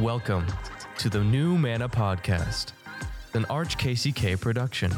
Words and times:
Welcome 0.00 0.46
to 0.98 1.08
the 1.08 1.24
New 1.24 1.56
Manna 1.56 1.88
Podcast, 1.88 2.72
an 3.32 3.46
Arch 3.46 3.78
KCK 3.78 4.38
production. 4.38 4.94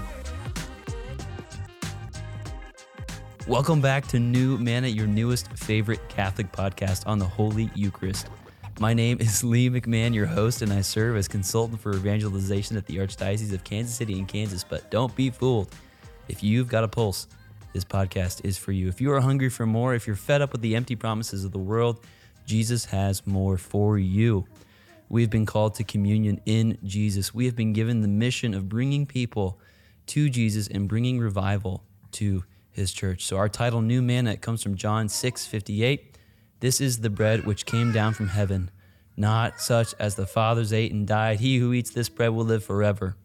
Welcome 3.46 3.80
back 3.80 4.08
to 4.08 4.18
New 4.18 4.58
Manna, 4.58 4.88
your 4.88 5.06
newest 5.06 5.52
favorite 5.52 6.00
Catholic 6.08 6.50
podcast 6.50 7.06
on 7.06 7.20
the 7.20 7.24
Holy 7.24 7.70
Eucharist. 7.76 8.28
My 8.80 8.92
name 8.92 9.18
is 9.20 9.44
Lee 9.44 9.70
McMahon, 9.70 10.12
your 10.12 10.26
host, 10.26 10.62
and 10.62 10.72
I 10.72 10.80
serve 10.80 11.16
as 11.16 11.28
consultant 11.28 11.80
for 11.80 11.94
evangelization 11.94 12.76
at 12.76 12.84
the 12.86 12.96
Archdiocese 12.96 13.52
of 13.52 13.62
Kansas 13.62 13.94
City 13.94 14.18
in 14.18 14.26
Kansas. 14.26 14.64
But 14.64 14.90
don't 14.90 15.14
be 15.14 15.30
fooled. 15.30 15.72
If 16.26 16.42
you've 16.42 16.66
got 16.66 16.82
a 16.82 16.88
pulse, 16.88 17.28
this 17.72 17.84
podcast 17.84 18.44
is 18.44 18.58
for 18.58 18.72
you. 18.72 18.88
If 18.88 19.00
you 19.00 19.12
are 19.12 19.20
hungry 19.20 19.48
for 19.48 19.64
more, 19.64 19.94
if 19.94 20.08
you're 20.08 20.16
fed 20.16 20.42
up 20.42 20.50
with 20.50 20.60
the 20.60 20.74
empty 20.74 20.96
promises 20.96 21.44
of 21.44 21.52
the 21.52 21.58
world, 21.60 22.04
Jesus 22.46 22.86
has 22.86 23.24
more 23.28 23.56
for 23.56 23.96
you. 23.96 24.44
We 25.08 25.22
have 25.22 25.30
been 25.30 25.46
called 25.46 25.74
to 25.76 25.84
communion 25.84 26.40
in 26.44 26.78
Jesus. 26.84 27.32
We 27.32 27.46
have 27.46 27.56
been 27.56 27.72
given 27.72 28.02
the 28.02 28.08
mission 28.08 28.52
of 28.54 28.68
bringing 28.68 29.06
people 29.06 29.58
to 30.06 30.28
Jesus 30.28 30.68
and 30.68 30.88
bringing 30.88 31.18
revival 31.18 31.84
to 32.12 32.44
his 32.70 32.92
church. 32.92 33.24
So 33.24 33.36
our 33.36 33.48
title 33.48 33.80
New 33.80 34.02
Manna 34.02 34.36
comes 34.36 34.62
from 34.62 34.76
John 34.76 35.08
6:58. 35.08 36.16
This 36.60 36.80
is 36.80 36.98
the 36.98 37.10
bread 37.10 37.46
which 37.46 37.66
came 37.66 37.92
down 37.92 38.14
from 38.14 38.28
heaven, 38.28 38.70
not 39.16 39.60
such 39.60 39.94
as 39.98 40.14
the 40.14 40.26
fathers 40.26 40.72
ate 40.72 40.92
and 40.92 41.06
died. 41.06 41.40
He 41.40 41.58
who 41.58 41.72
eats 41.72 41.90
this 41.90 42.08
bread 42.08 42.30
will 42.30 42.44
live 42.44 42.64
forever. 42.64 43.16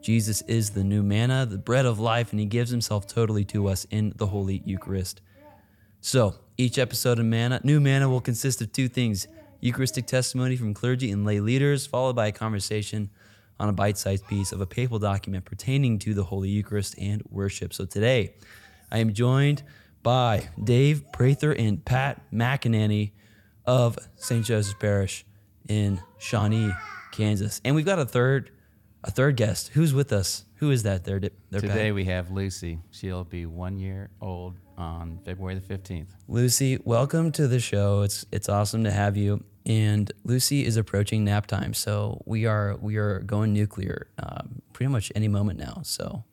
Jesus 0.00 0.42
is 0.42 0.70
the 0.70 0.84
new 0.84 1.02
manna, 1.02 1.44
the 1.44 1.58
bread 1.58 1.86
of 1.86 1.98
life, 1.98 2.30
and 2.30 2.38
he 2.38 2.46
gives 2.46 2.70
himself 2.70 3.06
totally 3.06 3.44
to 3.46 3.68
us 3.68 3.86
in 3.90 4.12
the 4.16 4.26
Holy 4.26 4.62
Eucharist. 4.64 5.20
So, 6.00 6.36
each 6.56 6.78
episode 6.78 7.18
of 7.18 7.26
Manna, 7.26 7.60
New 7.64 7.80
Manna 7.80 8.08
will 8.08 8.20
consist 8.20 8.60
of 8.60 8.72
two 8.72 8.88
things 8.88 9.26
Eucharistic 9.60 10.06
testimony 10.06 10.56
from 10.56 10.74
clergy 10.74 11.10
and 11.10 11.24
lay 11.24 11.40
leaders, 11.40 11.86
followed 11.86 12.14
by 12.14 12.28
a 12.28 12.32
conversation 12.32 13.10
on 13.58 13.68
a 13.68 13.72
bite 13.72 13.98
sized 13.98 14.26
piece 14.26 14.52
of 14.52 14.60
a 14.60 14.66
papal 14.66 14.98
document 14.98 15.44
pertaining 15.44 15.98
to 15.98 16.14
the 16.14 16.24
Holy 16.24 16.48
Eucharist 16.48 16.94
and 16.98 17.22
worship. 17.28 17.72
So, 17.74 17.84
today, 17.84 18.34
I 18.90 18.98
am 18.98 19.12
joined 19.12 19.62
by 20.02 20.48
Dave 20.62 21.04
Prather 21.12 21.52
and 21.52 21.84
Pat 21.84 22.22
McAnany 22.32 23.12
of 23.66 23.98
St. 24.16 24.44
Joseph's 24.44 24.78
Parish 24.78 25.24
in 25.68 26.00
Shawnee, 26.18 26.72
Kansas. 27.12 27.60
And 27.64 27.74
we've 27.74 27.84
got 27.84 27.98
a 27.98 28.06
third 28.06 28.50
a 29.04 29.10
third 29.10 29.36
guest. 29.36 29.68
Who's 29.74 29.94
with 29.94 30.12
us? 30.12 30.44
Who 30.56 30.70
is 30.70 30.82
that 30.82 31.04
there? 31.04 31.20
there 31.20 31.60
Today 31.60 31.92
we 31.92 32.04
have 32.06 32.30
Lucy. 32.30 32.80
She'll 32.90 33.24
be 33.24 33.46
one 33.46 33.78
year 33.78 34.10
old 34.20 34.54
on 34.78 35.18
February 35.24 35.58
the 35.58 35.60
15th. 35.60 36.06
Lucy, 36.28 36.78
welcome 36.84 37.32
to 37.32 37.48
the 37.48 37.60
show. 37.60 38.02
It's 38.02 38.24
it's 38.32 38.48
awesome 38.48 38.84
to 38.84 38.90
have 38.90 39.16
you. 39.16 39.44
And 39.66 40.10
Lucy 40.24 40.64
is 40.64 40.78
approaching 40.78 41.24
nap 41.24 41.46
time, 41.46 41.74
so 41.74 42.22
we 42.24 42.46
are 42.46 42.76
we 42.80 42.96
are 42.96 43.18
going 43.20 43.52
nuclear 43.52 44.06
um, 44.18 44.62
pretty 44.72 44.90
much 44.90 45.12
any 45.14 45.28
moment 45.28 45.58
now. 45.58 45.80
So, 45.82 46.24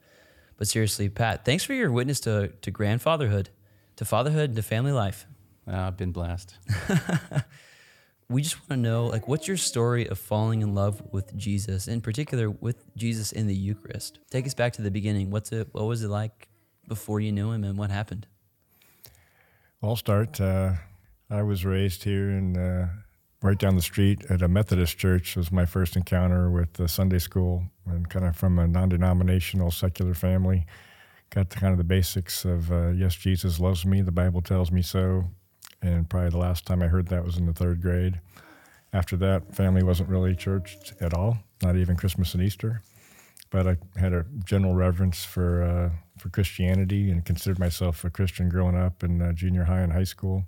but 0.57 0.67
seriously, 0.67 1.09
Pat, 1.09 1.43
thanks 1.43 1.63
for 1.63 1.73
your 1.73 1.91
witness 1.91 2.21
to 2.21 2.49
to 2.61 2.71
grandfatherhood, 2.71 3.49
to 3.97 4.05
fatherhood, 4.05 4.51
and 4.51 4.55
to 4.55 4.61
family 4.61 4.93
life. 4.93 5.25
Uh, 5.67 5.75
I've 5.75 5.97
been 5.97 6.11
blessed. 6.11 6.57
we 8.29 8.41
just 8.41 8.57
want 8.59 8.69
to 8.69 8.77
know 8.77 9.07
like 9.07 9.27
what's 9.27 9.47
your 9.47 9.57
story 9.57 10.07
of 10.07 10.17
falling 10.17 10.61
in 10.61 10.73
love 10.73 11.01
with 11.11 11.35
Jesus 11.35 11.87
in 11.87 12.01
particular 12.01 12.49
with 12.49 12.83
Jesus 12.95 13.31
in 13.31 13.45
the 13.45 13.53
Eucharist 13.53 14.17
take 14.31 14.47
us 14.47 14.55
back 14.55 14.73
to 14.73 14.81
the 14.81 14.89
beginning 14.89 15.29
what's 15.29 15.51
it 15.51 15.67
what 15.73 15.83
was 15.83 16.03
it 16.03 16.07
like 16.07 16.49
before 16.87 17.19
you 17.19 17.31
knew 17.31 17.51
him 17.51 17.63
and 17.63 17.77
what 17.77 17.91
happened 17.91 18.25
I'll 19.87 19.95
start 19.95 20.41
uh, 20.41 20.73
I 21.29 21.43
was 21.43 21.65
raised 21.65 22.03
here 22.03 22.29
in 22.29 22.57
uh, 22.57 22.89
right 23.41 23.57
down 23.57 23.75
the 23.75 23.81
street 23.81 24.25
at 24.29 24.41
a 24.41 24.47
Methodist 24.47 24.97
church 24.97 25.35
was 25.35 25.51
my 25.51 25.65
first 25.65 25.95
encounter 25.95 26.49
with 26.49 26.73
the 26.73 26.87
Sunday 26.87 27.19
school 27.19 27.63
and 27.85 28.09
kind 28.09 28.25
of 28.25 28.35
from 28.35 28.57
a 28.59 28.67
non-denominational 28.67 29.71
secular 29.71 30.13
family 30.13 30.65
got 31.29 31.49
kind 31.49 31.71
of 31.71 31.77
the 31.77 31.83
basics 31.83 32.45
of 32.45 32.71
uh, 32.71 32.89
yes 32.89 33.15
Jesus 33.15 33.59
loves 33.59 33.85
me 33.85 34.01
the 34.01 34.11
Bible 34.11 34.41
tells 34.41 34.71
me 34.71 34.81
so 34.81 35.25
and 35.81 36.09
probably 36.09 36.29
the 36.29 36.37
last 36.37 36.65
time 36.65 36.81
I 36.81 36.87
heard 36.87 37.07
that 37.09 37.23
was 37.23 37.37
in 37.37 37.45
the 37.45 37.53
third 37.53 37.81
grade. 37.81 38.19
After 38.91 39.15
that, 39.17 39.53
family 39.53 39.83
wasn't 39.83 40.09
really 40.09 40.35
churched 40.35 40.93
at 40.99 41.13
all, 41.13 41.37
not 41.61 41.75
even 41.75 41.95
Christmas 41.95 42.33
and 42.33 42.41
Easter. 42.41 42.81
But 43.51 43.67
I 43.67 43.77
had 43.97 44.13
a 44.13 44.25
general 44.43 44.73
reverence 44.73 45.23
for 45.23 45.63
uh, 45.63 46.04
for 46.17 46.29
Christianity 46.29 47.11
and 47.11 47.25
considered 47.25 47.59
myself 47.59 48.03
a 48.03 48.09
Christian 48.09 48.49
growing 48.49 48.75
up 48.75 49.03
in 49.03 49.21
uh, 49.21 49.33
junior 49.33 49.63
high 49.63 49.81
and 49.81 49.91
high 49.91 50.03
school, 50.03 50.45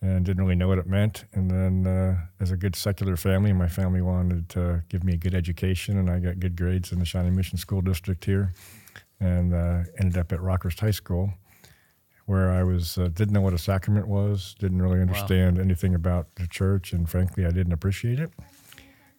and 0.00 0.24
didn't 0.24 0.42
really 0.42 0.56
know 0.56 0.68
what 0.68 0.78
it 0.78 0.86
meant. 0.86 1.24
And 1.32 1.50
then, 1.50 1.86
uh, 1.86 2.16
as 2.40 2.50
a 2.50 2.56
good 2.56 2.76
secular 2.76 3.16
family, 3.16 3.52
my 3.52 3.68
family 3.68 4.02
wanted 4.02 4.48
to 4.50 4.82
give 4.88 5.04
me 5.04 5.14
a 5.14 5.16
good 5.16 5.34
education, 5.34 5.98
and 5.98 6.10
I 6.10 6.18
got 6.18 6.38
good 6.38 6.56
grades 6.56 6.92
in 6.92 6.98
the 6.98 7.04
Shawnee 7.04 7.30
Mission 7.30 7.58
School 7.58 7.80
District 7.80 8.24
here, 8.24 8.52
and 9.20 9.54
uh, 9.54 9.80
ended 9.98 10.18
up 10.18 10.32
at 10.32 10.40
Rockhurst 10.40 10.80
High 10.80 10.90
School 10.90 11.32
where 12.26 12.50
I 12.50 12.64
was 12.64 12.98
uh, 12.98 13.08
didn't 13.08 13.32
know 13.32 13.40
what 13.40 13.54
a 13.54 13.58
sacrament 13.58 14.08
was, 14.08 14.54
didn't 14.58 14.82
really 14.82 15.00
understand 15.00 15.56
wow. 15.56 15.62
anything 15.62 15.94
about 15.94 16.34
the 16.34 16.46
church, 16.46 16.92
and 16.92 17.08
frankly, 17.08 17.46
I 17.46 17.50
didn't 17.50 17.72
appreciate 17.72 18.18
it. 18.18 18.32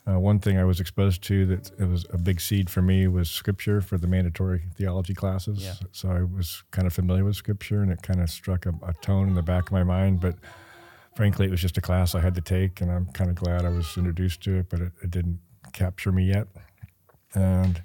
Uh, 0.07 0.18
one 0.18 0.40
thing 0.40 0.57
I 0.57 0.63
was 0.63 0.79
exposed 0.79 1.22
to 1.23 1.45
that 1.47 1.72
it 1.79 1.85
was 1.85 2.06
a 2.12 2.18
big 2.18 2.40
seed 2.40 2.69
for 2.69 2.81
me 2.81 3.07
was 3.07 3.29
scripture 3.29 3.81
for 3.81 3.97
the 3.97 4.07
mandatory 4.07 4.63
theology 4.75 5.13
classes. 5.13 5.62
Yeah. 5.62 5.73
So 5.91 6.09
I 6.09 6.23
was 6.23 6.63
kind 6.72 6.88
of 6.88 6.94
familiar 6.94 7.25
with 7.25 7.35
scripture, 7.35 7.81
and 7.81 7.91
it 7.91 8.01
kind 8.01 8.22
of 8.22 8.29
struck 8.29 8.66
a, 8.66 8.73
a 8.84 8.94
tone 9.01 9.28
in 9.28 9.35
the 9.35 9.41
back 9.41 9.66
of 9.67 9.72
my 9.73 9.84
mind. 9.84 10.22
But 10.22 10.35
frankly, 11.16 11.46
it 11.47 11.51
was 11.51 11.62
just 11.62 11.78
a 11.78 11.81
class 11.81 12.16
I 12.16 12.22
had 12.22 12.35
to 12.35 12.41
take, 12.41 12.79
and 12.79 12.90
I'm 12.90 13.07
kind 13.07 13.29
of 13.29 13.35
glad 13.35 13.66
I 13.66 13.69
was 13.69 13.97
introduced 13.97 14.41
to 14.44 14.59
it, 14.59 14.69
but 14.69 14.79
it, 14.79 14.91
it 15.03 15.12
didn't 15.12 15.40
capture 15.73 16.13
me 16.13 16.23
yet. 16.23 16.47
And 17.34 17.81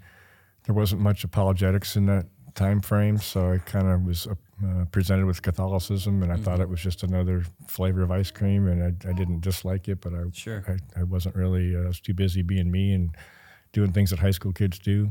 there 0.64 0.74
wasn't 0.74 1.00
much 1.00 1.24
apologetics 1.24 1.96
in 1.96 2.06
that 2.06 2.26
time 2.54 2.80
frame, 2.80 3.18
so 3.18 3.52
I 3.52 3.58
kind 3.58 3.88
of 3.88 4.04
was 4.04 4.26
uh, 4.26 4.84
presented 4.90 5.26
with 5.26 5.42
Catholicism, 5.42 6.22
and 6.22 6.30
I 6.30 6.36
mm-hmm. 6.36 6.44
thought 6.44 6.60
it 6.60 6.68
was 6.68 6.80
just 6.80 7.02
another 7.02 7.44
flavor 7.68 8.02
of 8.02 8.10
ice 8.10 8.30
cream, 8.30 8.68
and 8.68 8.82
I, 8.82 9.08
I 9.08 9.12
didn't 9.12 9.40
dislike 9.40 9.88
it, 9.88 10.00
but 10.00 10.14
I 10.14 10.22
sure. 10.32 10.64
I, 10.68 11.00
I, 11.00 11.02
wasn't 11.04 11.34
really 11.34 11.74
uh, 11.76 11.80
I 11.80 11.86
was 11.88 12.00
too 12.00 12.14
busy 12.14 12.42
being 12.42 12.70
me 12.70 12.92
and 12.92 13.14
doing 13.72 13.92
things 13.92 14.10
that 14.10 14.18
high 14.18 14.30
school 14.30 14.52
kids 14.52 14.78
do. 14.78 15.10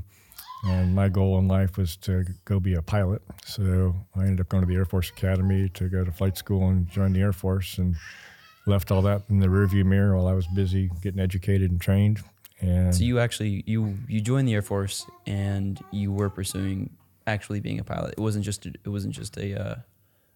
And 0.64 0.94
my 0.94 1.10
goal 1.10 1.40
in 1.40 1.48
life 1.48 1.78
was 1.78 1.98
to 1.98 2.24
go 2.46 2.60
be 2.60 2.76
a 2.76 2.84
pilot. 2.84 3.24
So 3.46 3.96
I 4.16 4.22
ended 4.22 4.42
up 4.42 4.50
going 4.50 4.62
to 4.62 4.68
the 4.68 4.76
Air 4.76 4.86
Force 4.86 5.10
Academy 5.10 5.70
to 5.70 5.90
go 5.90 6.04
to 6.04 6.12
flight 6.12 6.38
school 6.38 6.70
and 6.70 6.88
join 6.88 7.14
the 7.14 7.22
Air 7.22 7.34
Force, 7.34 7.80
and 7.80 7.96
left 8.66 8.92
all 8.92 9.02
that 9.02 9.24
in 9.30 9.40
the 9.40 9.48
rearview 9.48 9.86
mirror 9.86 10.16
while 10.16 10.28
I 10.28 10.34
was 10.34 10.48
busy 10.48 10.90
getting 11.02 11.20
educated 11.20 11.72
and 11.72 11.82
trained. 11.82 12.22
And 12.60 12.94
so 12.94 13.04
you 13.04 13.20
actually 13.20 13.64
you 13.66 13.98
you 14.08 14.22
joined 14.22 14.48
the 14.48 14.54
Air 14.54 14.62
Force 14.62 15.08
and 15.26 15.80
you 15.92 16.12
were 16.12 16.30
pursuing 16.30 16.92
actually 17.28 17.60
being 17.60 17.80
a 17.80 17.84
pilot. 17.84 18.16
It 18.18 18.22
wasn't 18.22 18.46
just 18.46 18.66
a, 18.66 18.70
it 18.70 18.90
wasn't 18.90 19.14
just 19.14 19.38
a 19.38 19.62
uh, 19.62 19.76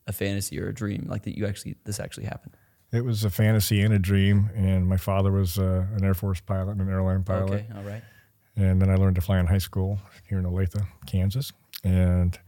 a 0.08 0.14
fantasy 0.14 0.60
or 0.60 0.68
a 0.70 0.74
dream. 0.74 1.06
Like 1.10 1.24
that 1.24 1.38
you 1.38 1.46
actually 1.46 1.76
this 1.84 2.00
actually 2.00 2.26
happened. 2.26 2.56
It 2.92 3.04
was 3.04 3.24
a 3.24 3.30
fantasy 3.30 3.82
and 3.82 3.94
a 3.94 4.00
dream. 4.00 4.50
And 4.56 4.88
my 4.88 4.98
father 4.98 5.32
was 5.32 5.58
uh, 5.58 5.86
an 5.96 6.04
Air 6.04 6.14
Force 6.14 6.40
pilot, 6.40 6.72
and 6.72 6.82
an 6.82 6.90
airline 6.90 7.24
pilot. 7.24 7.52
Okay, 7.52 7.66
all 7.76 7.84
right. 7.84 8.04
And 8.56 8.82
then 8.82 8.90
I 8.90 8.96
learned 8.96 9.16
to 9.16 9.22
fly 9.22 9.40
in 9.40 9.48
high 9.48 9.58
school 9.58 10.00
here 10.30 10.40
in 10.40 10.46
Olathe, 10.46 10.82
Kansas, 11.06 11.52
and 11.84 12.40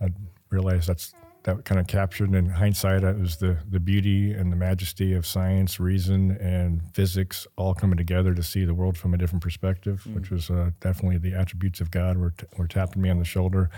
I 0.00 0.08
realized 0.50 0.88
that's 0.88 1.14
that 1.44 1.64
kind 1.64 1.80
of 1.80 1.86
captured 1.86 2.34
in 2.34 2.48
hindsight 2.48 3.02
it 3.02 3.18
was 3.18 3.36
the 3.36 3.56
the 3.70 3.80
beauty 3.80 4.32
and 4.32 4.52
the 4.52 4.56
majesty 4.56 5.14
of 5.14 5.26
science 5.26 5.80
reason 5.80 6.32
and 6.32 6.82
physics 6.94 7.46
all 7.56 7.74
coming 7.74 7.96
together 7.96 8.34
to 8.34 8.42
see 8.42 8.64
the 8.64 8.74
world 8.74 8.96
from 8.96 9.14
a 9.14 9.16
different 9.16 9.42
perspective 9.42 10.04
mm. 10.06 10.14
which 10.14 10.30
was 10.30 10.50
uh, 10.50 10.70
definitely 10.80 11.18
the 11.18 11.34
attributes 11.34 11.80
of 11.80 11.90
god 11.90 12.18
were, 12.18 12.30
t- 12.30 12.46
were 12.56 12.66
tapping 12.66 13.02
me 13.02 13.10
on 13.10 13.18
the 13.18 13.24
shoulder. 13.24 13.70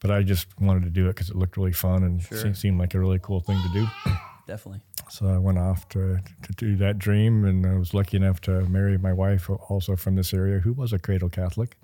But 0.00 0.12
i 0.12 0.22
just 0.22 0.46
wanted 0.60 0.84
to 0.84 0.90
do 0.90 1.06
it 1.06 1.16
because 1.16 1.30
it 1.30 1.36
looked 1.36 1.56
really 1.56 1.72
fun 1.72 2.04
and 2.04 2.22
sure. 2.22 2.54
seemed 2.54 2.78
like 2.78 2.94
a 2.94 3.00
really 3.00 3.18
cool 3.20 3.40
thing 3.40 3.60
to 3.60 3.72
do. 3.72 3.86
Definitely. 4.46 4.80
So 5.10 5.26
i 5.26 5.38
went 5.38 5.58
off 5.58 5.88
to, 5.90 6.20
to 6.42 6.52
do 6.52 6.76
that 6.76 6.98
dream 6.98 7.44
and 7.44 7.66
i 7.66 7.76
was 7.76 7.92
lucky 7.92 8.16
enough 8.16 8.40
to 8.42 8.60
marry 8.68 8.96
my 8.96 9.12
wife 9.12 9.50
also 9.50 9.96
from 9.96 10.14
this 10.14 10.32
area 10.32 10.60
who 10.60 10.72
was 10.72 10.92
a 10.92 10.98
cradle 10.98 11.28
catholic. 11.28 11.76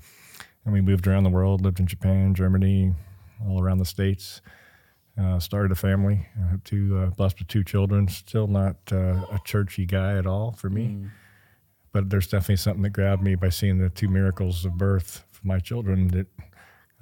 And 0.64 0.72
we 0.72 0.80
moved 0.80 1.06
around 1.08 1.24
the 1.24 1.30
world 1.30 1.62
lived 1.62 1.80
in 1.80 1.86
japan 1.86 2.34
germany 2.34 2.94
all 3.44 3.60
around 3.60 3.78
the 3.78 3.84
states 3.84 4.40
uh, 5.20 5.38
started 5.38 5.72
a 5.72 5.76
family. 5.76 6.26
I 6.42 6.50
have 6.50 6.64
two, 6.64 6.98
uh, 6.98 7.10
blessed 7.10 7.38
with 7.38 7.48
two 7.48 7.64
children. 7.64 8.08
Still 8.08 8.46
not 8.46 8.76
uh, 8.90 9.24
a 9.30 9.40
churchy 9.44 9.86
guy 9.86 10.18
at 10.18 10.26
all 10.26 10.52
for 10.52 10.68
me, 10.68 10.86
mm. 10.86 11.10
but 11.92 12.10
there's 12.10 12.26
definitely 12.26 12.56
something 12.56 12.82
that 12.82 12.90
grabbed 12.90 13.22
me 13.22 13.34
by 13.34 13.48
seeing 13.48 13.78
the 13.78 13.90
two 13.90 14.08
miracles 14.08 14.64
of 14.64 14.76
birth 14.76 15.24
for 15.30 15.46
my 15.46 15.58
children 15.58 16.08
that 16.08 16.26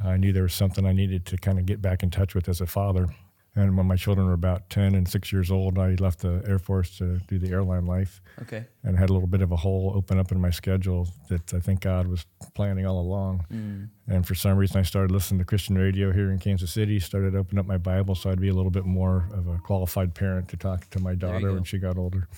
I 0.05 0.17
knew 0.17 0.33
there 0.33 0.43
was 0.43 0.55
something 0.55 0.85
I 0.85 0.93
needed 0.93 1.25
to 1.27 1.37
kind 1.37 1.59
of 1.59 1.67
get 1.67 1.81
back 1.81 2.03
in 2.03 2.11
touch 2.11 2.35
with 2.35 2.49
as 2.49 2.61
a 2.61 2.67
father. 2.67 3.09
And 3.55 3.77
when 3.77 3.87
my 3.87 3.97
children 3.97 4.27
were 4.27 4.33
about 4.33 4.71
10 4.71 4.95
and 4.95 5.07
six 5.07 5.31
years 5.31 5.51
old, 5.51 5.79
I 5.79 5.95
left 5.97 6.21
the 6.21 6.43
Air 6.47 6.59
Force 6.59 6.97
to 6.99 7.19
do 7.29 7.39
the 7.39 7.51
airline 7.51 7.85
life. 7.85 8.23
Okay. 8.41 8.65
And 8.83 8.99
had 8.99 9.11
a 9.11 9.13
little 9.13 9.29
bit 9.29 9.43
of 9.43 9.53
a 9.53 9.57
hole 9.57 9.93
open 9.95 10.19
up 10.19 10.33
in 10.33 10.41
my 10.41 10.49
schedule 10.49 11.07
that 11.29 11.53
I 11.53 11.61
think 11.61 11.81
God 11.81 12.07
was 12.07 12.25
planning 12.55 12.87
all 12.87 12.99
along. 12.99 13.45
Mm. 13.53 13.89
And 14.09 14.27
for 14.27 14.35
some 14.35 14.57
reason, 14.57 14.79
I 14.79 14.83
started 14.83 15.11
listening 15.11 15.41
to 15.41 15.45
Christian 15.45 15.77
radio 15.77 16.13
here 16.13 16.31
in 16.31 16.39
Kansas 16.39 16.73
City, 16.73 16.99
started 16.99 17.35
opening 17.35 17.59
up 17.59 17.67
my 17.67 17.79
Bible 17.79 18.15
so 18.15 18.31
I'd 18.31 18.41
be 18.41 18.49
a 18.49 18.55
little 18.55 18.71
bit 18.71 18.87
more 18.87 19.29
of 19.33 19.47
a 19.47 19.59
qualified 19.59 20.15
parent 20.15 20.49
to 20.49 20.57
talk 20.57 20.89
to 20.91 21.01
my 21.01 21.15
daughter 21.15 21.53
when 21.53 21.65
she 21.65 21.79
got 21.79 21.99
older. 21.99 22.29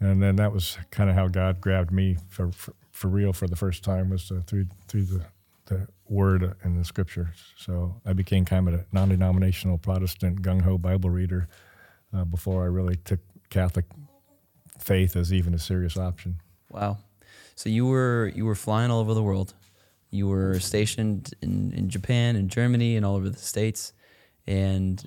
and 0.00 0.20
then 0.20 0.34
that 0.36 0.52
was 0.52 0.76
kind 0.90 1.08
of 1.08 1.14
how 1.14 1.28
God 1.28 1.60
grabbed 1.60 1.92
me 1.92 2.16
for, 2.28 2.50
for 2.50 2.74
for 2.92 3.08
real 3.08 3.32
for 3.32 3.48
the 3.48 3.56
first 3.56 3.82
time 3.82 4.10
was 4.10 4.30
uh, 4.30 4.40
through 4.46 4.66
through 4.86 5.04
the 5.04 5.24
the 5.72 5.88
word 6.08 6.54
and 6.62 6.78
the 6.78 6.84
scriptures. 6.84 7.36
So 7.56 8.00
I 8.04 8.12
became 8.12 8.44
kind 8.44 8.68
of 8.68 8.74
a 8.74 8.86
non-denominational 8.92 9.78
Protestant 9.78 10.42
gung 10.42 10.62
ho 10.62 10.78
Bible 10.78 11.10
reader 11.10 11.48
uh, 12.14 12.24
before 12.24 12.62
I 12.62 12.66
really 12.66 12.96
took 12.96 13.20
Catholic 13.50 13.86
faith 14.78 15.16
as 15.16 15.32
even 15.32 15.54
a 15.54 15.58
serious 15.58 15.96
option. 15.96 16.36
Wow. 16.70 16.98
So 17.54 17.68
you 17.68 17.86
were 17.86 18.32
you 18.34 18.44
were 18.44 18.54
flying 18.54 18.90
all 18.90 19.00
over 19.00 19.14
the 19.14 19.22
world. 19.22 19.54
You 20.10 20.28
were 20.28 20.58
stationed 20.60 21.32
in, 21.40 21.72
in 21.72 21.88
Japan 21.88 22.36
and 22.36 22.50
Germany 22.50 22.96
and 22.96 23.06
all 23.06 23.16
over 23.16 23.30
the 23.30 23.38
states, 23.38 23.92
and 24.46 25.02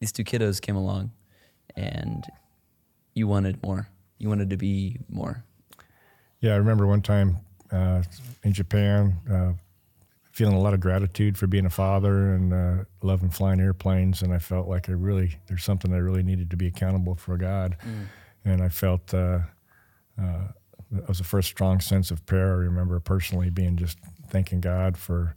these 0.00 0.12
two 0.12 0.24
kiddos 0.24 0.60
came 0.60 0.76
along, 0.76 1.12
and 1.76 2.24
you 3.14 3.28
wanted 3.28 3.62
more. 3.62 3.88
You 4.18 4.28
wanted 4.28 4.50
to 4.50 4.56
be 4.56 4.98
more. 5.08 5.44
Yeah, 6.40 6.54
I 6.54 6.56
remember 6.56 6.86
one 6.86 7.02
time 7.02 7.38
uh, 7.70 8.02
in 8.42 8.52
Japan, 8.52 9.16
uh, 9.30 9.52
feeling 10.32 10.54
a 10.54 10.60
lot 10.60 10.74
of 10.74 10.80
gratitude 10.80 11.36
for 11.38 11.46
being 11.46 11.66
a 11.66 11.70
father 11.70 12.34
and 12.34 12.52
uh, 12.52 12.84
loving 13.02 13.30
flying 13.30 13.60
airplanes, 13.60 14.22
and 14.22 14.32
I 14.32 14.38
felt 14.38 14.66
like 14.68 14.88
I 14.88 14.92
really 14.92 15.36
there's 15.46 15.64
something 15.64 15.92
I 15.92 15.98
really 15.98 16.22
needed 16.22 16.50
to 16.50 16.56
be 16.56 16.66
accountable 16.66 17.14
for 17.14 17.36
God, 17.36 17.76
Mm. 17.86 18.06
and 18.44 18.62
I 18.62 18.68
felt 18.68 19.12
uh, 19.14 19.40
uh, 20.20 20.48
it 20.96 21.08
was 21.08 21.18
the 21.18 21.24
first 21.24 21.48
strong 21.48 21.80
sense 21.80 22.10
of 22.10 22.24
prayer. 22.26 22.52
I 22.54 22.56
remember 22.64 22.98
personally 23.00 23.50
being 23.50 23.76
just 23.76 23.98
thanking 24.28 24.60
God 24.60 24.96
for 24.96 25.34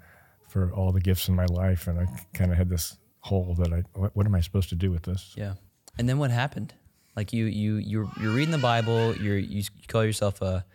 for 0.50 0.72
all 0.72 0.92
the 0.94 1.02
gifts 1.02 1.28
in 1.28 1.36
my 1.36 1.46
life, 1.46 1.88
and 1.88 2.00
I 2.00 2.06
kind 2.34 2.52
of 2.52 2.58
had 2.58 2.70
this 2.70 2.98
hole 3.20 3.56
that 3.60 3.74
I 3.74 3.84
what, 4.00 4.16
what 4.16 4.26
am 4.26 4.36
I 4.36 4.42
supposed 4.42 4.70
to 4.70 4.76
do 4.76 4.92
with 4.92 5.04
this? 5.04 5.34
Yeah. 5.36 5.54
And 5.98 6.08
then 6.10 6.18
what 6.20 6.32
happened? 6.32 6.74
Like 7.16 7.32
you 7.34 7.46
you 7.46 7.76
you're 7.78 8.10
you're 8.22 8.32
reading 8.34 8.52
the 8.52 8.58
Bible. 8.58 9.16
You're 9.18 9.38
you 9.38 9.64
call 9.88 10.04
yourself 10.06 10.42
a 10.42 10.66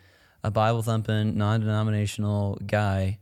a 0.43 0.51
Bible 0.51 0.83
thumping, 0.83 1.37
non 1.37 1.61
denominational 1.61 2.59
guy. 2.67 3.19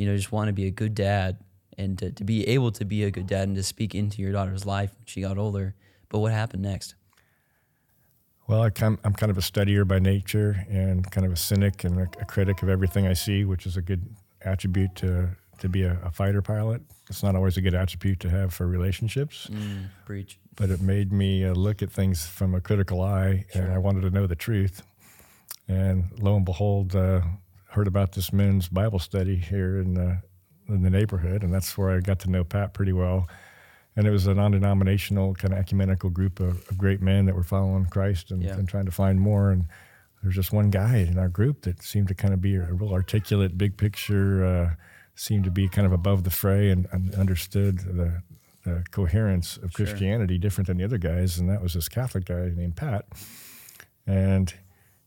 You 0.00 0.06
know, 0.06 0.16
just 0.16 0.32
want 0.32 0.48
to 0.48 0.54
be 0.54 0.66
a 0.66 0.70
good 0.70 0.94
dad 0.94 1.36
and 1.76 1.98
to, 1.98 2.10
to 2.10 2.24
be 2.24 2.46
able 2.48 2.72
to 2.72 2.84
be 2.86 3.04
a 3.04 3.10
good 3.10 3.26
dad 3.26 3.48
and 3.48 3.54
to 3.56 3.62
speak 3.62 3.94
into 3.94 4.22
your 4.22 4.32
daughter's 4.32 4.64
life 4.64 4.92
when 4.96 5.04
she 5.04 5.20
got 5.20 5.36
older. 5.36 5.74
But 6.08 6.20
what 6.20 6.32
happened 6.32 6.62
next? 6.62 6.94
Well, 8.46 8.62
I 8.62 8.70
kind 8.70 8.96
I'm 9.04 9.12
kind 9.12 9.30
of 9.30 9.36
a 9.36 9.42
studier 9.42 9.86
by 9.86 9.98
nature 9.98 10.64
and 10.70 11.08
kind 11.10 11.26
of 11.26 11.32
a 11.32 11.36
cynic 11.36 11.84
and 11.84 11.98
a, 12.00 12.08
a 12.18 12.24
critic 12.24 12.62
of 12.62 12.68
everything 12.70 13.06
I 13.06 13.12
see, 13.12 13.44
which 13.44 13.66
is 13.66 13.76
a 13.76 13.82
good 13.82 14.02
attribute 14.42 14.94
to 14.96 15.28
to 15.58 15.68
be 15.68 15.82
a, 15.82 15.98
a 16.02 16.10
fighter 16.10 16.40
pilot. 16.40 16.80
It's 17.10 17.22
not 17.22 17.36
always 17.36 17.58
a 17.58 17.60
good 17.60 17.74
attribute 17.74 18.18
to 18.20 18.30
have 18.30 18.54
for 18.54 18.66
relationships, 18.66 19.48
Mm, 19.52 19.88
preach. 20.06 20.38
but 20.56 20.70
it 20.70 20.80
made 20.80 21.12
me 21.12 21.44
uh, 21.44 21.52
look 21.52 21.82
at 21.82 21.92
things 21.92 22.26
from 22.26 22.54
a 22.54 22.60
critical 22.62 23.02
eye, 23.02 23.44
and 23.52 23.70
I 23.70 23.76
wanted 23.76 24.00
to 24.02 24.10
know 24.10 24.26
the 24.26 24.36
truth. 24.36 24.82
And 25.68 26.04
lo 26.18 26.34
and 26.36 26.44
behold, 26.46 26.96
uh, 26.96 27.20
heard 27.70 27.86
about 27.86 28.12
this 28.12 28.32
men's 28.32 28.68
Bible 28.68 28.98
study 28.98 29.36
here 29.36 29.78
in 29.78 29.94
the 29.94 30.20
in 30.68 30.82
the 30.82 30.90
neighborhood, 30.90 31.42
and 31.42 31.52
that's 31.52 31.76
where 31.76 31.90
I 31.90 32.00
got 32.00 32.20
to 32.20 32.30
know 32.30 32.44
Pat 32.44 32.74
pretty 32.74 32.92
well. 32.92 33.28
And 33.96 34.06
it 34.06 34.10
was 34.10 34.28
a 34.28 34.34
non-denominational 34.34 35.34
kind 35.34 35.52
of 35.52 35.58
ecumenical 35.58 36.10
group 36.10 36.38
of, 36.38 36.64
of 36.68 36.78
great 36.78 37.02
men 37.02 37.26
that 37.26 37.34
were 37.34 37.42
following 37.42 37.86
Christ 37.86 38.30
and, 38.30 38.40
Yeah. 38.40 38.52
and 38.54 38.68
trying 38.68 38.84
to 38.86 38.92
find 38.92 39.20
more. 39.20 39.50
And 39.50 39.66
there's 40.22 40.36
just 40.36 40.52
one 40.52 40.70
guy 40.70 40.98
in 40.98 41.18
our 41.18 41.28
group 41.28 41.62
that 41.62 41.82
seemed 41.82 42.06
to 42.06 42.14
kind 42.14 42.32
of 42.32 42.40
be 42.40 42.54
a 42.54 42.72
real 42.72 42.92
articulate, 42.92 43.58
big 43.58 43.76
picture, 43.76 44.44
uh, 44.44 44.74
seemed 45.16 45.42
to 45.44 45.50
be 45.50 45.68
kind 45.68 45.86
of 45.86 45.92
above 45.92 46.22
the 46.22 46.30
fray 46.30 46.70
and, 46.70 46.86
and 46.92 47.12
understood 47.16 47.80
the, 47.80 48.22
the 48.64 48.84
coherence 48.92 49.56
of 49.56 49.72
Sure. 49.72 49.86
Christianity 49.86 50.38
different 50.38 50.68
than 50.68 50.76
the 50.76 50.84
other 50.84 50.98
guys. 50.98 51.38
And 51.38 51.50
that 51.50 51.60
was 51.60 51.74
this 51.74 51.88
Catholic 51.88 52.26
guy 52.26 52.52
named 52.54 52.76
Pat. 52.76 53.06
And 54.06 54.54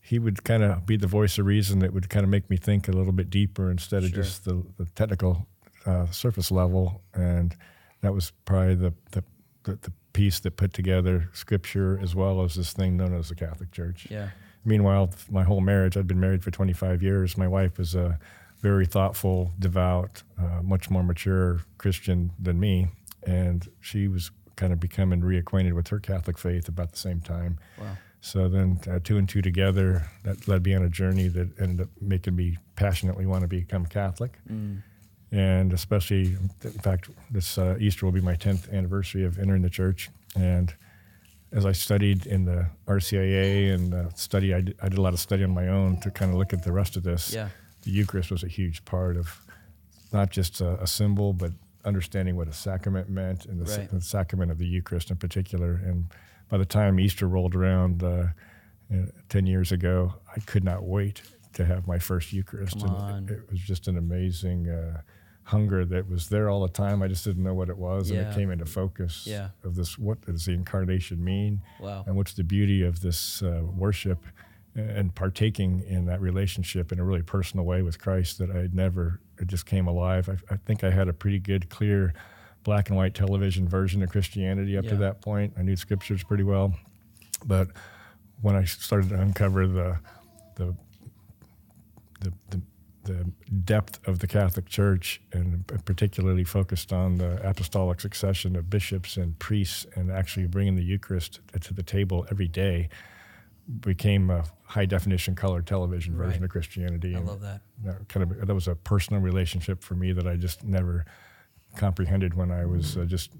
he 0.06 0.18
would 0.18 0.44
kind 0.44 0.62
of 0.62 0.84
be 0.84 0.96
the 0.98 1.06
voice 1.06 1.38
of 1.38 1.46
reason 1.46 1.78
that 1.78 1.94
would 1.94 2.10
kind 2.10 2.24
of 2.24 2.30
make 2.30 2.50
me 2.50 2.58
think 2.58 2.88
a 2.88 2.92
little 2.92 3.12
bit 3.12 3.30
deeper 3.30 3.70
instead 3.70 4.04
of 4.04 4.10
Sure. 4.10 4.22
just 4.22 4.44
the, 4.44 4.62
the 4.76 4.84
technical 4.94 5.46
uh, 5.86 6.06
surface 6.10 6.50
level. 6.50 7.00
And 7.14 7.56
that 8.02 8.12
was 8.12 8.30
probably 8.44 8.74
the, 8.74 8.92
the, 9.12 9.24
the, 9.62 9.76
the 9.80 9.92
piece 10.12 10.40
that 10.40 10.56
put 10.56 10.74
together 10.74 11.30
scripture 11.32 11.98
as 12.02 12.14
well 12.14 12.42
as 12.44 12.54
this 12.54 12.72
thing 12.74 12.98
known 12.98 13.14
as 13.14 13.30
the 13.30 13.34
Catholic 13.34 13.72
Church. 13.72 14.06
Yeah. 14.10 14.28
Meanwhile, 14.62 15.10
my 15.30 15.42
whole 15.42 15.62
marriage, 15.62 15.96
I'd 15.96 16.06
been 16.06 16.20
married 16.20 16.44
for 16.44 16.50
25 16.50 17.02
years. 17.02 17.38
My 17.38 17.48
wife 17.48 17.78
was 17.78 17.94
a 17.94 18.18
very 18.60 18.84
thoughtful, 18.86 19.52
devout, 19.58 20.22
uh, 20.38 20.60
much 20.62 20.90
more 20.90 21.02
mature 21.02 21.60
Christian 21.78 22.30
than 22.38 22.60
me. 22.60 22.88
And 23.26 23.66
she 23.80 24.06
was 24.08 24.30
kind 24.56 24.72
of 24.72 24.80
becoming 24.80 25.20
reacquainted 25.22 25.72
with 25.72 25.88
her 25.88 25.98
Catholic 25.98 26.36
faith 26.38 26.68
about 26.68 26.92
the 26.92 26.98
same 26.98 27.20
time. 27.20 27.58
Wow. 27.80 27.96
So 28.24 28.48
then, 28.48 28.80
uh, 28.90 29.00
two 29.04 29.18
and 29.18 29.28
two 29.28 29.42
together, 29.42 30.08
that 30.22 30.48
led 30.48 30.64
me 30.64 30.74
on 30.74 30.82
a 30.82 30.88
journey 30.88 31.28
that 31.28 31.60
ended 31.60 31.82
up 31.82 31.90
making 32.00 32.34
me 32.34 32.56
passionately 32.74 33.26
want 33.26 33.42
to 33.42 33.48
become 33.48 33.84
Catholic. 33.84 34.38
Mm. 34.50 34.82
And 35.30 35.74
especially, 35.74 36.38
in 36.62 36.70
fact, 36.82 37.10
this 37.30 37.58
uh, 37.58 37.76
Easter 37.78 38.06
will 38.06 38.12
be 38.12 38.22
my 38.22 38.34
10th 38.34 38.72
anniversary 38.72 39.26
of 39.26 39.38
entering 39.38 39.60
the 39.60 39.68
church. 39.68 40.08
And 40.34 40.74
as 41.52 41.66
I 41.66 41.72
studied 41.72 42.24
in 42.24 42.46
the 42.46 42.66
RCIA 42.86 43.74
and 43.74 43.92
uh, 43.92 44.08
study, 44.14 44.54
I 44.54 44.62
did, 44.62 44.78
I 44.80 44.88
did 44.88 44.98
a 44.98 45.02
lot 45.02 45.12
of 45.12 45.20
study 45.20 45.44
on 45.44 45.50
my 45.50 45.68
own 45.68 46.00
to 46.00 46.10
kind 46.10 46.30
of 46.30 46.38
look 46.38 46.54
at 46.54 46.64
the 46.64 46.72
rest 46.72 46.96
of 46.96 47.02
this. 47.02 47.34
Yeah. 47.34 47.50
The 47.82 47.90
Eucharist 47.90 48.30
was 48.30 48.42
a 48.42 48.48
huge 48.48 48.86
part 48.86 49.18
of 49.18 49.38
not 50.14 50.30
just 50.30 50.62
a, 50.62 50.80
a 50.82 50.86
symbol, 50.86 51.34
but 51.34 51.52
understanding 51.84 52.36
what 52.36 52.48
a 52.48 52.54
sacrament 52.54 53.10
meant 53.10 53.44
and 53.44 53.60
the, 53.60 53.66
sa- 53.70 53.82
the 53.92 54.00
sacrament 54.00 54.50
of 54.50 54.56
the 54.56 54.66
Eucharist 54.66 55.10
in 55.10 55.18
particular. 55.18 55.74
And 55.84 56.06
by 56.48 56.58
the 56.58 56.64
time 56.66 57.00
Easter 57.00 57.26
rolled 57.28 57.54
around 57.54 58.02
uh, 58.02 58.26
10 59.28 59.46
years 59.46 59.72
ago, 59.72 60.14
I 60.34 60.40
could 60.40 60.64
not 60.64 60.84
wait 60.84 61.22
to 61.54 61.64
have 61.64 61.86
my 61.86 61.98
first 61.98 62.32
Eucharist. 62.32 62.78
Come 62.80 62.88
and 62.90 62.96
on. 62.96 63.24
It, 63.28 63.32
it 63.32 63.50
was 63.50 63.60
just 63.60 63.88
an 63.88 63.96
amazing 63.96 64.68
uh, 64.68 65.00
hunger 65.44 65.84
that 65.84 66.08
was 66.08 66.28
there 66.28 66.48
all 66.48 66.62
the 66.62 66.68
time. 66.72 67.02
I 67.02 67.08
just 67.08 67.24
didn't 67.24 67.42
know 67.42 67.54
what 67.54 67.68
it 67.68 67.76
was. 67.76 68.10
And 68.10 68.20
it 68.20 68.34
came 68.34 68.50
into 68.50 68.64
focus 68.66 69.24
Yeah. 69.26 69.48
of 69.62 69.74
this 69.74 69.98
what 69.98 70.20
does 70.22 70.44
the 70.46 70.52
incarnation 70.52 71.22
mean? 71.22 71.60
Wow. 71.80 72.04
And 72.06 72.16
what's 72.16 72.32
the 72.34 72.44
beauty 72.44 72.82
of 72.82 73.00
this 73.00 73.42
uh, 73.42 73.62
worship 73.74 74.24
and 74.74 75.14
partaking 75.14 75.84
in 75.86 76.06
that 76.06 76.20
relationship 76.20 76.90
in 76.90 76.98
a 76.98 77.04
really 77.04 77.22
personal 77.22 77.64
way 77.64 77.82
with 77.82 78.00
Christ 78.00 78.38
that 78.38 78.50
I 78.50 78.58
had 78.58 78.74
never, 78.74 79.20
it 79.38 79.46
just 79.46 79.66
came 79.66 79.86
alive. 79.86 80.28
I, 80.28 80.54
I 80.54 80.56
think 80.56 80.82
I 80.82 80.90
had 80.90 81.06
a 81.08 81.12
pretty 81.12 81.38
good, 81.38 81.68
clear, 81.70 82.12
black 82.64 82.88
and 82.88 82.96
white 82.96 83.14
television 83.14 83.68
version 83.68 84.02
of 84.02 84.10
Christianity 84.10 84.76
up 84.76 84.86
to 84.86 84.96
that 84.96 85.20
point. 85.20 85.52
I 85.58 85.62
knew 85.62 85.76
scriptures 85.76 86.24
pretty 86.24 86.42
well. 86.44 86.74
But 87.46 87.68
when 88.40 88.56
I 88.56 88.64
started 88.64 89.10
to 89.10 89.20
uncover 89.20 89.66
the, 89.66 89.98
the, 90.56 90.74
the, 92.20 92.32
the, 92.50 92.62
the 93.04 93.24
depth 93.64 94.00
of 94.08 94.18
the 94.20 94.26
Catholic 94.26 94.66
Church 94.66 95.20
and 95.32 95.66
particularly 95.84 96.42
focused 96.44 96.92
on 96.92 97.16
the 97.16 97.46
apostolic 97.46 98.00
succession 98.00 98.56
of 98.56 98.70
bishops 98.70 99.16
and 99.18 99.38
priests 99.38 99.86
and 99.94 100.10
actually 100.10 100.46
bringing 100.46 100.74
the 100.74 100.82
Eucharist 100.82 101.40
to 101.60 101.74
the 101.74 101.82
table 101.82 102.26
every 102.30 102.48
day 102.48 102.88
became 103.80 104.30
a 104.30 104.44
high 104.64 104.84
definition 104.86 105.34
color 105.34 105.62
television 105.62 106.14
version 106.16 106.40
Right. 106.40 106.44
of 106.44 106.50
Christianity. 106.50 107.14
I 107.14 107.18
And 107.18 107.26
love 107.26 107.40
that. 107.42 107.60
that 107.84 108.08
kind 108.08 108.30
of 108.30 108.46
that 108.46 108.54
was 108.54 108.68
a 108.68 108.74
personal 108.74 109.22
relationship 109.22 109.82
for 109.82 109.94
me 109.94 110.12
that 110.12 110.26
I 110.26 110.36
just 110.36 110.64
never 110.64 111.04
comprehended 111.76 112.34
when 112.34 112.50
I 112.50 112.64
was 112.66 112.96
uh, 112.96 113.04
just 113.04 113.30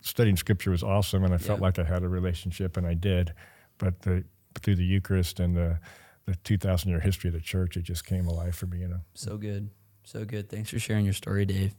studying 0.00 0.36
scripture 0.36 0.70
was 0.70 0.82
awesome 0.82 1.24
and 1.24 1.34
I 1.34 1.38
felt 1.38 1.58
Yeah. 1.58 1.64
like 1.66 1.78
I 1.78 1.84
had 1.84 2.02
a 2.02 2.08
relationship 2.08 2.76
and 2.76 2.86
I 2.86 2.94
did, 2.94 3.32
but 3.78 4.02
the, 4.02 4.24
through 4.62 4.76
the 4.76 4.84
Eucharist 4.84 5.40
and 5.40 5.56
the 5.56 5.78
the 6.26 6.34
2,000 6.44 6.90
year 6.90 7.00
history 7.00 7.28
of 7.28 7.34
the 7.34 7.40
church, 7.40 7.78
it 7.78 7.82
just 7.84 8.04
came 8.04 8.26
alive 8.28 8.54
for 8.54 8.66
me. 8.66 8.80
You 8.80 8.88
know. 8.88 9.00
So 9.14 9.38
good. 9.38 9.70
So 10.04 10.26
good. 10.26 10.50
Thanks 10.50 10.68
for 10.68 10.78
sharing 10.78 11.04
your 11.06 11.14
story, 11.14 11.46
Dave. 11.46 11.74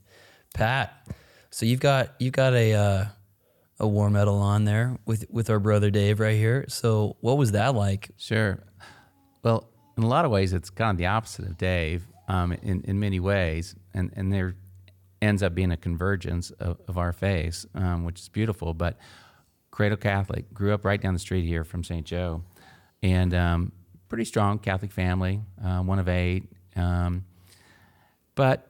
Pat, 0.54 1.06
so 1.50 1.66
you've 1.66 1.78
got 1.78 2.14
you've 2.18 2.32
got 2.32 2.52
a 2.54 2.72
uh, 2.74 3.04
a 3.78 3.86
war 3.86 4.10
medal 4.10 4.38
on 4.38 4.64
there 4.64 4.98
with 5.06 5.24
with 5.30 5.50
our 5.50 5.60
brother 5.60 5.90
Dave 5.90 6.18
right 6.18 6.36
here. 6.36 6.64
So 6.68 7.16
what 7.20 7.38
was 7.38 7.52
that 7.52 7.74
like? 7.76 8.10
Sure. 8.16 8.58
Well, 9.44 9.68
in 9.96 10.02
a 10.02 10.08
lot 10.08 10.24
of 10.24 10.30
ways, 10.32 10.52
it's 10.52 10.68
kind 10.68 10.90
of 10.90 10.96
the 10.98 11.06
opposite 11.06 11.46
of 11.46 11.56
Dave 11.56 12.06
um, 12.26 12.52
in, 12.52 12.82
in 12.82 12.98
many 12.98 13.20
ways. 13.20 13.74
And, 13.94 14.10
and 14.16 14.32
there 14.32 14.54
ends 15.22 15.42
up 15.42 15.54
being 15.54 15.70
a 15.70 15.76
convergence 15.76 16.50
of, 16.52 16.78
of 16.88 16.98
our 16.98 17.12
faiths, 17.12 17.66
um, 17.74 18.04
which 18.04 18.20
is 18.20 18.28
beautiful. 18.28 18.74
But 18.74 18.96
Cradle 19.70 19.98
Catholic, 19.98 20.52
grew 20.52 20.74
up 20.74 20.84
right 20.84 21.00
down 21.00 21.12
the 21.14 21.20
street 21.20 21.46
here 21.46 21.64
from 21.64 21.84
St. 21.84 22.06
Joe. 22.06 22.42
And 23.02 23.32
um, 23.34 23.72
pretty 24.08 24.24
strong 24.24 24.58
Catholic 24.58 24.92
family, 24.92 25.40
uh, 25.64 25.80
one 25.80 25.98
of 25.98 26.08
eight. 26.08 26.44
Um, 26.76 27.24
but 28.34 28.68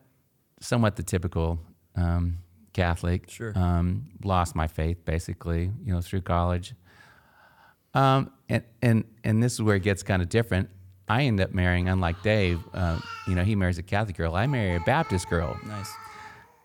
somewhat 0.61 0.97
the 0.97 1.03
typical 1.03 1.59
um, 1.97 2.39
Catholic. 2.73 3.31
Sure. 3.31 3.53
Um, 3.57 4.09
lost 4.23 4.55
my 4.55 4.67
faith 4.67 5.05
basically, 5.05 5.71
you 5.85 5.93
know, 5.93 6.01
through 6.01 6.23
college. 6.23 6.75
Um, 7.95 8.31
and, 8.49 8.63
and, 8.83 9.05
and 9.25 9.43
this 9.43 9.55
is 9.55 9.63
where 9.63 9.77
it 9.77 9.83
gets 9.83 10.03
kind 10.03 10.23
of 10.23 10.29
different. 10.29 10.69
I 11.09 11.23
end 11.23 11.41
up 11.41 11.53
marrying, 11.53 11.89
unlike 11.89 12.23
Dave, 12.23 12.61
uh, 12.73 13.01
you 13.27 13.35
know, 13.35 13.43
he 13.43 13.57
marries 13.57 13.79
a 13.79 13.83
Catholic 13.83 14.17
girl. 14.17 14.37
I 14.37 14.47
marry 14.47 14.77
a 14.77 14.81
Baptist 14.81 15.29
girl. 15.29 15.59
Nice. 15.67 15.93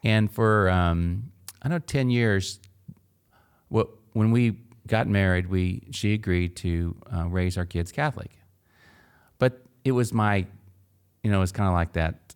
And 0.06 0.32
for, 0.32 0.70
um, 0.70 1.32
I 1.62 1.68
don't 1.68 1.80
know, 1.80 1.86
10 1.86 2.10
years, 2.10 2.60
what, 3.70 3.90
when 4.14 4.32
we 4.32 4.60
got 4.88 5.08
married, 5.08 5.50
we 5.50 5.88
she 5.92 6.14
agreed 6.14 6.56
to 6.58 6.96
uh, 7.14 7.26
raise 7.28 7.58
our 7.58 7.66
kids 7.66 7.92
Catholic. 7.92 8.32
But 9.40 9.64
it 9.84 9.92
was 9.92 10.14
my, 10.14 10.46
you 11.24 11.32
know, 11.32 11.42
it's 11.42 11.52
kind 11.52 11.68
of 11.68 11.74
like 11.74 11.94
that, 11.94 12.36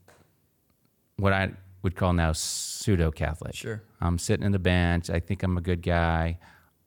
what 1.18 1.32
I 1.32 1.52
would 1.84 1.96
call 1.96 2.12
now 2.14 2.32
pseudo 2.34 3.12
Catholic. 3.12 3.54
Sure. 3.54 3.82
I'm 4.02 4.18
sitting 4.18 4.46
in 4.46 4.52
the 4.52 4.60
bench. 4.60 5.10
I 5.12 5.20
think 5.20 5.44
I'm 5.44 5.58
a 5.58 5.62
good 5.62 5.84
guy. 5.84 6.40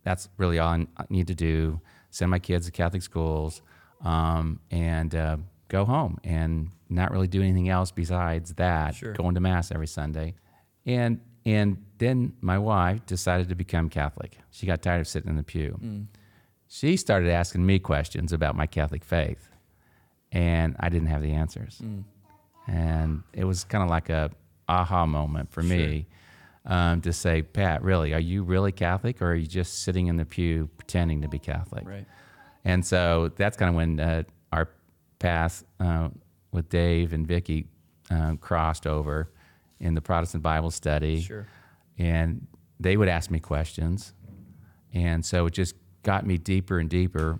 That's 0.02 0.28
really 0.36 0.58
all 0.58 0.72
I 0.72 0.86
need 1.08 1.28
to 1.28 1.34
do. 1.34 1.80
Send 2.10 2.30
my 2.30 2.40
kids 2.40 2.66
to 2.66 2.72
Catholic 2.72 3.02
schools 3.02 3.62
um, 4.04 4.58
and 4.70 5.14
uh, 5.14 5.36
go 5.68 5.84
home 5.84 6.18
and 6.24 6.70
not 6.90 7.12
really 7.12 7.28
do 7.28 7.40
anything 7.40 7.68
else 7.68 7.92
besides 7.92 8.54
that. 8.54 8.96
Sure. 8.96 9.12
Going 9.12 9.34
to 9.34 9.40
mass 9.40 9.70
every 9.70 9.86
Sunday, 9.86 10.34
and 10.86 11.20
and 11.44 11.84
then 11.98 12.34
my 12.40 12.58
wife 12.58 13.04
decided 13.06 13.48
to 13.48 13.54
become 13.54 13.88
Catholic. 13.88 14.38
She 14.50 14.66
got 14.66 14.82
tired 14.82 15.00
of 15.00 15.08
sitting 15.08 15.30
in 15.30 15.36
the 15.36 15.42
pew. 15.42 15.78
Mm. 15.82 16.06
She 16.68 16.96
started 16.96 17.30
asking 17.30 17.66
me 17.66 17.78
questions 17.78 18.32
about 18.32 18.56
my 18.56 18.66
Catholic 18.66 19.04
faith, 19.04 19.48
and 20.30 20.76
I 20.80 20.88
didn't 20.88 21.08
have 21.08 21.22
the 21.22 21.32
answers. 21.32 21.80
Mm. 21.82 22.04
And 22.66 23.22
it 23.32 23.44
was 23.44 23.64
kind 23.64 23.82
of 23.82 23.90
like 23.90 24.08
a 24.08 24.30
aha 24.68 25.04
moment 25.06 25.50
for 25.52 25.62
me 25.62 26.06
um, 26.64 27.00
to 27.02 27.12
say, 27.12 27.42
Pat, 27.42 27.82
really, 27.82 28.14
are 28.14 28.20
you 28.20 28.42
really 28.42 28.72
Catholic, 28.72 29.20
or 29.20 29.32
are 29.32 29.34
you 29.34 29.46
just 29.46 29.82
sitting 29.82 30.06
in 30.06 30.16
the 30.16 30.24
pew 30.24 30.70
pretending 30.78 31.22
to 31.22 31.28
be 31.28 31.38
Catholic? 31.38 31.86
Right. 31.86 32.06
And 32.64 32.86
so 32.86 33.32
that's 33.36 33.56
kind 33.56 33.68
of 33.68 33.74
when 33.74 33.98
uh, 33.98 34.22
our 34.52 34.70
path 35.18 35.64
uh, 35.80 36.08
with 36.52 36.68
Dave 36.68 37.12
and 37.12 37.26
Vicky 37.26 37.66
um, 38.10 38.36
crossed 38.38 38.86
over 38.86 39.30
in 39.82 39.94
the 39.94 40.00
Protestant 40.00 40.42
Bible 40.42 40.70
study. 40.70 41.20
Sure. 41.20 41.46
And 41.98 42.46
they 42.80 42.96
would 42.96 43.08
ask 43.08 43.30
me 43.30 43.40
questions. 43.40 44.14
And 44.94 45.24
so 45.24 45.46
it 45.46 45.52
just 45.52 45.74
got 46.02 46.24
me 46.26 46.38
deeper 46.38 46.78
and 46.78 46.88
deeper, 46.88 47.38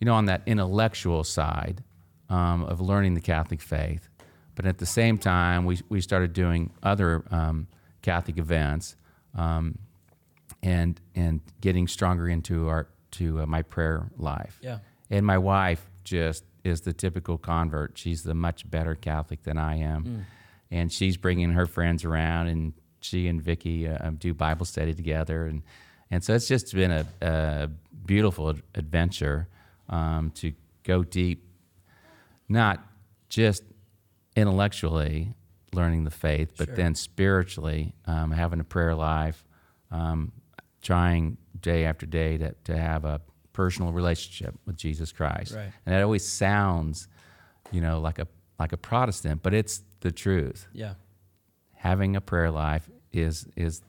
you 0.00 0.04
know, 0.06 0.14
on 0.14 0.26
that 0.26 0.42
intellectual 0.46 1.24
side 1.24 1.82
um, 2.28 2.64
of 2.64 2.80
learning 2.80 3.14
the 3.14 3.20
Catholic 3.20 3.60
faith. 3.60 4.08
But 4.54 4.66
at 4.66 4.78
the 4.78 4.86
same 4.86 5.18
time, 5.18 5.64
we, 5.64 5.80
we 5.88 6.00
started 6.00 6.32
doing 6.32 6.70
other 6.82 7.24
um, 7.30 7.66
Catholic 8.02 8.38
events 8.38 8.96
um, 9.34 9.78
and, 10.62 11.00
and 11.14 11.40
getting 11.60 11.88
stronger 11.88 12.28
into 12.28 12.68
our, 12.68 12.88
to 13.12 13.40
uh, 13.40 13.46
my 13.46 13.62
prayer 13.62 14.10
life. 14.16 14.58
Yeah. 14.62 14.78
And 15.10 15.26
my 15.26 15.38
wife 15.38 15.90
just 16.04 16.44
is 16.64 16.82
the 16.82 16.92
typical 16.92 17.38
convert. 17.38 17.98
She's 17.98 18.22
the 18.22 18.34
much 18.34 18.70
better 18.70 18.94
Catholic 18.94 19.42
than 19.42 19.58
I 19.58 19.78
am. 19.78 20.26
And 20.72 20.90
she's 20.90 21.16
bringing 21.16 21.52
her 21.52 21.66
friends 21.66 22.04
around, 22.04 22.48
and 22.48 22.72
she 23.00 23.28
and 23.28 23.40
Vicky 23.42 23.86
uh, 23.86 24.10
do 24.18 24.32
Bible 24.32 24.64
study 24.64 24.94
together. 24.94 25.44
And, 25.46 25.62
and 26.10 26.24
so 26.24 26.34
it's 26.34 26.48
just 26.48 26.74
been 26.74 26.90
a, 26.90 27.06
a 27.20 27.68
beautiful 28.06 28.54
adventure 28.74 29.48
um, 29.90 30.30
to 30.36 30.52
go 30.82 31.04
deep, 31.04 31.44
not 32.48 32.80
just 33.28 33.62
intellectually 34.34 35.34
learning 35.74 36.04
the 36.04 36.10
faith, 36.10 36.54
but 36.56 36.68
Sure. 36.68 36.76
then 36.76 36.94
spiritually 36.94 37.94
um, 38.06 38.30
having 38.30 38.60
a 38.60 38.64
prayer 38.64 38.94
life, 38.94 39.44
um, 39.90 40.32
trying 40.80 41.36
day 41.60 41.84
after 41.84 42.06
day 42.06 42.38
to, 42.38 42.54
to 42.64 42.76
have 42.76 43.04
a 43.04 43.20
personal 43.52 43.92
relationship 43.92 44.54
with 44.66 44.76
Jesus 44.76 45.12
Christ. 45.12 45.54
Right. 45.54 45.70
And 45.84 45.94
that 45.94 46.02
always 46.02 46.26
sounds, 46.26 47.08
you 47.70 47.82
know, 47.82 48.00
like 48.00 48.18
a 48.18 48.26
like 48.58 48.72
a 48.72 48.76
Protestant, 48.76 49.42
but 49.42 49.52
it's 49.54 49.82
the 50.02 50.12
truth. 50.12 50.68
Yeah. 50.72 50.94
Having 51.76 52.14
a 52.16 52.20
prayer 52.20 52.50
life 52.50 52.88
is 53.12 53.46
is 53.56 53.82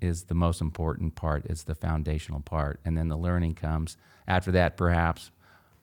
is 0.00 0.24
the 0.24 0.34
most 0.34 0.60
important 0.60 1.14
part. 1.14 1.44
It's 1.46 1.62
the 1.64 1.74
foundational 1.74 2.40
part, 2.40 2.80
and 2.84 2.96
then 2.98 3.08
the 3.08 3.16
learning 3.16 3.54
comes 3.54 3.96
after 4.26 4.50
that, 4.52 4.76
perhaps. 4.76 5.30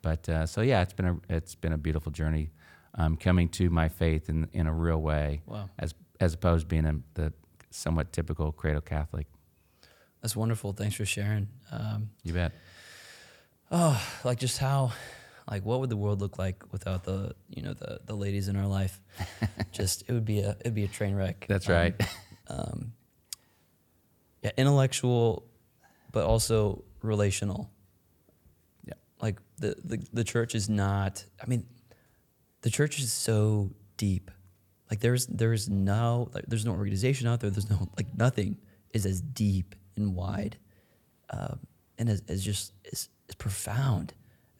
But 0.01 0.27
uh, 0.27 0.45
so 0.45 0.61
yeah, 0.61 0.81
it's 0.81 0.93
been 0.93 1.05
a 1.05 1.17
it's 1.29 1.55
been 1.55 1.71
a 1.73 1.77
beautiful 1.77 2.11
journey, 2.11 2.51
um, 2.95 3.15
coming 3.15 3.47
to 3.49 3.69
my 3.69 3.87
faith 3.89 4.27
in 4.29 4.49
in 4.53 4.67
a 4.67 4.73
real 4.73 5.01
way, 5.01 5.41
Wow. 5.45 5.69
as 5.79 5.93
as 6.19 6.33
opposed 6.33 6.63
to 6.65 6.67
being 6.67 6.85
a, 6.85 6.95
the 7.13 7.33
somewhat 7.69 8.11
typical 8.11 8.51
cradle 8.51 8.81
Catholic. 8.81 9.27
That's 10.21 10.35
wonderful. 10.35 10.73
Thanks 10.73 10.95
for 10.95 11.05
sharing. 11.05 11.47
Um, 11.71 12.09
You 12.23 12.33
bet. 12.33 12.51
oh, 13.71 13.99
like 14.23 14.39
just 14.39 14.57
how, 14.59 14.91
like, 15.49 15.65
what 15.65 15.79
would 15.79 15.89
the 15.89 15.97
world 15.97 16.21
look 16.21 16.37
like 16.39 16.63
without 16.71 17.03
the, 17.03 17.35
you 17.49 17.61
know, 17.61 17.73
the 17.73 17.99
the 18.05 18.15
ladies 18.15 18.47
in 18.47 18.55
our 18.55 18.67
life? 18.67 19.01
just 19.71 20.03
it 20.07 20.13
would 20.13 20.25
be 20.25 20.39
a 20.39 20.51
it'd 20.61 20.73
be 20.75 20.83
a 20.83 20.87
train 20.87 21.15
wreck. 21.15 21.45
That's 21.49 21.67
Um, 21.69 21.75
right. 21.75 22.01
um, 22.47 22.93
yeah, 24.41 24.51
intellectual, 24.57 25.45
but 26.11 26.25
also 26.25 26.83
relational. 27.01 27.69
Yeah. 28.85 28.93
Like 29.21 29.39
the, 29.57 29.75
the 29.83 30.05
the 30.13 30.23
church 30.23 30.55
is 30.55 30.69
not. 30.69 31.23
I 31.41 31.45
mean, 31.47 31.65
the 32.61 32.69
church 32.69 32.99
is 32.99 33.11
so 33.11 33.71
deep. 33.97 34.31
Like 34.89 34.99
there's 34.99 35.27
there's 35.27 35.69
no 35.69 36.29
like 36.33 36.45
there's 36.47 36.65
no 36.65 36.73
organization 36.73 37.27
out 37.27 37.39
there. 37.39 37.49
There's 37.49 37.69
no 37.69 37.89
like 37.97 38.07
nothing 38.17 38.57
is 38.93 39.05
as 39.05 39.21
deep 39.21 39.75
and 39.95 40.13
wide, 40.15 40.57
um, 41.31 41.59
and 41.97 42.09
as, 42.09 42.21
as 42.27 42.43
just 42.43 42.73
as, 42.91 43.09
as 43.29 43.35
profound 43.35 44.13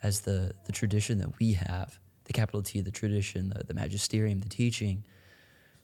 as 0.04 0.22
the 0.22 0.54
the 0.66 0.72
tradition 0.72 1.18
that 1.20 1.40
we 1.40 1.54
have. 1.54 1.98
The 2.26 2.34
capital 2.34 2.62
T, 2.62 2.80
the 2.80 2.90
tradition, 2.90 3.50
the, 3.50 3.66
the 3.66 3.74
magisterium, 3.74 4.40
the 4.40 4.50
teaching. 4.50 5.04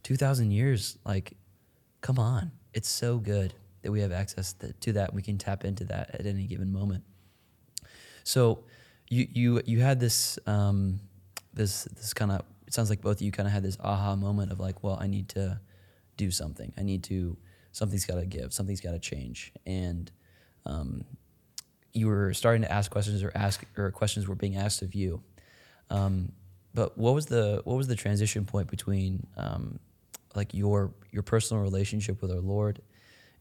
Two 0.03 0.15
thousand 0.15 0.51
years, 0.51 0.97
like 1.05 1.35
come 2.01 2.17
on 2.17 2.51
it's 2.73 2.89
so 2.89 3.17
good 3.17 3.53
that 3.81 3.91
we 3.91 4.01
have 4.01 4.11
access 4.11 4.53
to, 4.81 4.93
that 4.93 5.13
we 5.13 5.21
can 5.21 5.37
tap 5.37 5.63
into 5.63 5.83
that 5.85 6.13
at 6.13 6.25
any 6.25 6.45
given 6.45 6.71
moment 6.71 7.03
so 8.23 8.63
you 9.09 9.27
you 9.31 9.61
you 9.65 9.79
had 9.79 9.99
this 9.99 10.37
um 10.45 10.99
this 11.53 11.85
this 11.95 12.13
kind 12.13 12.31
of 12.31 12.41
it 12.67 12.73
sounds 12.73 12.89
like 12.89 13.01
both 13.01 13.17
of 13.17 13.21
you 13.21 13.31
kind 13.31 13.47
of 13.47 13.53
had 13.53 13.63
this 13.63 13.77
aha 13.79 14.15
moment 14.15 14.51
of 14.51 14.59
like 14.59 14.83
well 14.83 14.97
i 15.01 15.07
need 15.07 15.27
to 15.29 15.59
do 16.17 16.29
something 16.29 16.71
i 16.77 16.83
need 16.83 17.03
to 17.03 17.37
something's 17.71 18.05
got 18.05 18.15
to 18.15 18.25
give 18.25 18.53
something's 18.53 18.81
got 18.81 18.91
to 18.91 18.99
change 18.99 19.51
and 19.65 20.11
um 20.65 21.03
you 21.99 22.07
were 22.07 22.33
starting 22.33 22.61
to 22.61 22.71
ask 22.71 22.89
questions 22.89 23.23
or 23.23 23.31
ask 23.35 23.63
or 23.77 23.91
questions 23.91 24.27
were 24.27 24.35
being 24.35 24.55
asked 24.55 24.81
of 24.81 24.95
you 24.95 25.21
um, 25.89 26.31
but 26.73 26.97
what 26.97 27.13
was 27.13 27.25
the 27.25 27.61
what 27.65 27.75
was 27.75 27.87
the 27.87 27.95
transition 27.95 28.45
point 28.45 28.69
between 28.69 29.25
um, 29.37 29.79
like 30.35 30.53
your 30.53 30.91
your 31.11 31.23
personal 31.23 31.63
relationship 31.63 32.21
with 32.21 32.31
our 32.31 32.39
Lord, 32.39 32.81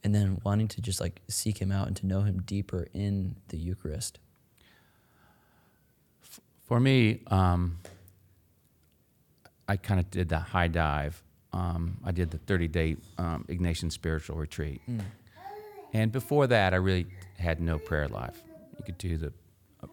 and 0.02 0.14
then 0.14 0.40
wanting 0.44 0.68
to 0.68 0.80
just 0.80 1.00
like 1.00 1.20
seek 1.28 1.58
Him 1.58 1.70
out 1.70 1.86
and 1.86 1.96
to 1.96 2.06
know 2.06 2.22
Him 2.22 2.42
deeper 2.42 2.88
in 2.94 3.36
the 3.48 3.58
Eucharist? 3.58 4.18
For 6.66 6.80
me, 6.80 7.20
um, 7.28 7.78
I 9.68 9.76
kind 9.76 10.00
of 10.00 10.10
did 10.10 10.28
the 10.28 10.38
high 10.38 10.68
dive. 10.68 11.22
Um, 11.52 11.98
I 12.04 12.12
did 12.12 12.30
the 12.30 12.38
30 12.38 12.68
day 12.68 12.96
um, 13.16 13.46
Ignatian 13.48 13.90
spiritual 13.90 14.36
retreat. 14.36 14.82
And 15.94 16.12
before 16.12 16.46
that, 16.46 16.74
I 16.74 16.76
really 16.76 17.06
had 17.38 17.58
no 17.58 17.78
prayer 17.78 18.06
life. 18.06 18.42
You 18.78 18.84
could 18.84 18.98
do 18.98 19.16
the 19.16 19.32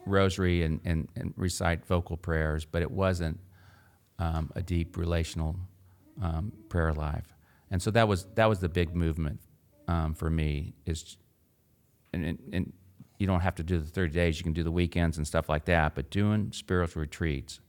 rosary 0.05 0.63
and, 0.63 0.79
and, 0.83 1.07
and 1.15 1.33
recite 1.37 1.85
vocal 1.85 2.17
prayers, 2.17 2.65
but 2.65 2.81
it 2.81 2.91
wasn't 2.91 3.39
um, 4.19 4.51
a 4.55 4.61
deep 4.61 4.97
relational 4.97 5.55
um, 6.21 6.51
prayer 6.69 6.93
life. 6.93 7.33
And 7.71 7.81
so 7.81 7.91
that 7.91 8.07
was, 8.07 8.25
that 8.35 8.47
was 8.47 8.59
the 8.59 8.69
big 8.69 8.95
movement 8.95 9.39
um, 9.87 10.13
for 10.13 10.29
me 10.29 10.73
is 10.85 11.17
and, 12.15 12.25
and, 12.25 12.39
and 12.53 12.73
you 13.19 13.27
don't 13.27 13.41
have 13.41 13.55
to 13.55 13.63
do 13.63 13.79
the 13.79 13.87
30 13.87 14.13
days. 14.13 14.37
You 14.37 14.43
can 14.43 14.53
do 14.53 14.63
the 14.63 14.71
weekends 14.71 15.17
and 15.17 15.27
stuff 15.27 15.49
like 15.49 15.65
that. 15.65 15.95
But 15.95 16.09
doing 16.09 16.51
spiritual 16.51 17.01
retreats, 17.01 17.59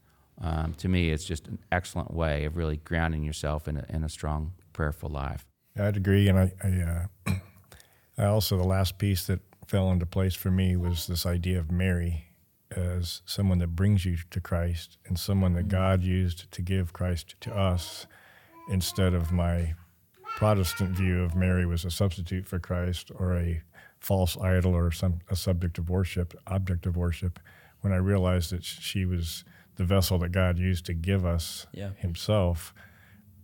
um, 0.41 0.73
to 0.75 0.87
me, 0.87 1.09
it's 1.09 1.25
just 1.25 1.47
an 1.47 1.59
excellent 1.71 2.13
way 2.13 2.45
of 2.45 2.57
really 2.57 2.77
grounding 2.77 3.23
yourself 3.23 3.67
in 3.67 3.77
a, 3.77 3.85
in 3.89 4.03
a 4.03 4.09
strong, 4.09 4.53
prayerful 4.73 5.09
life. 5.09 5.45
I'd 5.79 5.97
agree, 5.97 6.27
and 6.27 6.39
I, 6.39 6.51
I, 6.63 7.31
uh, 7.31 7.33
I 8.17 8.25
also 8.25 8.57
the 8.57 8.63
last 8.63 8.97
piece 8.97 9.27
that 9.27 9.39
fell 9.67 9.91
into 9.91 10.05
place 10.05 10.33
for 10.33 10.49
me 10.49 10.75
was 10.75 11.07
this 11.07 11.25
idea 11.25 11.59
of 11.59 11.71
Mary 11.71 12.27
as 12.71 13.21
someone 13.25 13.59
that 13.59 13.75
brings 13.75 14.05
you 14.05 14.17
to 14.29 14.39
Christ 14.39 14.97
and 15.05 15.19
someone 15.19 15.53
that 15.53 15.67
mm. 15.67 15.71
God 15.71 16.03
used 16.03 16.51
to 16.51 16.61
give 16.61 16.93
Christ 16.93 17.35
to 17.41 17.55
us, 17.55 18.07
instead 18.69 19.13
of 19.13 19.31
my 19.31 19.73
Protestant 20.37 20.91
view 20.91 21.23
of 21.23 21.35
Mary 21.35 21.65
was 21.65 21.83
a 21.85 21.91
substitute 21.91 22.45
for 22.45 22.59
Christ 22.59 23.11
or 23.15 23.35
a 23.35 23.61
false 23.99 24.37
idol 24.37 24.75
or 24.75 24.91
some 24.91 25.19
a 25.29 25.35
subject 25.35 25.77
of 25.77 25.89
worship, 25.89 26.33
object 26.45 26.85
of 26.85 26.95
worship. 26.95 27.39
When 27.81 27.93
I 27.93 27.97
realized 27.97 28.51
that 28.51 28.63
she 28.63 29.05
was 29.05 29.43
the 29.75 29.83
vessel 29.83 30.19
that 30.19 30.31
God 30.31 30.57
used 30.57 30.85
to 30.85 30.93
give 30.93 31.25
us 31.25 31.67
Yeah. 31.71 31.91
Himself, 31.97 32.73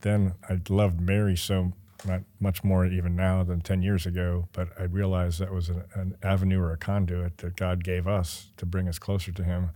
then 0.01 0.33
I 0.49 0.59
loved 0.69 0.99
Mary 0.99 1.35
so 1.35 1.73
not 2.05 2.21
much 2.39 2.63
more 2.63 2.85
even 2.85 3.15
now 3.15 3.43
than 3.43 3.61
10 3.61 3.81
years 3.81 4.05
ago, 4.05 4.47
but 4.51 4.69
I 4.79 4.83
realized 4.83 5.39
that 5.39 5.51
was 5.53 5.69
an, 5.69 5.83
an 5.95 6.17
avenue 6.23 6.59
or 6.59 6.71
a 6.71 6.77
conduit 6.77 7.37
that 7.37 7.55
God 7.55 7.83
gave 7.83 8.07
us 8.07 8.51
to 8.57 8.65
bring 8.65 8.87
us 8.87 8.99
closer 8.99 9.31
to 9.31 9.43
Him. 9.43 9.71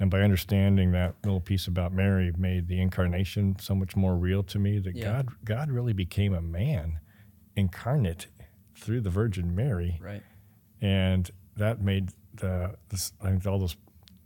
And 0.00 0.10
by 0.10 0.20
understanding 0.20 0.92
that 0.92 1.14
little 1.24 1.40
piece 1.40 1.66
about 1.66 1.92
Mary 1.92 2.32
made 2.36 2.66
the 2.68 2.80
incarnation 2.80 3.56
so 3.60 3.74
much 3.74 3.94
more 3.96 4.16
real 4.16 4.42
to 4.42 4.58
me 4.58 4.78
that 4.80 4.96
Yeah. 4.96 5.04
God 5.04 5.28
God 5.44 5.70
really 5.70 5.92
became 5.92 6.34
a 6.34 6.42
man 6.42 6.98
incarnate 7.56 8.26
through 8.74 9.00
the 9.00 9.10
Virgin 9.10 9.54
Mary 9.54 9.98
Right. 10.02 10.22
and 10.80 11.30
that 11.56 11.80
made 11.80 12.10
the 12.34 12.74
this, 12.88 13.12
I 13.22 13.30
think 13.30 13.46
all 13.46 13.60
those 13.60 13.76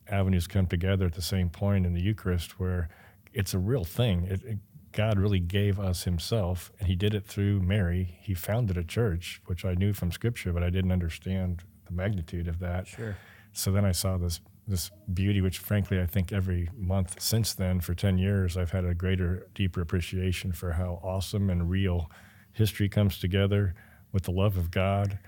avenues 0.09 0.47
come 0.47 0.66
together 0.66 1.04
at 1.04 1.12
the 1.14 1.21
same 1.23 1.50
point 1.50 1.85
in 1.85 1.92
the 1.92 2.00
Eucharist, 2.00 2.59
where 2.59 2.88
it's 3.35 3.52
a 3.52 3.59
real 3.59 3.85
thing. 3.85 4.25
It, 4.25 4.42
it, 4.42 4.59
God 4.92 5.18
really 5.18 5.40
gave 5.40 5.78
us 5.78 6.04
Himself, 6.04 6.73
and 6.78 6.88
He 6.88 6.97
did 6.97 7.14
it 7.14 7.25
through 7.25 7.61
Mary. 7.61 8.18
He 8.21 8.35
founded 8.35 8.76
a 8.76 8.85
church, 8.85 9.40
which 9.47 9.64
I 9.64 9.75
knew 9.75 9.92
from 9.92 10.12
Scripture, 10.12 10.52
but 10.52 10.62
I 10.62 10.71
didn't 10.71 10.92
understand 10.92 11.62
the 11.87 11.92
magnitude 11.92 12.49
of 12.49 12.59
that. 12.61 12.87
Sure. 12.88 13.16
So 13.52 13.73
then 13.73 13.85
I 13.85 13.92
saw 13.92 14.18
this 14.18 14.40
this 14.66 14.90
beauty, 15.14 15.40
which 15.40 15.59
frankly 15.59 15.99
I 15.99 16.04
think 16.04 16.30
every 16.30 16.68
month 16.76 17.23
since 17.23 17.54
then, 17.54 17.80
for 17.80 17.95
ten 17.95 18.18
years, 18.18 18.57
I've 18.57 18.73
had 18.73 18.85
a 18.85 18.95
greater, 18.95 19.49
deeper 19.54 19.80
appreciation 19.80 20.52
for 20.52 20.73
how 20.73 21.00
awesome 21.02 21.49
and 21.49 21.71
real 21.71 22.11
history 22.52 22.88
comes 22.88 23.18
together 23.18 23.75
with 24.12 24.25
the 24.25 24.30
love 24.30 24.57
of 24.57 24.71
God 24.71 25.18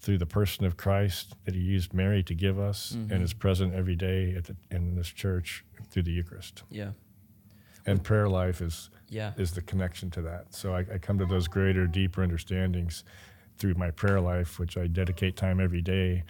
through 0.00 0.18
the 0.18 0.26
person 0.26 0.64
of 0.64 0.76
Christ 0.76 1.34
that 1.44 1.54
He 1.54 1.60
used 1.60 1.92
Mary 1.92 2.22
to 2.24 2.34
give 2.34 2.58
us, 2.58 2.94
mm-hmm. 2.96 3.12
and 3.12 3.22
is 3.22 3.34
present 3.34 3.74
every 3.74 3.96
day 3.96 4.34
at 4.36 4.44
the, 4.44 4.56
in 4.70 4.94
this 4.96 5.08
church 5.08 5.64
through 5.90 6.04
the 6.04 6.12
Eucharist. 6.12 6.62
Yeah. 6.70 6.90
And 7.86 8.02
prayer 8.02 8.28
life 8.28 8.60
is 8.60 8.90
Yeah. 9.10 9.32
is 9.36 9.52
the 9.52 9.62
connection 9.62 10.10
to 10.12 10.22
that. 10.22 10.54
So 10.54 10.74
I, 10.74 10.80
I 10.92 10.98
come 10.98 11.18
to 11.18 11.26
those 11.26 11.48
greater, 11.48 11.86
deeper 11.86 12.22
understandings 12.22 13.04
through 13.58 13.74
my 13.74 13.90
prayer 13.90 14.20
life, 14.20 14.58
which 14.58 14.76
I 14.76 14.86
dedicate 14.86 15.36
time 15.36 15.60
every 15.60 15.80
day. 15.82 16.24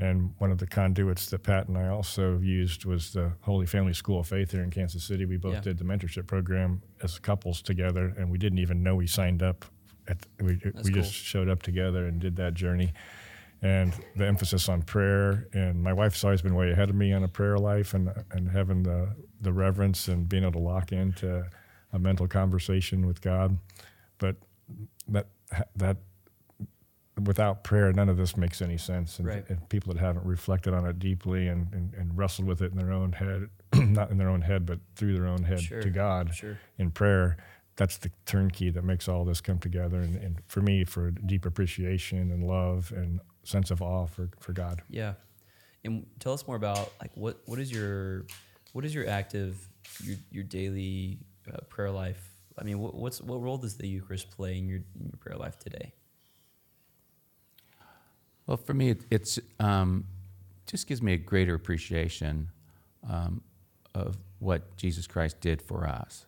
And 0.00 0.32
one 0.38 0.52
of 0.52 0.58
the 0.58 0.66
conduits 0.66 1.26
that 1.30 1.42
Pat 1.42 1.66
and 1.68 1.76
I 1.76 1.88
also 1.88 2.38
used 2.38 2.84
was 2.84 3.12
the 3.12 3.32
Holy 3.40 3.66
Family 3.66 3.92
School 3.94 4.20
of 4.20 4.28
Faith 4.28 4.52
here 4.52 4.62
in 4.62 4.70
Kansas 4.70 5.02
City. 5.02 5.24
We 5.24 5.38
both 5.38 5.54
Yeah. 5.54 5.60
did 5.60 5.78
the 5.78 5.84
mentorship 5.84 6.26
program 6.28 6.82
as 7.02 7.18
couples 7.18 7.62
together, 7.62 8.14
and 8.16 8.30
we 8.30 8.38
didn't 8.38 8.58
even 8.58 8.82
know 8.82 8.94
we 8.94 9.06
signed 9.08 9.42
up. 9.42 9.64
At, 10.06 10.24
we 10.40 10.54
we 10.64 10.70
cool. 10.72 10.82
just 11.02 11.12
showed 11.12 11.48
up 11.48 11.62
together 11.62 12.06
and 12.06 12.20
did 12.20 12.36
that 12.36 12.54
journey. 12.54 12.92
And 13.60 13.92
the 14.14 14.24
emphasis 14.24 14.68
on 14.68 14.82
prayer, 14.82 15.48
and 15.52 15.82
my 15.82 15.92
wife's 15.92 16.22
always 16.22 16.42
been 16.42 16.54
way 16.54 16.70
ahead 16.70 16.90
of 16.90 16.94
me 16.94 17.12
on 17.12 17.24
a 17.24 17.28
prayer 17.28 17.58
life, 17.58 17.92
and 17.92 18.08
and 18.30 18.48
having 18.48 18.84
the 18.84 19.16
the 19.40 19.52
reverence 19.52 20.06
and 20.06 20.28
being 20.28 20.44
able 20.44 20.52
to 20.52 20.58
lock 20.60 20.92
into 20.92 21.44
a 21.92 21.98
mental 21.98 22.26
conversation 22.28 23.06
with 23.06 23.20
God. 23.20 23.58
But 24.18 24.36
that 25.08 25.26
that 25.76 25.96
without 27.24 27.64
prayer, 27.64 27.92
none 27.92 28.08
of 28.08 28.16
this 28.16 28.36
makes 28.36 28.62
any 28.62 28.78
sense. 28.78 29.18
And, 29.18 29.26
Right. 29.26 29.44
and 29.50 29.68
people 29.68 29.92
that 29.92 29.98
haven't 30.00 30.24
reflected 30.24 30.72
on 30.72 30.86
it 30.86 30.98
deeply 31.00 31.48
and, 31.48 31.72
and, 31.72 31.92
and 31.94 32.16
wrestled 32.16 32.46
with 32.46 32.62
it 32.62 32.70
in 32.70 32.78
their 32.78 32.92
own 32.92 33.12
head, 33.12 33.48
not 33.74 34.10
in 34.10 34.18
their 34.18 34.28
own 34.28 34.42
head, 34.42 34.64
but 34.66 34.78
through 34.94 35.14
their 35.14 35.26
own 35.26 35.42
head 35.42 35.60
Sure. 35.60 35.82
to 35.82 35.90
God 35.90 36.32
Sure. 36.34 36.58
in 36.78 36.90
prayer, 36.92 37.36
that's 37.74 37.96
the 37.98 38.10
turnkey 38.24 38.70
that 38.70 38.84
makes 38.84 39.08
all 39.08 39.24
this 39.24 39.40
come 39.40 39.58
together. 39.58 39.98
And, 40.00 40.14
and 40.16 40.38
for 40.46 40.60
me, 40.60 40.84
for 40.84 41.10
deep 41.10 41.44
appreciation 41.44 42.30
and 42.30 42.44
love 42.44 42.92
and 42.94 43.18
sense 43.42 43.70
of 43.72 43.82
awe 43.82 44.06
for, 44.06 44.28
for 44.38 44.52
God. 44.52 44.82
Yeah. 44.88 45.14
And 45.84 46.06
tell 46.20 46.32
us 46.34 46.46
more 46.46 46.56
about 46.56 46.92
like 47.00 47.10
what 47.14 47.40
what 47.46 47.58
is 47.58 47.72
your 47.72 48.26
what 48.72 48.84
is 48.84 48.94
your 48.94 49.08
active 49.08 49.68
your 50.02 50.16
your 50.30 50.44
daily 50.44 51.18
uh, 51.52 51.58
prayer 51.68 51.90
life? 51.90 52.30
I 52.58 52.64
mean, 52.64 52.78
what, 52.80 52.94
what's 52.94 53.20
what 53.20 53.40
role 53.40 53.58
does 53.58 53.76
the 53.76 53.86
Eucharist 53.86 54.30
play 54.30 54.58
in 54.58 54.66
your, 54.66 54.78
in 54.98 55.06
your 55.06 55.18
prayer 55.20 55.36
life 55.36 55.58
today? 55.58 55.92
Well, 58.46 58.56
for 58.56 58.74
me, 58.74 58.90
it, 58.90 59.02
it's 59.10 59.38
um, 59.60 60.06
just 60.66 60.86
gives 60.86 61.02
me 61.02 61.12
a 61.12 61.18
greater 61.18 61.54
appreciation 61.54 62.48
um, 63.08 63.42
of 63.94 64.16
what 64.38 64.76
Jesus 64.76 65.06
Christ 65.06 65.40
did 65.40 65.60
for 65.60 65.86
us. 65.86 66.26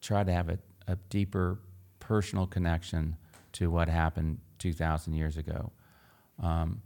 Try 0.00 0.24
to 0.24 0.32
have 0.32 0.48
a, 0.48 0.58
a 0.88 0.96
deeper 1.10 1.58
personal 2.00 2.46
connection 2.46 3.16
to 3.52 3.70
what 3.70 3.88
happened 3.88 4.38
2,000 4.58 5.12
years 5.12 5.36
ago. 5.36 5.70
Um, 6.42 6.80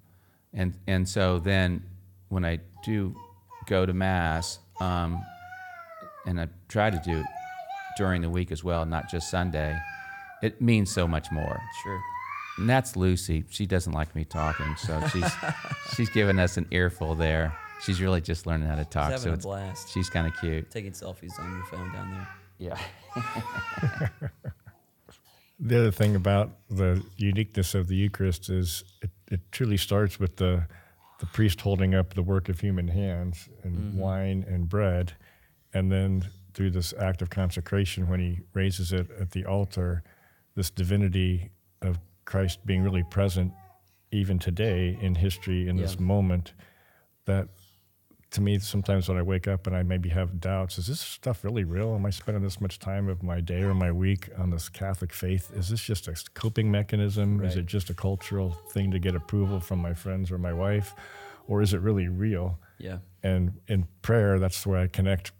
and, 0.52 0.74
and 0.86 1.08
so 1.08 1.38
then 1.38 1.82
when 2.28 2.44
I 2.44 2.60
do 2.84 3.14
go 3.66 3.86
to 3.86 3.92
Mass, 3.92 4.58
um, 4.80 5.22
and 6.26 6.40
I 6.40 6.48
try 6.68 6.90
to 6.90 7.00
do 7.04 7.24
during 7.96 8.22
the 8.22 8.30
week 8.30 8.52
as 8.52 8.62
well, 8.62 8.84
not 8.84 9.10
just 9.10 9.30
Sunday, 9.30 9.76
it 10.42 10.60
means 10.60 10.92
so 10.92 11.06
much 11.08 11.30
more. 11.30 11.60
Sure. 11.82 12.00
And 12.58 12.68
that's 12.68 12.96
Lucy. 12.96 13.44
She 13.50 13.66
doesn't 13.66 13.92
like 13.92 14.14
me 14.14 14.24
talking, 14.24 14.76
so 14.76 15.06
she's 15.08 15.30
she's 15.94 16.10
giving 16.10 16.38
us 16.38 16.56
an 16.56 16.66
earful 16.70 17.14
there. 17.14 17.56
She's 17.82 18.00
really 18.00 18.22
just 18.22 18.46
learning 18.46 18.68
how 18.68 18.76
to 18.76 18.84
talk. 18.84 19.12
She's 19.12 19.22
so 19.22 19.30
having 19.30 19.32
a 19.32 19.34
it's, 19.34 19.44
blast. 19.44 19.92
she's 19.92 20.08
kind 20.08 20.26
of 20.26 20.38
cute. 20.40 20.70
Taking 20.70 20.92
selfies 20.92 21.38
on 21.38 21.52
your 21.52 21.64
phone 21.64 21.92
down 21.92 22.10
there. 22.10 22.28
Yeah. 22.58 24.18
The 25.58 25.78
other 25.78 25.90
thing 25.90 26.16
about 26.16 26.50
the 26.68 27.02
uniqueness 27.16 27.74
of 27.74 27.88
the 27.88 27.96
Eucharist 27.96 28.50
is 28.50 28.84
it, 29.00 29.10
it 29.30 29.40
truly 29.52 29.78
starts 29.78 30.20
with 30.20 30.36
the 30.36 30.66
the 31.18 31.26
priest 31.26 31.62
holding 31.62 31.94
up 31.94 32.12
the 32.12 32.22
work 32.22 32.50
of 32.50 32.60
human 32.60 32.88
hands 32.88 33.48
and 33.62 33.74
mm-hmm. 33.74 33.98
wine 33.98 34.44
and 34.46 34.68
bread, 34.68 35.14
and 35.72 35.90
then 35.90 36.28
through 36.56 36.70
this 36.70 36.94
act 36.98 37.20
of 37.20 37.28
consecration, 37.28 38.08
when 38.08 38.18
he 38.18 38.40
raises 38.54 38.90
it 38.92 39.10
at 39.20 39.30
the 39.32 39.44
altar, 39.44 40.02
this 40.54 40.70
divinity 40.70 41.50
of 41.82 41.98
Christ 42.24 42.64
being 42.64 42.82
really 42.82 43.04
present 43.10 43.52
even 44.10 44.38
today 44.38 44.96
in 45.00 45.14
history 45.14 45.68
in 45.68 45.76
this 45.76 46.00
moment, 46.00 46.54
that 47.26 47.48
to 48.30 48.40
me, 48.40 48.58
sometimes 48.58 49.08
when 49.08 49.18
I 49.18 49.22
wake 49.22 49.46
up 49.46 49.66
and 49.66 49.76
I 49.76 49.82
maybe 49.82 50.08
have 50.08 50.40
doubts, 50.40 50.78
is 50.78 50.86
this 50.86 51.00
stuff 51.00 51.44
really 51.44 51.64
real? 51.64 51.94
Am 51.94 52.06
I 52.06 52.10
spending 52.10 52.42
this 52.42 52.60
much 52.60 52.78
time 52.78 53.08
of 53.08 53.22
my 53.22 53.40
day 53.40 53.62
or 53.62 53.74
my 53.74 53.92
week 53.92 54.30
on 54.38 54.50
this 54.50 54.68
Catholic 54.68 55.12
faith? 55.12 55.52
Is 55.54 55.68
this 55.68 55.82
just 55.82 56.08
a 56.08 56.14
coping 56.34 56.70
mechanism? 56.70 57.44
Is 57.44 57.56
it 57.56 57.66
just 57.66 57.90
a 57.90 57.94
cultural 57.94 58.50
thing 58.70 58.90
to 58.92 58.98
get 58.98 59.14
approval 59.14 59.60
from 59.60 59.78
my 59.80 59.92
friends 59.92 60.32
or 60.32 60.38
my 60.38 60.52
wife? 60.52 60.94
Or 61.48 61.62
is 61.62 61.74
it 61.74 61.80
really 61.80 62.08
real? 62.08 62.58
Yeah. 62.78 62.98
And 63.22 63.60
in 63.68 63.86
prayer, 64.02 64.38
that's 64.38 64.66
where 64.66 64.80
I 64.80 64.86
connect. 64.86 65.32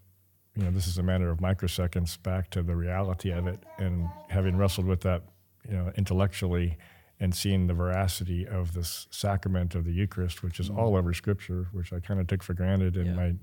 You 0.57 0.64
know, 0.64 0.71
this 0.71 0.87
is 0.87 0.99
a 0.99 1.03
matter 1.03 1.31
of 1.31 1.38
microseconds 1.38 2.23
back 2.23 2.51
to 2.51 2.62
the 2.62 2.75
reality 2.75 3.31
of 3.31 3.47
it. 3.47 3.62
And 3.79 4.09
having 4.29 4.57
wrestled 4.57 4.87
with 4.87 5.03
that, 5.03 5.23
you 5.69 5.77
know, 5.77 5.92
intellectually 5.97 6.79
and 7.21 7.35
seeing 7.35 7.66
the 7.66 7.75
veracity 7.75 8.47
of 8.47 8.73
this 8.75 9.07
sacrament 9.11 9.75
of 9.75 9.85
the 9.85 9.92
Eucharist, 9.92 10.42
which 10.42 10.59
is 10.61 10.69
mm-hmm. 10.69 10.79
all 10.79 10.97
over 10.97 11.12
Scripture, 11.12 11.69
which 11.73 11.92
I 11.92 12.01
kind 12.01 12.21
of 12.21 12.27
took 12.27 12.42
for 12.42 12.55
granted 12.55 12.97
in 12.97 13.07
Yeah. 13.07 13.14
my 13.14 13.35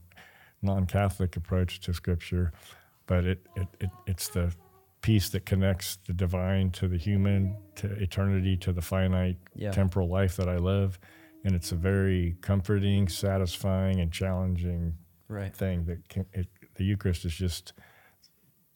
non-Catholic 0.61 1.35
approach 1.35 1.79
to 1.81 1.93
Scripture, 1.93 2.51
but 3.05 3.25
it, 3.25 3.45
it, 3.55 3.67
it 3.79 3.89
it's 4.07 4.29
the 4.29 4.53
piece 5.01 5.29
that 5.29 5.45
connects 5.45 5.97
the 6.07 6.13
divine 6.13 6.71
to 6.71 6.87
the 6.87 6.97
human, 6.97 7.57
to 7.75 7.91
eternity, 8.01 8.55
to 8.57 8.71
the 8.71 8.81
finite 8.81 9.37
Yeah. 9.53 9.71
temporal 9.71 10.07
life 10.07 10.37
that 10.37 10.47
I 10.47 10.57
live, 10.57 10.97
and 11.43 11.53
it's 11.53 11.71
a 11.73 11.75
very 11.75 12.37
comforting, 12.41 13.07
satisfying, 13.09 13.99
and 13.99 14.11
challenging 14.11 14.95
Right. 15.27 15.53
thing 15.53 15.85
that 15.85 16.07
can, 16.07 16.25
it, 16.31 16.47
the 16.75 16.83
Eucharist 16.83 17.25
is 17.25 17.33
just 17.33 17.73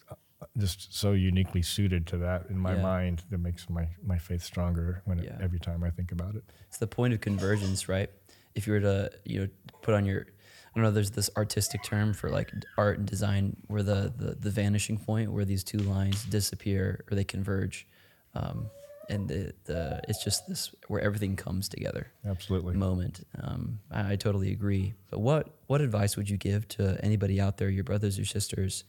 uh, 0.10 0.16
just 0.58 0.94
so 0.96 1.14
uniquely 1.14 1.62
suited 1.62 2.06
to 2.08 2.18
that 2.18 2.46
in 2.50 2.58
my 2.58 2.74
Yeah. 2.76 2.82
mind 2.82 3.24
that 3.30 3.40
makes 3.40 3.70
my, 3.70 3.88
my 4.06 4.18
faith 4.18 4.44
stronger 4.44 5.02
when 5.06 5.20
it, 5.20 5.26
Yeah. 5.26 5.38
every 5.42 5.60
time 5.60 5.84
I 5.84 5.90
think 5.90 6.12
about 6.12 6.36
it. 6.36 6.44
It's 6.68 6.78
the 6.78 6.88
point 6.88 7.14
of 7.14 7.22
convergence, 7.22 7.90
right? 7.90 8.10
If 8.56 8.68
you 8.68 8.74
were 8.74 8.80
to, 8.82 9.12
you 9.26 9.40
know, 9.42 9.48
put 9.82 9.94
on 9.96 10.06
your, 10.06 10.22
I 10.22 10.70
don't 10.76 10.84
know, 10.84 10.92
there's 10.92 11.12
this 11.12 11.30
artistic 11.36 11.82
term 11.84 12.14
for 12.14 12.30
like 12.30 12.52
art 12.78 13.00
and 13.00 13.08
design 13.08 13.58
where 13.68 13.84
the, 13.84 14.14
the, 14.16 14.36
the 14.40 14.50
vanishing 14.52 14.98
point 14.98 15.32
where 15.32 15.46
these 15.46 15.64
two 15.64 15.80
lines 15.80 16.24
disappear 16.26 17.04
or 17.12 17.16
they 17.16 17.24
converge. 17.24 17.88
Um, 18.36 18.70
and 19.10 19.28
the, 19.28 19.54
the, 19.66 20.02
it's 20.08 20.24
just 20.24 20.48
this 20.48 20.74
where 20.88 21.02
everything 21.02 21.36
comes 21.36 21.70
together 21.70 22.08
Absolutely. 22.26 22.76
moment. 22.76 23.26
Um, 23.42 23.80
I, 23.92 24.14
I 24.14 24.16
totally 24.16 24.52
agree. 24.52 24.94
But 25.10 25.20
what, 25.20 25.50
what 25.68 25.82
advice 25.82 26.18
would 26.18 26.30
you 26.30 26.38
give 26.38 26.68
to 26.70 26.98
anybody 27.04 27.40
out 27.40 27.58
there, 27.58 27.70
your 27.70 27.84
brothers 27.84 28.20
or 28.20 28.26
sisters, 28.26 28.84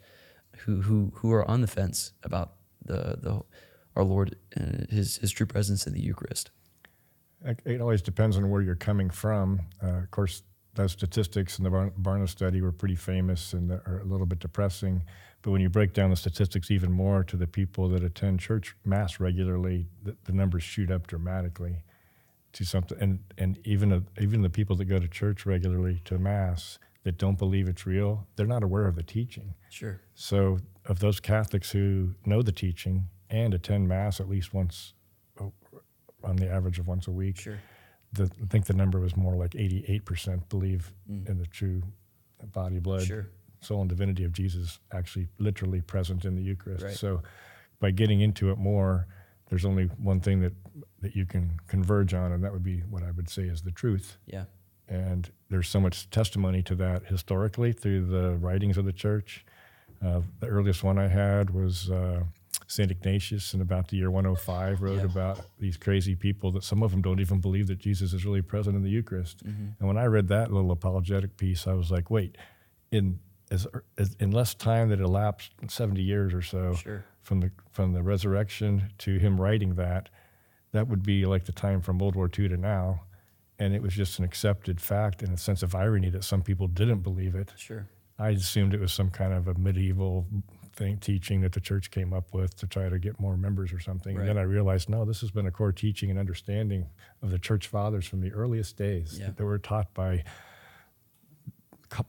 who, 0.58 0.82
who, 0.82 1.12
who 1.16 1.32
are 1.32 1.48
on 1.48 1.60
the 1.60 1.66
fence 1.66 2.12
about 2.22 2.54
the, 2.84 3.18
the, 3.20 3.42
our 3.94 4.04
Lord, 4.04 4.36
uh, 4.58 4.86
his, 4.90 5.18
his 5.18 5.30
true 5.30 5.46
presence 5.46 5.86
in 5.86 5.92
the 5.92 6.00
Eucharist? 6.00 6.50
It, 7.44 7.60
it 7.64 7.80
always 7.80 8.02
depends 8.02 8.36
on 8.36 8.50
where 8.50 8.62
you're 8.62 8.74
coming 8.74 9.10
from. 9.10 9.60
Uh, 9.82 9.98
of 9.98 10.10
course, 10.10 10.42
those 10.74 10.92
statistics 10.92 11.58
in 11.58 11.64
the 11.64 11.70
Bar- 11.70 11.92
Barna 12.00 12.28
study 12.28 12.60
were 12.60 12.72
pretty 12.72 12.94
famous 12.94 13.52
and 13.52 13.70
are 13.72 14.00
a 14.02 14.04
little 14.04 14.26
bit 14.26 14.38
depressing. 14.38 15.02
But 15.42 15.50
when 15.52 15.60
you 15.60 15.68
break 15.68 15.92
down 15.92 16.10
the 16.10 16.16
statistics 16.16 16.70
even 16.70 16.92
more 16.92 17.24
to 17.24 17.36
the 17.36 17.46
people 17.46 17.88
that 17.90 18.02
attend 18.02 18.40
church 18.40 18.74
mass 18.84 19.20
regularly, 19.20 19.86
the, 20.02 20.16
the 20.24 20.32
numbers 20.32 20.62
shoot 20.62 20.90
up 20.90 21.06
dramatically 21.06 21.82
to 22.52 22.64
something. 22.64 22.98
And 23.00 23.20
and 23.36 23.58
even 23.64 23.92
a, 23.92 24.02
even 24.20 24.42
the 24.42 24.50
people 24.50 24.76
that 24.76 24.86
go 24.86 24.98
to 24.98 25.08
church 25.08 25.46
regularly 25.46 26.00
to 26.06 26.18
mass 26.18 26.78
that 27.04 27.18
don't 27.18 27.38
believe 27.38 27.68
it's 27.68 27.86
real, 27.86 28.26
they're 28.36 28.46
not 28.46 28.62
aware 28.62 28.86
of 28.86 28.96
the 28.96 29.02
teaching. 29.02 29.54
Sure. 29.70 30.00
So, 30.14 30.58
of 30.84 30.98
those 30.98 31.20
Catholics 31.20 31.70
who 31.70 32.14
know 32.26 32.42
the 32.42 32.52
teaching 32.52 33.08
and 33.30 33.54
attend 33.54 33.88
Mass 33.88 34.20
at 34.20 34.28
least 34.28 34.52
once, 34.52 34.94
oh, 35.40 35.52
on 36.24 36.36
the 36.36 36.50
average 36.50 36.78
of 36.78 36.86
once 36.88 37.06
a 37.06 37.10
week, 37.10 37.38
Sure. 37.40 37.58
The, 38.12 38.24
I 38.42 38.46
think 38.48 38.66
the 38.66 38.74
number 38.74 38.98
was 39.00 39.16
more 39.16 39.34
like 39.36 39.50
88% 39.52 40.48
believe 40.48 40.92
in 41.08 41.38
the 41.38 41.46
true 41.46 41.82
body, 42.52 42.78
blood, 42.78 43.02
Sure. 43.02 43.28
soul, 43.60 43.80
and 43.82 43.88
divinity 43.90 44.24
of 44.24 44.32
Jesus 44.32 44.78
actually 44.92 45.28
literally 45.38 45.80
present 45.80 46.24
in 46.24 46.34
the 46.36 46.42
Eucharist. 46.42 46.84
Right. 46.84 46.94
So, 46.94 47.22
by 47.80 47.90
getting 47.92 48.20
into 48.20 48.50
it 48.50 48.58
more, 48.58 49.06
there's 49.50 49.64
only 49.64 49.84
one 49.86 50.20
thing 50.20 50.40
that 50.40 50.52
that 51.00 51.14
you 51.14 51.24
can 51.26 51.58
converge 51.68 52.12
on, 52.14 52.32
and 52.32 52.42
that 52.44 52.52
would 52.52 52.64
be 52.64 52.80
what 52.80 53.02
I 53.02 53.10
would 53.12 53.28
say 53.30 53.42
is 53.42 53.62
the 53.62 53.70
truth. 53.70 54.18
Yeah. 54.26 54.44
And 54.88 55.30
there's 55.50 55.68
so 55.68 55.80
much 55.80 56.08
testimony 56.10 56.62
to 56.62 56.74
that 56.76 57.04
historically 57.06 57.72
through 57.72 58.06
the 58.06 58.36
writings 58.36 58.78
of 58.78 58.84
the 58.84 58.92
church. 58.92 59.44
Uh, 60.04 60.22
the 60.40 60.46
earliest 60.46 60.82
one 60.82 60.98
I 60.98 61.08
had 61.08 61.50
was 61.50 61.90
uh, 61.90 62.22
St. 62.68 62.90
Ignatius 62.90 63.54
in 63.54 63.60
about 63.60 63.88
the 63.88 63.96
year 63.96 64.10
105 64.10 64.80
wrote 64.82 64.98
Yeah. 64.98 65.04
about 65.04 65.46
these 65.58 65.76
crazy 65.76 66.14
people 66.14 66.52
that 66.52 66.62
some 66.62 66.82
of 66.82 66.90
them 66.90 67.00
don't 67.02 67.18
even 67.18 67.40
believe 67.40 67.66
that 67.68 67.78
Jesus 67.78 68.12
is 68.12 68.24
really 68.24 68.42
present 68.42 68.76
in 68.76 68.82
the 68.82 68.90
Eucharist. 68.90 69.44
Mm-hmm. 69.44 69.68
And 69.78 69.88
when 69.88 69.96
I 69.98 70.04
read 70.04 70.28
that 70.28 70.52
little 70.52 70.70
apologetic 70.70 71.36
piece, 71.38 71.66
I 71.66 71.72
was 71.72 71.90
like, 71.90 72.10
wait, 72.10 72.36
in 72.92 73.18
as, 73.50 73.66
as 73.96 74.14
in 74.20 74.30
less 74.30 74.52
time 74.54 74.90
that 74.90 75.00
elapsed 75.00 75.52
70 75.66 76.02
years 76.02 76.34
or 76.34 76.42
so 76.42 76.74
Sure. 76.74 77.04
from 77.22 77.40
the 77.40 77.50
from 77.72 77.94
the 77.94 78.02
resurrection 78.02 78.90
to 78.98 79.18
him 79.18 79.40
writing 79.40 79.74
that, 79.76 80.10
that 80.72 80.86
would 80.88 81.02
be 81.02 81.24
like 81.24 81.46
the 81.46 81.52
time 81.52 81.80
from 81.80 81.98
World 81.98 82.14
War 82.14 82.26
II 82.38 82.48
to 82.48 82.56
now. 82.58 83.04
And 83.58 83.74
it 83.74 83.80
was 83.80 83.94
just 83.94 84.18
an 84.18 84.24
accepted 84.26 84.80
fact 84.80 85.22
and 85.22 85.32
a 85.32 85.38
sense 85.38 85.62
of 85.62 85.74
irony 85.74 86.10
that 86.10 86.24
some 86.24 86.42
people 86.42 86.68
didn't 86.68 87.00
believe 87.00 87.34
it. 87.34 87.54
Sure. 87.56 87.88
I 88.18 88.30
assumed 88.30 88.74
it 88.74 88.80
was 88.80 88.92
some 88.92 89.10
kind 89.10 89.32
of 89.32 89.48
a 89.48 89.54
medieval 89.54 90.26
thing 90.78 90.96
teaching 90.98 91.40
that 91.40 91.52
the 91.52 91.60
church 91.60 91.90
came 91.90 92.12
up 92.14 92.32
with 92.32 92.56
to 92.56 92.66
try 92.66 92.88
to 92.88 92.98
get 92.98 93.18
more 93.18 93.36
members 93.36 93.72
or 93.72 93.80
something. 93.80 94.14
Right. 94.14 94.20
And 94.20 94.28
then 94.28 94.38
I 94.38 94.42
realized, 94.46 94.88
no, 94.88 95.04
this 95.04 95.20
has 95.20 95.30
been 95.32 95.46
a 95.46 95.50
core 95.50 95.72
teaching 95.72 96.08
and 96.08 96.18
understanding 96.18 96.86
of 97.20 97.30
the 97.30 97.38
church 97.38 97.66
fathers 97.66 98.06
from 98.06 98.20
the 98.20 98.32
earliest 98.32 98.76
days 98.76 99.18
Yeah. 99.20 99.30
that 99.36 99.44
were 99.44 99.58
taught 99.58 99.92
by 99.92 100.22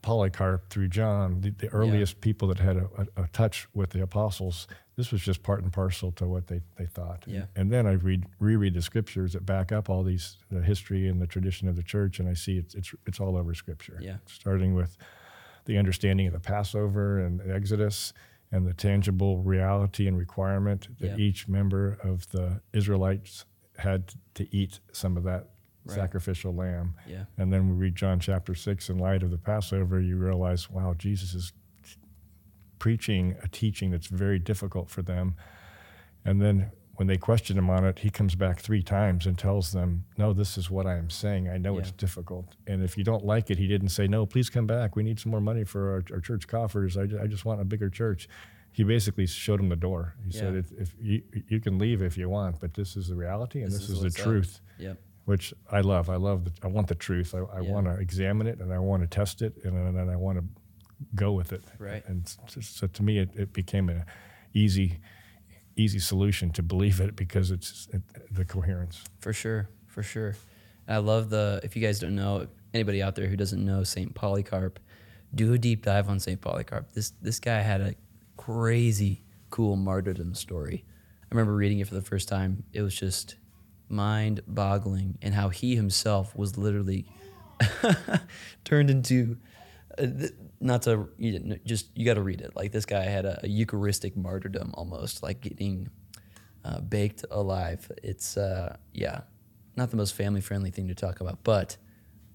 Polycarp 0.02 0.70
through 0.70 0.90
John, 0.90 1.42
the, 1.42 1.52
the 1.52 1.70
earliest 1.70 2.20
people 2.22 2.50
that 2.50 2.60
had 2.60 2.76
a, 2.78 2.90
a, 3.18 3.24
a 3.24 3.28
touch 3.30 3.68
with 3.74 3.92
the 3.92 4.02
apostles. 4.02 4.68
This 4.98 5.12
was 5.12 5.22
just 5.22 5.42
part 5.42 5.64
and 5.64 5.72
parcel 5.72 6.12
to 6.14 6.28
what 6.28 6.48
they, 6.48 6.60
they 6.78 6.86
thought. 6.86 7.24
Yeah. 7.26 7.46
And 7.56 7.72
then 7.72 7.88
I 7.88 7.94
read 7.94 8.26
reread 8.40 8.74
the 8.74 8.82
scriptures 8.82 9.34
that 9.34 9.46
back 9.46 9.72
up 9.72 9.90
all 9.90 10.04
these 10.04 10.36
the 10.52 10.62
history 10.62 11.08
and 11.08 11.22
the 11.22 11.28
tradition 11.28 11.70
of 11.70 11.78
the 11.78 11.84
church, 11.84 12.20
and 12.20 12.28
I 12.28 12.34
see 12.34 12.58
it's 12.58 12.76
it's 12.76 12.94
it's 13.08 13.20
all 13.22 13.38
over 13.38 13.54
scripture. 13.54 13.98
Yeah. 14.02 14.18
Starting 14.28 14.76
with 14.76 14.98
the 15.64 15.78
understanding 15.78 16.28
of 16.28 16.34
the 16.34 16.40
Passover 16.42 17.20
and 17.20 17.40
the 17.40 17.54
Exodus 17.56 18.12
and 18.52 18.66
the 18.66 18.74
tangible 18.74 19.44
reality 19.44 20.08
and 20.08 20.18
requirement 20.18 20.88
that 21.00 21.12
Yeah. 21.12 21.18
each 21.18 21.48
member 21.48 21.98
of 22.04 22.30
the 22.32 22.62
Israelites 22.74 23.46
had 23.78 24.14
to 24.34 24.54
eat 24.56 24.80
some 24.92 25.16
of 25.18 25.24
that 25.24 25.50
Right. 25.86 25.96
sacrificial 25.96 26.54
lamb. 26.54 26.96
Yeah. 27.08 27.26
And 27.38 27.52
then 27.54 27.70
we 27.70 27.76
read 27.76 27.96
John 27.96 28.20
chapter 28.20 28.54
6 28.54 28.90
in 28.90 28.98
light 28.98 29.24
of 29.24 29.32
the 29.32 29.38
Passover, 29.38 30.00
you 30.02 30.18
realize, 30.18 30.70
wow, 30.70 30.94
Jesus 30.94 31.34
is 31.34 31.54
preaching 32.80 33.36
a 33.44 33.48
teaching 33.48 33.92
that's 33.92 34.08
very 34.08 34.40
difficult 34.40 34.90
for 34.90 35.02
them. 35.02 35.36
And 36.26 36.42
then 36.42 36.72
when 37.00 37.08
they 37.08 37.16
question 37.18 37.58
him 37.58 37.70
on 37.70 37.86
it, 37.86 38.00
he 38.00 38.10
comes 38.10 38.36
back 38.36 38.60
three 38.60 38.84
times 38.84 39.26
and 39.26 39.38
tells 39.40 39.72
them, 39.72 40.04
No, 40.18 40.34
this 40.34 40.58
is 40.58 40.70
what 40.70 40.86
I 40.86 40.98
am 40.98 41.10
saying. 41.10 41.48
I 41.48 41.58
know 41.58 41.78
it's 41.78 41.94
difficult. 41.94 42.56
And 42.68 42.84
if 42.84 42.98
you 42.98 43.06
don't 43.06 43.24
like 43.26 43.50
it, 43.50 43.58
he 43.58 43.68
didn't 43.68 43.88
say, 43.90 44.06
No, 44.06 44.26
please 44.26 44.50
come 44.50 44.68
back. 44.68 44.98
We 44.98 45.04
need 45.04 45.18
some 45.18 45.32
more 45.32 45.40
money 45.40 45.64
for 45.64 45.92
our, 45.94 46.04
our 46.16 46.20
church 46.20 46.46
coffers. 46.50 46.98
I, 46.98 47.04
I 47.04 47.28
just 47.28 47.46
want 47.46 47.62
a 47.62 47.64
bigger 47.64 47.90
church. 47.90 48.28
He 48.74 48.84
basically 48.84 49.28
showed 49.28 49.62
him 49.62 49.70
the 49.70 49.78
door. 49.78 50.16
He 50.26 50.34
said, 50.34 50.56
if, 50.56 50.72
if 50.74 50.94
you, 51.02 51.22
you 51.48 51.62
can 51.62 51.78
leave 51.80 52.02
if 52.02 52.18
you 52.18 52.28
want, 52.28 52.60
but 52.60 52.74
this 52.74 52.98
is 52.98 53.08
the 53.08 53.16
reality 53.16 53.62
and 53.62 53.72
This 53.72 53.80
this, 53.88 53.90
is 53.92 54.04
is, 54.04 54.14
the 54.14 54.22
truth 54.22 54.60
Yep. 54.78 54.98
which 55.24 55.54
I 55.72 55.80
love. 55.80 56.10
I 56.10 56.18
love. 56.18 56.44
The, 56.44 56.52
I 56.64 56.68
want 56.68 56.88
the 56.90 56.96
truth. 56.96 57.34
I, 57.34 57.40
I 57.40 57.62
Yeah. 57.62 57.72
want 57.72 57.86
to 57.86 57.94
examine 57.94 58.46
it, 58.46 58.60
and 58.60 58.74
I 58.74 58.80
want 58.80 59.04
to 59.04 59.08
test 59.08 59.42
it, 59.42 59.54
and, 59.64 59.74
then- 59.74 59.96
and 59.96 60.12
I 60.12 60.18
want 60.18 60.38
to 60.40 60.44
go 61.16 61.32
with 61.32 61.54
it. 61.54 61.64
Right. 61.78 62.04
And 62.08 62.28
so, 62.48 62.60
so 62.60 62.88
to 62.88 63.04
me, 63.04 63.20
it, 63.20 63.30
it 63.38 63.54
became 63.54 63.88
an 63.88 64.04
easy, 64.54 65.00
easy 65.80 66.00
solution 66.00 66.52
to 66.52 66.62
believe 66.62 67.00
it 67.00 67.16
because 67.16 67.52
it's 67.52 67.88
it, 67.94 68.02
the 68.32 68.46
coherence. 68.46 69.04
For 69.20 69.34
sure, 69.34 69.70
for 69.88 70.04
sure. 70.04 70.36
I 70.88 70.98
love 70.98 71.30
the. 71.30 71.62
If 71.64 71.76
you 71.76 71.82
guys 71.82 72.00
don't 72.00 72.16
know, 72.16 72.48
anybody 72.74 73.02
out 73.02 73.16
there 73.16 73.28
who 73.28 73.38
doesn't 73.38 73.64
know 73.64 73.84
Saint 73.84 74.14
Polycarp, 74.14 74.80
do 75.34 75.54
a 75.54 75.58
deep 75.58 75.84
dive 75.84 76.10
on 76.10 76.20
Saint 76.20 76.42
Polycarp. 76.42 76.92
This 76.94 77.14
this 77.22 77.40
guy 77.40 77.60
had 77.62 77.82
a 77.82 77.96
crazy 78.38 79.24
cool 79.50 79.76
martyrdom 79.76 80.34
story. 80.34 80.84
I 81.24 81.36
remember 81.36 81.56
reading 81.56 81.80
it 81.80 81.88
for 81.88 81.96
the 81.96 82.02
first 82.02 82.28
time. 82.28 82.64
It 82.74 82.82
was 82.82 82.96
just 82.96 83.36
mind 83.88 84.42
boggling, 84.48 85.18
and 85.22 85.34
how 85.34 85.50
he 85.50 85.76
himself 85.76 86.36
was 86.36 86.58
literally 86.58 87.06
turned 88.64 88.90
into. 88.90 89.38
Uh, 89.98 90.28
not 90.60 90.84
to 90.84 91.10
you 91.18 91.40
know, 91.40 91.58
just 91.66 91.90
you 91.96 92.06
got 92.06 92.16
to 92.16 92.22
read 92.22 92.42
it. 92.42 92.56
Like 92.56 92.72
this 92.72 92.86
guy 92.86 93.04
had 93.04 93.26
a, 93.26 93.40
a 93.44 93.48
Eucharistic 93.48 94.16
martyrdom 94.16 94.72
almost, 94.74 95.24
like 95.24 95.42
getting 95.42 95.90
uh, 96.66 96.82
baked 96.82 97.26
alive. 97.32 97.92
It's 98.04 98.38
uh, 98.38 98.78
yeah, 98.94 99.22
not 99.76 99.92
the 99.92 99.98
most 99.98 100.16
family 100.16 100.42
friendly 100.42 100.72
thing 100.72 100.88
to 100.88 100.96
talk 100.96 101.22
about, 101.22 101.44
but 101.44 101.78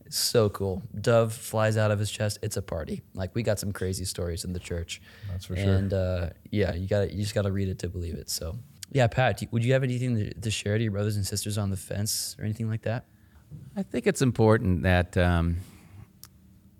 it's 0.06 0.18
so 0.18 0.48
cool. 0.50 0.82
Dove 0.98 1.32
flies 1.32 1.76
out 1.76 1.90
of 1.90 1.98
his 1.98 2.10
chest. 2.10 2.38
It's 2.42 2.56
a 2.56 2.62
party. 2.62 3.02
Like 3.14 3.34
we 3.34 3.42
got 3.42 3.58
some 3.58 3.72
crazy 3.72 4.04
stories 4.04 4.44
in 4.44 4.52
the 4.52 4.58
church. 4.58 5.00
That's 5.30 5.46
for 5.46 5.56
sure. 5.56 5.64
And 5.64 5.92
uh, 5.92 6.30
yeah, 6.50 6.74
you 6.74 6.86
got 6.86 7.12
you 7.12 7.22
just 7.22 7.34
got 7.34 7.42
to 7.42 7.52
read 7.52 7.68
it 7.68 7.78
to 7.80 7.88
believe 7.88 8.14
it. 8.14 8.30
So 8.30 8.56
yeah, 8.92 9.06
Pat, 9.06 9.42
would 9.50 9.64
you 9.64 9.72
have 9.72 9.82
anything 9.82 10.16
to, 10.16 10.34
to 10.34 10.50
share 10.50 10.76
to 10.78 10.82
your 10.82 10.92
brothers 10.92 11.16
and 11.16 11.26
sisters 11.26 11.58
on 11.58 11.70
the 11.70 11.76
fence 11.76 12.36
or 12.38 12.44
anything 12.44 12.68
like 12.68 12.82
that? 12.82 13.06
I 13.76 13.82
think 13.82 14.06
it's 14.06 14.22
important 14.22 14.82
that 14.82 15.16
um, 15.16 15.58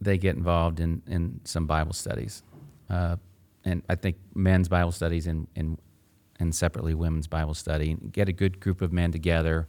they 0.04 0.18
get 0.18 0.36
involved 0.36 0.80
in, 0.80 1.02
in 1.06 1.40
some 1.44 1.66
Bible 1.66 1.92
studies. 1.92 2.42
Uh, 2.88 3.16
and 3.64 3.82
I 3.88 3.94
think 3.94 4.16
men's 4.34 4.68
Bible 4.68 4.92
studies 4.92 5.26
and, 5.26 5.46
and, 5.56 5.78
and 6.38 6.54
separately 6.54 6.94
women's 6.94 7.26
Bible 7.26 7.54
study. 7.54 7.96
Get 8.12 8.28
a 8.28 8.32
good 8.32 8.60
group 8.60 8.82
of 8.82 8.92
men 8.92 9.10
together 9.12 9.66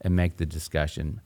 and 0.00 0.16
make 0.16 0.36
the 0.38 0.46
discussion. 0.46 1.20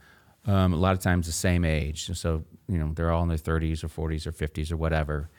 Um, 0.46 0.72
a 0.72 0.76
lot 0.76 0.92
of 0.92 0.98
times 1.00 1.26
the 1.26 1.32
same 1.32 1.64
age. 1.64 2.10
So, 2.16 2.44
you 2.68 2.78
know, 2.78 2.92
they're 2.94 3.10
all 3.12 3.22
in 3.22 3.28
their 3.28 3.36
30s 3.38 3.84
or 3.84 3.88
40s 3.88 4.26
or 4.26 4.32
50s 4.32 4.72
or 4.72 4.76
whatever. 4.76 5.30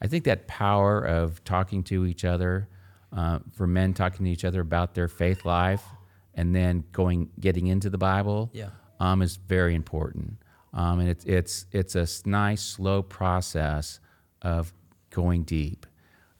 I 0.00 0.06
think 0.06 0.24
that 0.24 0.46
power 0.46 1.00
of 1.02 1.42
talking 1.44 1.82
to 1.84 2.06
each 2.06 2.24
other, 2.24 2.68
uh, 3.12 3.38
for 3.52 3.66
men 3.66 3.94
talking 3.94 4.26
to 4.26 4.30
each 4.30 4.44
other 4.44 4.60
about 4.60 4.94
their 4.94 5.08
faith 5.08 5.44
life 5.44 5.82
and 6.34 6.54
then 6.54 6.84
going, 6.92 7.30
getting 7.40 7.66
into 7.66 7.90
the 7.90 7.98
Bible 7.98 8.50
Yeah. 8.52 8.68
um, 9.00 9.22
is 9.22 9.36
very 9.36 9.74
important. 9.74 10.36
Um, 10.72 11.00
and 11.00 11.08
it's 11.08 11.24
it's 11.24 11.66
it's 11.72 11.94
a 11.94 12.06
nice 12.28 12.62
slow 12.62 13.02
process 13.02 14.00
of 14.42 14.72
going 15.10 15.42
deep, 15.44 15.86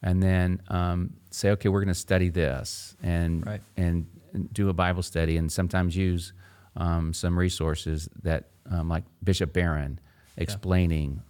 and 0.03 0.21
then 0.21 0.61
um, 0.67 1.13
say, 1.31 1.49
okay, 1.51 1.69
we're 1.69 1.79
going 1.81 1.87
to 1.93 1.99
study 1.99 2.29
this, 2.29 2.95
and 3.01 3.45
Right. 3.45 3.61
and 3.75 4.05
do 4.53 4.69
a 4.69 4.73
Bible 4.73 5.01
study, 5.03 5.37
and 5.37 5.51
sometimes 5.51 5.95
use 5.95 6.33
um, 6.77 7.13
some 7.13 7.37
resources 7.37 8.07
that 8.23 8.49
um, 8.69 8.87
like 8.87 9.03
Bishop 9.23 9.51
Barron 9.53 9.99
explaining 10.37 11.21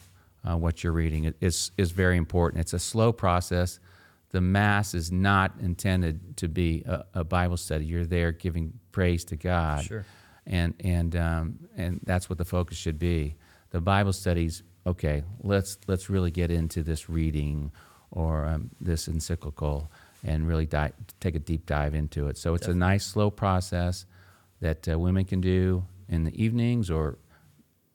uh, 0.47 0.55
what 0.57 0.83
you're 0.83 0.93
reading 0.93 1.23
It 1.23 1.35
is 1.41 1.71
is 1.77 1.91
very 1.91 2.17
important. 2.17 2.61
It's 2.61 2.73
a 2.73 2.79
slow 2.79 3.11
process. 3.11 3.79
The 4.31 4.41
mass 4.41 4.93
is 4.93 5.11
not 5.11 5.53
intended 5.59 6.37
to 6.37 6.47
be 6.47 6.83
a, 6.85 7.03
a 7.15 7.23
Bible 7.23 7.57
study. 7.57 7.85
You're 7.85 8.05
there 8.05 8.31
giving 8.31 8.73
praise 8.91 9.23
to 9.25 9.35
God 9.35 9.83
Sure. 9.85 10.05
And 10.49 10.73
and 10.81 11.15
um, 11.15 11.59
and 11.77 12.01
that's 12.03 12.29
what 12.29 12.37
the 12.37 12.45
focus 12.45 12.77
should 12.77 12.99
be. 12.99 13.35
The 13.69 13.79
Bible 13.79 14.11
studies, 14.13 14.63
okay, 14.85 15.23
let's 15.41 15.77
let's 15.87 16.09
really 16.09 16.31
get 16.31 16.51
into 16.51 16.83
this 16.83 17.09
reading 17.09 17.71
or 18.11 18.45
um, 18.47 18.71
this 18.81 19.07
encyclical 19.07 19.89
and 20.25 20.47
really 20.47 20.65
dive, 20.65 20.91
take 21.21 21.35
a 21.35 21.39
deep 21.39 21.65
dive 21.65 21.93
into 21.95 22.27
it. 22.27 22.37
So 22.37 22.53
it's 22.55 22.67
a 22.67 22.73
nice 22.73 23.05
slow 23.05 23.29
process 23.29 24.05
that 24.59 24.89
uh, 24.89 24.99
women 24.99 25.23
can 25.23 25.39
do 25.39 25.85
in 26.09 26.23
the 26.25 26.43
evenings 26.43 26.89
or 26.89 27.17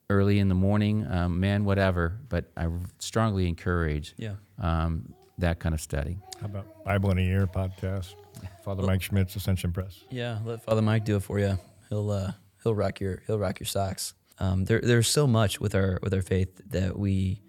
early 0.09 0.39
in 0.39 0.47
the 0.47 0.55
morning, 0.55 1.05
um, 1.11 1.39
men, 1.39 1.65
whatever. 1.65 2.17
But 2.29 2.45
I 2.57 2.67
strongly 2.99 3.47
encourage 3.47 4.15
Yeah. 4.17 4.35
um, 4.59 5.13
that 5.37 5.59
kind 5.59 5.75
of 5.75 5.81
study. 5.81 6.17
How 6.39 6.45
about 6.45 6.83
Bible 6.85 7.11
in 7.11 7.17
a 7.19 7.21
Year 7.21 7.45
podcast? 7.45 8.15
Father 8.63 8.83
Mike 8.83 9.01
Schmitz, 9.01 9.35
Ascension 9.35 9.71
Press. 9.73 9.99
Yeah, 10.09 10.39
let 10.45 10.63
Father 10.63 10.81
Mike 10.81 11.03
do 11.05 11.17
it 11.17 11.23
for 11.23 11.39
you. 11.39 11.59
He'll 11.89 12.09
uh, 12.09 12.31
he'll 12.65 12.75
rock 12.75 12.99
your 12.99 13.21
he'll 13.27 13.39
rock 13.39 13.59
your 13.59 13.67
socks. 13.67 14.13
Um, 14.39 14.65
there 14.65 14.81
there's 14.81 15.07
so 15.07 15.27
much 15.27 15.61
with 15.61 15.75
our 15.75 15.99
with 16.01 16.13
our 16.13 16.21
faith 16.21 16.59
that 16.71 16.97
we, 16.97 17.41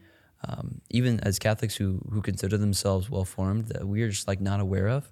um, 0.46 0.83
even 0.90 1.18
as 1.20 1.40
Catholics 1.40 1.74
who 1.74 2.00
who 2.12 2.22
consider 2.22 2.57
themselves 2.59 3.11
well 3.11 3.24
formed, 3.24 3.66
that 3.68 3.85
we're 3.85 4.11
just 4.11 4.29
like 4.29 4.40
not 4.40 4.61
aware 4.61 4.88
of. 4.88 5.11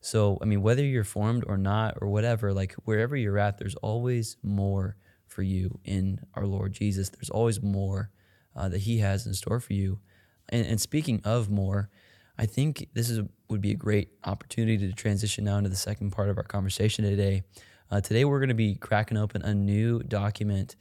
So 0.00 0.38
I 0.42 0.46
mean, 0.46 0.62
whether 0.62 0.82
you're 0.82 1.04
formed 1.04 1.44
or 1.46 1.58
not 1.58 1.98
or 2.00 2.08
whatever, 2.08 2.52
like 2.52 2.72
wherever 2.84 3.14
you're 3.14 3.38
at, 3.38 3.58
there's 3.58 3.76
always 3.76 4.36
more 4.42 4.96
for 5.28 5.42
you 5.42 5.78
in 5.84 6.20
our 6.34 6.46
Lord 6.46 6.72
Jesus. 6.72 7.10
There's 7.10 7.30
always 7.30 7.62
more 7.62 8.10
uh, 8.56 8.68
that 8.70 8.80
He 8.80 8.98
has 8.98 9.26
in 9.26 9.34
store 9.34 9.60
for 9.60 9.74
you. 9.74 10.00
And, 10.48 10.66
and 10.66 10.80
speaking 10.80 11.20
of 11.24 11.50
more, 11.50 11.90
I 12.38 12.46
think 12.46 12.88
this 12.94 13.10
is 13.10 13.20
would 13.48 13.60
be 13.60 13.72
a 13.72 13.76
great 13.76 14.08
opportunity 14.24 14.78
to 14.78 14.92
transition 14.94 15.44
now 15.44 15.58
into 15.58 15.70
the 15.70 15.76
second 15.76 16.10
part 16.10 16.30
of 16.30 16.38
our 16.38 16.44
conversation 16.44 17.04
today. 17.04 17.44
Uh, 17.90 18.00
today 18.00 18.24
we're 18.24 18.38
going 18.38 18.48
to 18.48 18.54
be 18.54 18.74
cracking 18.74 19.16
open 19.16 19.42
a 19.42 19.54
new 19.54 20.02
document, 20.02 20.74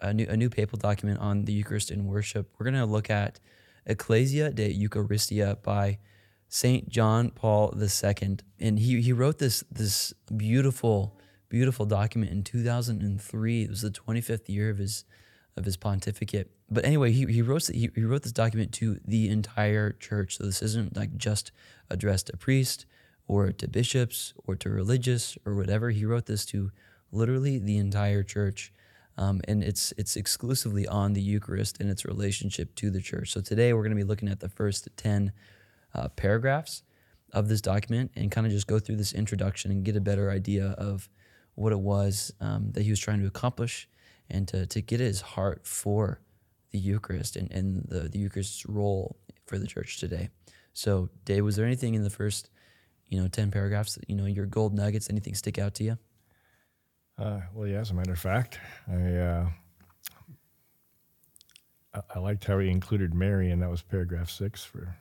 a 0.00 0.12
new 0.12 0.26
a 0.28 0.36
new 0.36 0.50
papal 0.50 0.76
document 0.76 1.20
on 1.20 1.44
the 1.44 1.52
Eucharist 1.52 1.90
in 1.90 2.06
worship. 2.06 2.52
We're 2.58 2.64
going 2.64 2.74
to 2.74 2.84
look 2.84 3.10
at 3.10 3.38
Ecclesia 3.86 4.50
de 4.50 4.72
Eucharistia 4.74 5.62
by 5.62 5.98
Saint 6.48 6.88
John 6.88 7.30
Paul 7.30 7.74
II, 7.80 8.38
and 8.58 8.78
he 8.78 9.00
he 9.00 9.12
wrote 9.12 9.38
this 9.38 9.62
this 9.70 10.12
beautiful 10.36 11.18
beautiful 11.48 11.86
document 11.86 12.32
in 12.32 12.42
2003. 12.42 13.62
It 13.62 13.70
was 13.70 13.82
the 13.82 13.90
25th 13.90 14.48
year 14.48 14.68
of 14.68 14.78
his 14.78 15.04
of 15.56 15.64
his 15.64 15.76
pontificate. 15.76 16.50
But 16.68 16.84
anyway, 16.84 17.12
he 17.12 17.24
he 17.26 17.40
wrote 17.40 17.68
he, 17.68 17.88
he 17.94 18.02
wrote 18.02 18.24
this 18.24 18.32
document 18.32 18.72
to 18.74 18.98
the 19.04 19.28
entire 19.28 19.92
church. 19.92 20.38
So 20.38 20.44
this 20.44 20.60
isn't 20.62 20.96
like 20.96 21.16
just 21.16 21.52
addressed 21.88 22.26
to 22.26 22.36
priests 22.36 22.84
or 23.28 23.52
to 23.52 23.68
bishops 23.68 24.34
or 24.46 24.56
to 24.56 24.70
religious 24.70 25.38
or 25.44 25.54
whatever. 25.54 25.90
He 25.90 26.04
wrote 26.04 26.26
this 26.26 26.44
to 26.46 26.72
literally 27.12 27.58
the 27.58 27.78
entire 27.78 28.22
church. 28.24 28.72
Um, 29.16 29.40
and 29.48 29.62
it's 29.62 29.92
it's 29.96 30.16
exclusively 30.16 30.86
on 30.86 31.12
the 31.12 31.20
Eucharist 31.20 31.80
and 31.80 31.90
its 31.90 32.04
relationship 32.04 32.74
to 32.76 32.90
the 32.90 33.00
church. 33.00 33.32
So 33.32 33.40
today 33.40 33.72
we're 33.72 33.82
going 33.82 33.96
to 33.96 33.96
be 33.96 34.04
looking 34.04 34.28
at 34.28 34.40
the 34.40 34.48
first 34.48 34.88
ten 34.96 35.32
uh, 35.94 36.08
paragraphs 36.08 36.82
of 37.32 37.48
this 37.48 37.60
document 37.60 38.12
and 38.16 38.30
kind 38.30 38.46
of 38.46 38.52
just 38.52 38.66
go 38.66 38.78
through 38.78 38.96
this 38.96 39.12
introduction 39.12 39.70
and 39.70 39.84
get 39.84 39.96
a 39.96 40.00
better 40.00 40.30
idea 40.30 40.74
of 40.78 41.08
what 41.54 41.72
it 41.72 41.80
was 41.80 42.32
um, 42.40 42.70
that 42.72 42.84
he 42.84 42.90
was 42.90 43.00
trying 43.00 43.20
to 43.20 43.26
accomplish 43.26 43.88
and 44.30 44.46
to, 44.48 44.66
to 44.66 44.80
get 44.80 45.00
his 45.00 45.20
heart 45.20 45.66
for 45.66 46.20
the 46.70 46.78
Eucharist 46.78 47.36
and, 47.36 47.50
and 47.50 47.84
the, 47.88 48.08
the 48.08 48.18
Eucharist's 48.18 48.66
role 48.66 49.16
for 49.46 49.58
the 49.58 49.66
church 49.66 49.98
today. 49.98 50.28
So, 50.72 51.08
Dave, 51.24 51.44
was 51.44 51.56
there 51.56 51.66
anything 51.66 51.94
in 51.94 52.04
the 52.04 52.10
first, 52.10 52.50
you 53.08 53.20
know, 53.20 53.28
10 53.28 53.50
paragraphs, 53.50 53.98
you 54.06 54.14
know, 54.14 54.26
your 54.26 54.46
gold 54.46 54.74
nuggets, 54.74 55.08
anything 55.10 55.34
stick 55.34 55.58
out 55.58 55.74
to 55.74 55.84
you? 55.84 55.98
Uh, 57.18 57.40
well, 57.54 57.66
yeah, 57.66 57.78
as 57.78 57.90
a 57.90 57.94
matter 57.94 58.12
of 58.12 58.18
fact, 58.18 58.60
I, 58.88 59.14
uh, 59.16 59.48
I, 61.94 62.00
I 62.14 62.18
liked 62.18 62.44
how 62.44 62.58
he 62.58 62.68
included 62.70 63.14
Mary, 63.14 63.50
and 63.50 63.62
that 63.62 63.70
was 63.70 63.82
paragraph 63.82 64.30
six 64.30 64.62
for 64.64 64.96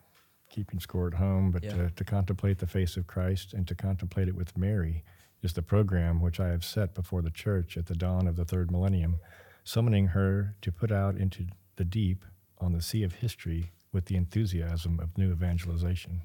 keeping 0.50 0.80
score 0.80 1.08
at 1.08 1.14
home. 1.16 1.52
But 1.52 1.64
Yeah. 1.64 1.74
to, 1.74 1.90
to 1.92 2.04
contemplate 2.04 2.60
the 2.60 2.68
face 2.68 2.98
of 2.98 3.08
Christ 3.08 3.54
and 3.54 3.68
to 3.68 3.76
contemplate 3.76 4.28
it 4.28 4.36
with 4.36 4.58
Mary 4.58 5.04
is 5.44 5.54
the 5.54 5.62
program 5.62 6.20
which 6.20 6.40
I 6.40 6.48
have 6.48 6.66
set 6.66 6.96
before 6.96 7.22
the 7.22 7.30
church 7.30 7.78
at 7.78 7.86
the 7.86 7.96
dawn 7.96 8.28
of 8.28 8.36
the 8.36 8.46
third 8.46 8.72
millennium, 8.72 9.20
summoning 9.64 10.08
her 10.08 10.56
to 10.62 10.72
put 10.72 10.92
out 10.92 11.16
into 11.16 11.46
the 11.76 11.86
deep 11.86 12.26
on 12.60 12.72
the 12.72 12.82
sea 12.82 13.04
of 13.04 13.16
history 13.16 13.72
with 13.92 14.06
the 14.06 14.16
enthusiasm 14.16 15.00
of 15.00 15.16
new 15.18 15.32
evangelization. 15.32 16.22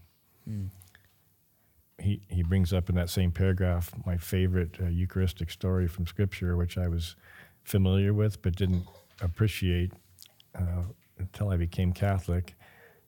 He, 2.03 2.21
he 2.29 2.43
brings 2.43 2.73
up 2.73 2.89
in 2.89 2.97
that 2.97 3.11
same 3.11 3.31
paragraph 3.31 3.93
my 4.05 4.17
favorite 4.17 4.77
uh, 4.81 4.87
Eucharistic 4.87 5.51
story 5.51 5.87
from 5.87 6.07
Scripture, 6.07 6.57
which 6.57 6.77
I 6.77 6.89
was 6.89 7.17
familiar 7.63 8.13
with 8.13 8.43
but 8.43 8.57
didn't 8.57 8.87
appreciate 9.21 9.93
uh, 10.55 10.83
until 11.19 11.51
I 11.51 11.57
became 11.57 11.93
Catholic. 11.93 12.55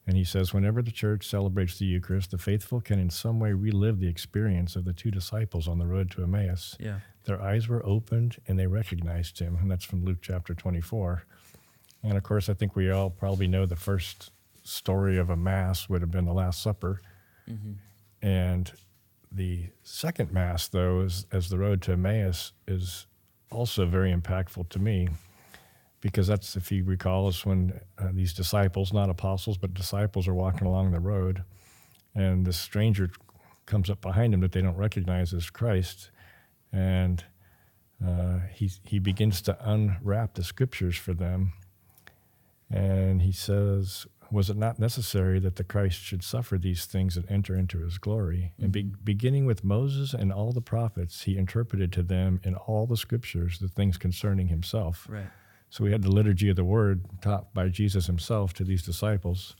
And 0.06 0.16
he 0.16 0.24
says, 0.24 0.52
whenever 0.52 0.82
the 0.82 0.90
church 0.90 1.26
celebrates 1.26 1.78
the 1.78 1.86
Eucharist, 1.86 2.30
the 2.30 2.38
faithful 2.38 2.80
can 2.80 2.98
in 2.98 3.08
some 3.10 3.40
way 3.40 3.52
relive 3.52 4.00
the 4.00 4.08
experience 4.08 4.76
of 4.76 4.84
the 4.84 4.92
two 4.92 5.10
disciples 5.10 5.66
on 5.66 5.78
the 5.78 5.86
road 5.86 6.10
to 6.12 6.22
Emmaus. 6.22 6.76
Yeah. 6.78 7.00
Their 7.24 7.40
eyes 7.40 7.68
were 7.68 7.84
opened 7.86 8.36
and 8.46 8.58
they 8.58 8.66
recognized 8.66 9.38
him. 9.38 9.56
And 9.60 9.70
that's 9.70 9.84
from 9.84 10.04
Luke 10.04 10.18
chapter 10.20 10.54
24. 10.54 11.24
And 12.02 12.18
of 12.18 12.22
course, 12.22 12.50
I 12.50 12.54
think 12.54 12.76
we 12.76 12.90
all 12.90 13.08
probably 13.08 13.48
know 13.48 13.64
the 13.64 13.76
first 13.76 14.30
story 14.62 15.16
of 15.16 15.30
a 15.30 15.36
Mass 15.36 15.88
would 15.88 16.02
have 16.02 16.10
been 16.10 16.26
the 16.26 16.34
Last 16.34 16.62
Supper. 16.62 17.00
And 18.20 18.70
the 19.34 19.66
second 19.82 20.32
Mass, 20.32 20.68
though, 20.68 21.00
is, 21.00 21.26
as 21.32 21.48
the 21.48 21.58
road 21.58 21.82
to 21.82 21.92
Emmaus, 21.92 22.52
is 22.68 23.06
also 23.50 23.84
very 23.86 24.14
impactful 24.14 24.68
to 24.68 24.78
me 24.78 25.08
because 26.00 26.26
that's, 26.26 26.54
if 26.54 26.70
you 26.70 26.84
recall, 26.84 27.28
is 27.28 27.46
when 27.46 27.80
uh, 27.98 28.08
these 28.12 28.34
disciples, 28.34 28.92
not 28.92 29.08
apostles, 29.08 29.56
but 29.56 29.72
disciples, 29.72 30.28
are 30.28 30.34
walking 30.34 30.66
along 30.66 30.92
the 30.92 31.00
road, 31.00 31.42
and 32.14 32.46
this 32.46 32.58
stranger 32.58 33.10
comes 33.64 33.88
up 33.88 34.02
behind 34.02 34.32
them 34.32 34.40
that 34.42 34.52
they 34.52 34.60
don't 34.60 34.76
recognize 34.76 35.32
as 35.32 35.48
Christ, 35.48 36.10
and 36.72 37.24
uh, 38.06 38.40
he 38.52 38.70
he 38.84 38.98
begins 38.98 39.40
to 39.42 39.56
unwrap 39.66 40.34
the 40.34 40.44
scriptures 40.44 40.96
for 40.96 41.14
them, 41.14 41.54
and 42.70 43.22
he 43.22 43.32
says, 43.32 44.06
"Was 44.30 44.50
it 44.50 44.56
not 44.56 44.78
necessary 44.78 45.38
that 45.40 45.56
the 45.56 45.64
Christ 45.64 46.00
should 46.00 46.22
suffer 46.22 46.58
these 46.58 46.86
things 46.86 47.16
and 47.16 47.30
enter 47.30 47.56
into 47.56 47.80
His 47.80 47.98
glory?" 47.98 48.52
And 48.60 48.72
be, 48.72 48.82
beginning 48.82 49.46
with 49.46 49.64
Moses 49.64 50.14
and 50.14 50.32
all 50.32 50.52
the 50.52 50.60
prophets, 50.60 51.22
he 51.22 51.36
interpreted 51.36 51.92
to 51.92 52.02
them 52.02 52.40
in 52.42 52.54
all 52.54 52.86
the 52.86 52.96
scriptures 52.96 53.58
the 53.58 53.68
things 53.68 53.98
concerning 53.98 54.48
Himself. 54.48 55.06
Right. 55.08 55.26
So 55.74 55.82
we 55.82 55.90
had 55.90 56.02
the 56.02 56.10
liturgy 56.12 56.48
of 56.50 56.54
the 56.54 56.62
word 56.62 57.04
taught 57.20 57.52
by 57.52 57.68
Jesus 57.68 58.06
himself 58.06 58.52
to 58.52 58.62
these 58.62 58.84
disciples. 58.84 59.56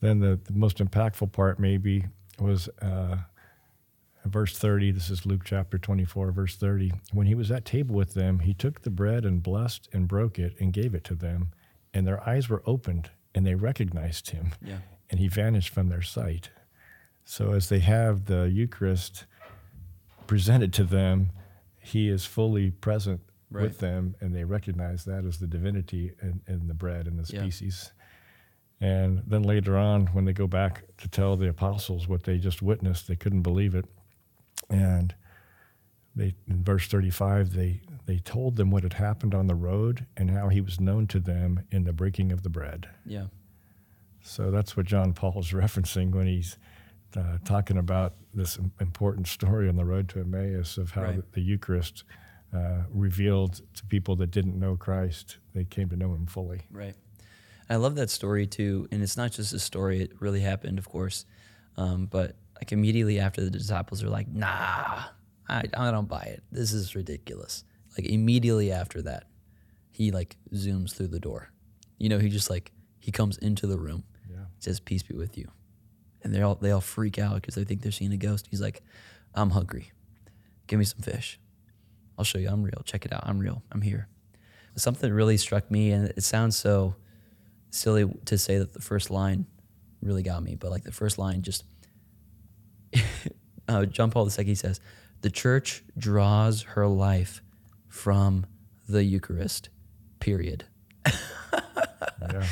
Then 0.00 0.18
the, 0.18 0.40
the 0.42 0.54
most 0.54 0.78
impactful 0.78 1.30
part 1.30 1.60
maybe 1.60 2.06
was 2.40 2.68
uh, 2.82 3.18
verse 4.24 4.58
30. 4.58 4.90
This 4.90 5.10
is 5.10 5.24
Luke 5.24 5.42
chapter 5.44 5.78
24, 5.78 6.32
verse 6.32 6.56
30. 6.56 6.92
When 7.12 7.28
he 7.28 7.36
was 7.36 7.52
at 7.52 7.64
table 7.64 7.94
with 7.94 8.14
them, 8.14 8.40
he 8.40 8.54
took 8.54 8.82
the 8.82 8.90
bread 8.90 9.24
and 9.24 9.40
blessed 9.40 9.88
and 9.92 10.08
broke 10.08 10.36
it 10.36 10.56
and 10.58 10.72
gave 10.72 10.96
it 10.96 11.04
to 11.04 11.14
them. 11.14 11.52
And 11.92 12.04
their 12.04 12.28
eyes 12.28 12.48
were 12.48 12.64
opened 12.66 13.10
and 13.34 13.46
they 13.46 13.54
recognized 13.54 14.30
him. 14.30 14.52
Yeah. 14.62 14.78
And 15.10 15.20
he 15.20 15.28
vanished 15.28 15.70
from 15.70 15.88
their 15.88 16.02
sight. 16.02 16.50
So 17.24 17.52
as 17.52 17.68
they 17.68 17.80
have 17.80 18.26
the 18.26 18.50
Eucharist 18.50 19.24
presented 20.26 20.72
to 20.74 20.84
them, 20.84 21.30
he 21.78 22.08
is 22.08 22.24
fully 22.24 22.70
present 22.70 23.20
Right. 23.50 23.62
with 23.64 23.78
them, 23.78 24.16
and 24.20 24.34
they 24.34 24.42
recognize 24.42 25.04
that 25.04 25.24
as 25.24 25.38
the 25.38 25.46
divinity 25.46 26.12
in, 26.20 26.40
in 26.48 26.66
the 26.66 26.74
bread 26.74 27.06
and 27.06 27.18
the 27.18 27.32
Yeah. 27.32 27.40
species. 27.42 27.92
And 28.80 29.22
then 29.26 29.42
later 29.44 29.76
on, 29.76 30.06
when 30.08 30.24
they 30.24 30.32
go 30.32 30.48
back 30.48 30.82
to 30.98 31.08
tell 31.08 31.36
the 31.36 31.48
apostles 31.48 32.08
what 32.08 32.24
they 32.24 32.38
just 32.38 32.62
witnessed, 32.62 33.06
they 33.06 33.14
couldn't 33.16 33.42
believe 33.42 33.74
it. 33.76 33.84
And 34.68 35.14
they, 36.16 36.34
in 36.48 36.62
verse 36.64 36.86
35, 36.86 37.52
they, 37.54 37.80
they 38.06 38.18
told 38.18 38.56
them 38.56 38.70
what 38.70 38.82
had 38.82 38.94
happened 38.94 39.34
on 39.34 39.46
the 39.46 39.54
road 39.54 40.06
and 40.16 40.30
how 40.30 40.48
he 40.48 40.60
was 40.60 40.78
known 40.80 41.06
to 41.08 41.18
them 41.20 41.60
in 41.70 41.84
the 41.84 41.92
breaking 41.92 42.30
of 42.32 42.42
the 42.42 42.48
bread. 42.50 42.88
Yeah. 43.04 43.26
So 44.22 44.50
that's 44.50 44.76
what 44.76 44.86
John 44.86 45.12
Paul 45.12 45.40
is 45.40 45.50
referencing 45.52 46.12
when 46.12 46.26
he's 46.26 46.56
uh, 47.16 47.38
talking 47.44 47.78
about 47.78 48.14
this 48.32 48.58
important 48.80 49.26
story 49.28 49.68
on 49.68 49.76
the 49.76 49.84
road 49.84 50.08
to 50.10 50.20
Emmaus 50.20 50.78
of 50.78 50.90
how 50.92 51.02
Right. 51.02 51.16
the, 51.16 51.24
the 51.32 51.42
Eucharist 51.42 52.04
uh, 52.54 52.82
revealed 52.90 53.60
to 53.74 53.84
people 53.86 54.16
that 54.16 54.30
didn't 54.30 54.58
know 54.58 54.76
Christ, 54.76 55.38
they 55.54 55.64
came 55.64 55.88
to 55.90 55.96
know 55.96 56.14
him 56.14 56.26
fully. 56.26 56.62
Right. 56.70 56.94
I 57.68 57.76
love 57.76 57.94
that 57.96 58.10
story 58.10 58.46
too, 58.46 58.86
and 58.92 59.02
it's 59.02 59.16
not 59.16 59.32
just 59.32 59.52
a 59.54 59.58
story; 59.58 60.02
it 60.02 60.12
really 60.20 60.40
happened, 60.40 60.78
of 60.78 60.88
course. 60.88 61.24
Um, 61.78 62.06
but 62.06 62.36
like 62.56 62.72
immediately 62.72 63.18
after 63.18 63.42
the 63.42 63.50
disciples 63.50 64.02
are 64.02 64.10
like, 64.10 64.28
"Nah, 64.28 65.04
I, 65.48 65.64
I 65.76 65.90
don't 65.90 66.08
buy 66.08 66.22
it. 66.22 66.42
This 66.52 66.72
is 66.72 66.94
ridiculous." 66.94 67.64
Like 67.96 68.06
immediately 68.08 68.72
after 68.72 69.02
that, 69.02 69.24
he 69.90 70.10
like 70.10 70.36
zooms 70.52 70.92
through 70.94 71.08
the 71.08 71.20
door. 71.20 71.50
You 71.98 72.08
know, 72.08 72.18
he 72.18 72.28
just 72.28 72.50
like 72.50 72.72
he 72.98 73.12
comes 73.12 73.38
into 73.38 73.66
the 73.66 73.78
room, 73.78 74.04
Yeah. 74.30 74.46
says, 74.58 74.80
"Peace 74.80 75.02
be 75.02 75.14
with 75.14 75.36
you," 75.38 75.50
and 76.22 76.34
they 76.34 76.42
all 76.42 76.54
they 76.56 76.70
all 76.70 76.80
freak 76.80 77.18
out 77.18 77.36
because 77.36 77.54
they 77.54 77.64
think 77.64 77.82
they're 77.82 77.92
seeing 77.92 78.12
a 78.12 78.16
ghost. 78.16 78.48
He's 78.50 78.60
like, 78.60 78.82
"I'm 79.34 79.50
hungry. 79.50 79.92
Give 80.66 80.78
me 80.78 80.84
some 80.84 81.00
fish. 81.00 81.38
I'll 82.18 82.24
show 82.24 82.38
you. 82.38 82.48
I'm 82.48 82.62
real. 82.62 82.82
Check 82.84 83.04
it 83.06 83.12
out. 83.12 83.22
I'm 83.26 83.38
real. 83.38 83.62
I'm 83.72 83.82
here." 83.82 84.08
Something 84.76 85.12
really 85.12 85.36
struck 85.36 85.70
me, 85.70 85.92
and 85.92 86.08
it 86.08 86.22
sounds 86.24 86.56
so 86.56 86.96
silly 87.70 88.12
to 88.24 88.36
say 88.38 88.58
that 88.58 88.72
the 88.72 88.80
first 88.80 89.08
line 89.10 89.46
really 90.02 90.22
got 90.24 90.42
me, 90.42 90.56
but 90.56 90.70
like 90.72 90.82
the 90.84 90.90
first 90.92 91.16
line 91.18 91.42
just 91.42 91.64
uh, 93.68 93.84
John 93.86 94.10
Paul 94.10 94.28
II 94.36 94.54
says, 94.54 94.80
"The 95.24 95.30
church 95.30 95.82
draws 95.96 96.62
her 96.74 96.86
life 96.86 97.42
from 97.88 98.44
the 98.86 99.04
Eucharist." 99.04 99.70
Period. 100.20 100.66
Yeah. 102.32 102.46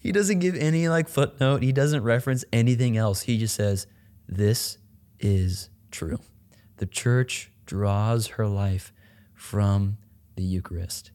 He 0.00 0.12
doesn't 0.12 0.40
give 0.40 0.54
any 0.54 0.88
like 0.88 1.08
footnote. 1.08 1.62
He 1.62 1.72
doesn't 1.72 2.02
reference 2.02 2.44
anything 2.52 2.96
else. 2.96 3.22
He 3.22 3.38
just 3.38 3.54
says, 3.54 3.86
"This 4.28 4.78
is 5.18 5.70
true." 5.90 6.18
The 6.76 6.86
church 6.86 7.50
draws 7.64 8.26
her 8.36 8.46
life 8.46 8.92
from 9.34 9.96
the 10.36 10.42
Eucharist. 10.42 11.10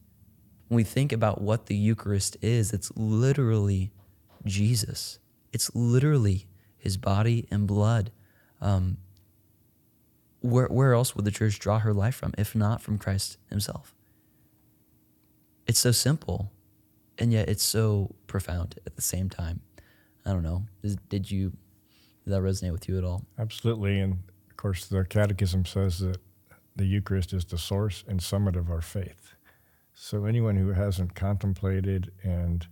When 0.66 0.76
we 0.76 0.84
think 0.84 1.12
about 1.12 1.40
what 1.40 1.66
the 1.66 1.76
Eucharist 1.76 2.36
is, 2.42 2.72
it's 2.72 2.90
literally 2.96 3.92
Jesus. 4.44 5.20
It's 5.52 5.70
literally 5.74 6.48
His 6.76 6.96
body 6.96 7.46
and 7.50 7.68
blood. 7.68 8.10
Um, 8.60 8.98
where 10.40 10.66
where 10.66 10.94
else 10.94 11.14
would 11.14 11.24
the 11.24 11.30
church 11.30 11.58
draw 11.58 11.78
her 11.78 11.92
life 11.92 12.16
from, 12.16 12.32
if 12.38 12.54
not 12.54 12.80
from 12.80 12.98
Christ 12.98 13.38
Himself? 13.48 13.94
It's 15.66 15.78
so 15.78 15.92
simple, 15.92 16.50
and 17.18 17.32
yet 17.32 17.48
it's 17.48 17.62
so 17.62 18.14
profound 18.26 18.76
at 18.86 18.96
the 18.96 19.02
same 19.02 19.28
time. 19.28 19.60
I 20.24 20.32
don't 20.32 20.42
know. 20.42 20.66
Did 21.08 21.30
you 21.30 21.50
did 22.24 22.32
that 22.32 22.42
resonate 22.42 22.72
with 22.72 22.88
you 22.88 22.98
at 22.98 23.04
all? 23.04 23.24
Absolutely. 23.38 24.00
And 24.00 24.22
of 24.50 24.56
course, 24.56 24.86
the 24.86 25.04
Catechism 25.04 25.64
says 25.64 26.00
that 26.00 26.18
the 26.76 26.86
Eucharist 26.86 27.32
is 27.32 27.44
the 27.44 27.58
source 27.58 28.04
and 28.06 28.22
summit 28.22 28.56
of 28.56 28.70
our 28.70 28.80
faith. 28.80 29.34
So 29.94 30.24
anyone 30.24 30.56
who 30.56 30.72
hasn't 30.72 31.14
contemplated 31.14 32.12
and 32.22 32.66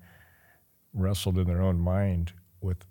wrestled 0.95 1.39
in 1.39 1.47
their 1.47 1.61
own 1.61 1.79
mind 1.79 2.33
with 2.61 2.87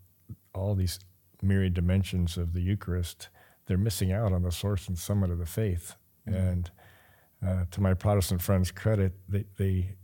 all 0.53 0.75
these 0.75 0.99
myriad 1.41 1.73
dimensions 1.73 2.37
of 2.37 2.53
the 2.53 2.61
Eucharist, 2.61 3.29
they're 3.67 3.77
missing 3.77 4.11
out 4.11 4.33
on 4.33 4.41
the 4.41 4.51
source 4.51 4.87
and 4.87 4.97
summit 4.97 5.29
of 5.29 5.37
the 5.37 5.45
faith. 5.45 5.95
And 6.25 6.71
uh, 7.45 7.65
to 7.71 7.81
my 7.81 7.93
Protestant 7.93 8.41
friends' 8.41 8.71
credit, 8.71 9.13
they, 9.29 9.45
they 9.57 9.95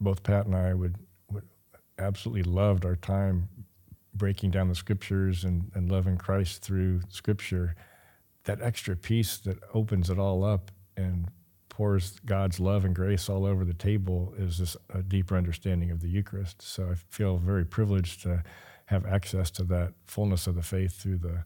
both 0.00 0.22
Pat 0.22 0.46
and 0.46 0.54
I 0.54 0.74
would, 0.74 0.96
would 1.30 1.48
absolutely 1.98 2.42
loved 2.42 2.84
our 2.84 2.96
time 2.96 3.48
breaking 4.12 4.50
down 4.50 4.68
the 4.68 4.74
scriptures 4.74 5.44
and, 5.44 5.70
and 5.74 5.90
loving 5.90 6.16
Christ 6.16 6.62
through 6.62 7.00
scripture. 7.08 7.74
That 8.44 8.60
extra 8.60 8.94
piece 8.96 9.38
that 9.38 9.58
opens 9.72 10.10
it 10.10 10.18
all 10.18 10.44
up 10.44 10.70
and 10.96 11.28
pours 11.68 12.20
God's 12.24 12.60
love 12.60 12.84
and 12.84 12.94
grace 12.94 13.28
all 13.28 13.44
over 13.46 13.64
the 13.64 13.74
table 13.74 14.34
is 14.38 14.58
this 14.58 14.76
a 14.92 15.02
deeper 15.02 15.36
understanding 15.36 15.90
of 15.90 16.00
the 16.00 16.08
Eucharist. 16.08 16.62
So 16.62 16.90
I 16.90 16.94
feel 16.94 17.38
very 17.38 17.64
privileged 17.64 18.22
to 18.22 18.44
have 18.86 19.06
access 19.06 19.50
to 19.52 19.64
that 19.64 19.94
fullness 20.06 20.46
of 20.46 20.54
the 20.54 20.62
faith 20.62 21.00
through 21.00 21.18
the 21.18 21.44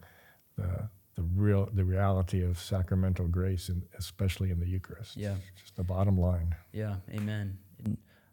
the, 0.56 0.88
the 1.18 1.24
real 1.34 1.68
the 1.72 1.84
reality 1.84 2.42
of 2.44 2.60
sacramental 2.60 3.26
grace, 3.26 3.68
and 3.68 3.82
especially 3.98 4.50
in 4.52 4.60
the 4.60 4.68
Eucharist. 4.68 5.16
Yeah. 5.16 5.34
just 5.60 5.74
the 5.74 5.82
bottom 5.82 6.16
line. 6.16 6.54
Yeah, 6.72 6.96
amen. 7.10 7.58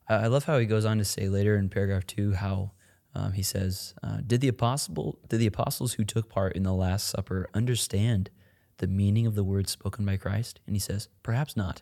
I 0.08 0.28
love 0.28 0.44
how 0.46 0.60
he 0.60 0.68
goes 0.68 0.86
on 0.86 1.00
to 1.00 1.06
say 1.06 1.28
later 1.28 1.58
in 1.58 1.68
paragraph 1.68 2.06
two 2.06 2.34
how 2.34 2.74
um, 3.16 3.32
he 3.32 3.42
says, 3.42 3.96
uh, 4.04 4.20
"Did 4.26 4.42
the 4.42 4.50
apostle 4.50 5.18
did 5.28 5.40
the 5.40 5.48
apostles 5.48 5.94
who 5.94 6.06
took 6.06 6.30
part 6.30 6.56
in 6.56 6.62
the 6.62 6.74
Last 6.74 7.08
Supper 7.08 7.50
understand 7.56 8.30
the 8.78 8.88
meaning 8.88 9.26
of 9.26 9.34
the 9.34 9.44
words 9.44 9.72
spoken 9.72 10.06
by 10.06 10.18
Christ?" 10.18 10.60
And 10.68 10.76
he 10.76 10.80
says, 10.80 11.10
"Perhaps 11.24 11.58
not." 11.58 11.82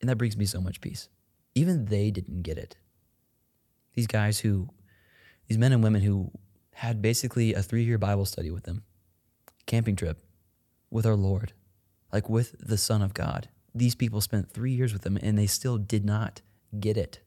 And 0.00 0.08
that 0.08 0.16
brings 0.16 0.38
me 0.38 0.46
so 0.46 0.60
much 0.62 0.80
peace. 0.80 1.10
Even 1.54 1.84
they 1.84 2.10
didn't 2.10 2.42
get 2.42 2.56
it. 2.56 2.76
These 3.92 4.06
guys 4.06 4.40
who, 4.40 4.70
these 5.48 5.58
men 5.58 5.72
and 5.72 5.82
women 5.82 6.00
who 6.00 6.30
had 6.72 7.02
basically 7.02 7.52
a 7.52 7.62
three 7.62 7.84
year 7.84 7.98
Bible 7.98 8.24
study 8.24 8.50
with 8.50 8.64
them, 8.64 8.84
camping 9.66 9.96
trip 9.96 10.22
with 10.90 11.06
our 11.06 11.16
Lord, 11.16 11.52
like 12.12 12.28
with 12.28 12.56
the 12.58 12.78
Son 12.78 13.02
of 13.02 13.14
God. 13.14 13.48
These 13.74 13.94
people 13.94 14.20
spent 14.20 14.50
three 14.50 14.72
years 14.72 14.92
with 14.92 15.04
him 15.04 15.18
and 15.20 15.36
they 15.36 15.46
still 15.46 15.78
did 15.78 16.04
not 16.04 16.42
get 16.78 16.96
it. 16.96 17.20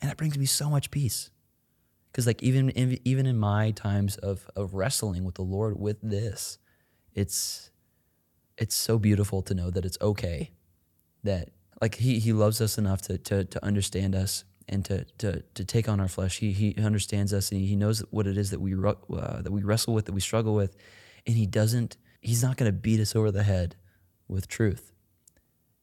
And 0.00 0.10
that 0.10 0.16
brings 0.16 0.38
me 0.38 0.46
so 0.46 0.70
much 0.70 0.90
peace. 0.90 1.30
Because 2.10 2.26
like 2.26 2.42
even 2.42 2.70
even 3.04 3.26
in 3.26 3.38
my 3.38 3.70
times 3.70 4.16
of, 4.16 4.50
of 4.56 4.74
wrestling 4.74 5.22
with 5.24 5.36
the 5.36 5.42
Lord 5.42 5.78
with 5.78 5.98
this, 6.02 6.58
it's 7.14 7.70
it's 8.56 8.74
so 8.74 8.98
beautiful 8.98 9.42
to 9.42 9.54
know 9.54 9.70
that 9.70 9.84
it's 9.84 9.98
okay 10.00 10.50
that 11.22 11.50
like 11.80 11.96
he 11.96 12.18
he 12.18 12.32
loves 12.32 12.60
us 12.60 12.78
enough 12.78 13.02
to 13.02 13.18
to 13.18 13.44
to 13.44 13.64
understand 13.64 14.14
us 14.14 14.44
and 14.70 14.84
to 14.86 15.04
to 15.18 15.42
to 15.54 15.64
take 15.64 15.88
on 15.88 16.00
our 16.00 16.08
flesh. 16.08 16.38
He 16.38 16.52
he 16.52 16.74
understands 16.82 17.34
us 17.34 17.52
and 17.52 17.60
he 17.60 17.76
knows 17.76 18.00
what 18.10 18.26
it 18.26 18.38
is 18.38 18.50
that 18.50 18.60
we 18.60 18.74
uh, 18.74 19.42
that 19.42 19.52
we 19.52 19.62
wrestle 19.62 19.92
with, 19.92 20.06
that 20.06 20.12
we 20.12 20.20
struggle 20.20 20.54
with, 20.54 20.76
and 21.26 21.36
he 21.36 21.44
doesn't. 21.44 21.98
He's 22.22 22.42
not 22.42 22.56
going 22.56 22.70
to 22.70 22.76
beat 22.76 23.00
us 23.00 23.14
over 23.14 23.30
the 23.30 23.42
head 23.42 23.76
with 24.28 24.46
truth. 24.48 24.92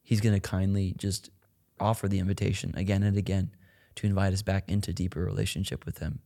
He's 0.02 0.21
going 0.21 0.36
to 0.36 0.39
kindly 0.39 0.93
just 0.97 1.30
offer 1.80 2.08
the 2.08 2.19
invitation 2.19 2.73
again 2.76 3.04
and 3.04 3.17
again 3.17 3.52
to 3.95 4.08
invite 4.08 4.34
us 4.34 4.41
back 4.41 4.69
into 4.69 4.93
deeper 4.93 5.23
relationship 5.23 5.86
with 5.86 6.00
him. 6.00 6.19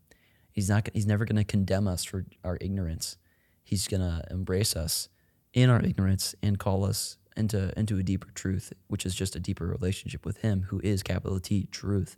He's 0.51 0.69
not. 0.69 0.89
He's 0.93 1.07
never 1.07 1.25
going 1.25 1.37
to 1.37 1.43
condemn 1.43 1.87
us 1.87 2.03
for 2.03 2.25
our 2.43 2.57
ignorance. 2.61 3.17
He's 3.63 3.87
going 3.87 4.01
to 4.01 4.23
embrace 4.29 4.75
us 4.75 5.09
in 5.53 5.69
our 5.69 5.81
ignorance 5.81 6.35
and 6.41 6.59
call 6.59 6.85
us 6.85 7.17
into 7.35 7.77
into 7.79 7.97
a 7.97 8.03
deeper 8.03 8.29
truth, 8.35 8.73
which 8.87 9.05
is 9.05 9.15
just 9.15 9.35
a 9.35 9.39
deeper 9.39 9.65
relationship 9.65 10.25
with 10.25 10.37
Him, 10.37 10.63
who 10.63 10.79
is 10.83 11.01
capital 11.01 11.39
T 11.39 11.67
truth. 11.71 12.17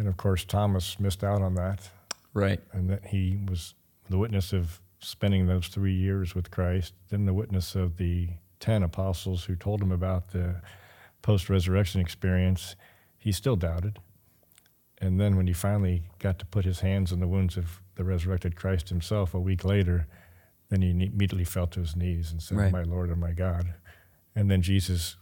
And 0.00 0.08
of 0.08 0.16
course, 0.16 0.46
Thomas 0.46 0.98
missed 0.98 1.22
out 1.22 1.42
on 1.42 1.56
that, 1.56 1.90
Right. 2.32 2.58
and 2.72 2.88
that 2.88 3.08
he 3.08 3.38
was 3.46 3.74
the 4.08 4.16
witness 4.16 4.54
of 4.54 4.80
spending 4.98 5.46
those 5.46 5.68
three 5.68 5.92
years 5.94 6.34
with 6.34 6.50
Christ, 6.50 6.94
then 7.10 7.26
the 7.26 7.34
witness 7.34 7.74
of 7.74 7.98
the 7.98 8.30
10 8.60 8.82
apostles 8.82 9.44
who 9.44 9.54
told 9.56 9.82
him 9.82 9.92
about 9.92 10.28
the 10.30 10.62
post 11.20 11.50
resurrection 11.50 12.00
experience. 12.00 12.76
He 13.18 13.30
still 13.30 13.56
doubted. 13.56 13.98
And 14.96 15.20
then 15.20 15.36
when 15.36 15.46
he 15.46 15.52
finally 15.52 16.04
got 16.18 16.38
to 16.38 16.46
put 16.46 16.64
his 16.64 16.80
hands 16.80 17.12
in 17.12 17.20
the 17.20 17.28
wounds 17.28 17.58
of 17.58 17.82
the 17.96 18.04
resurrected 18.04 18.56
Christ 18.56 18.88
himself 18.88 19.34
a 19.34 19.38
week 19.40 19.66
later, 19.66 20.06
then 20.70 20.80
he 20.80 20.88
immediately 20.92 21.44
fell 21.44 21.66
to 21.66 21.80
his 21.80 21.94
knees 21.94 22.32
and 22.32 22.40
said, 22.42 22.56
Right. 22.56 22.72
My 22.72 22.84
Lord 22.84 23.10
and 23.10 23.20
my 23.20 23.32
God. 23.32 23.74
And 24.34 24.50
then 24.50 24.62
Jesus 24.62 25.16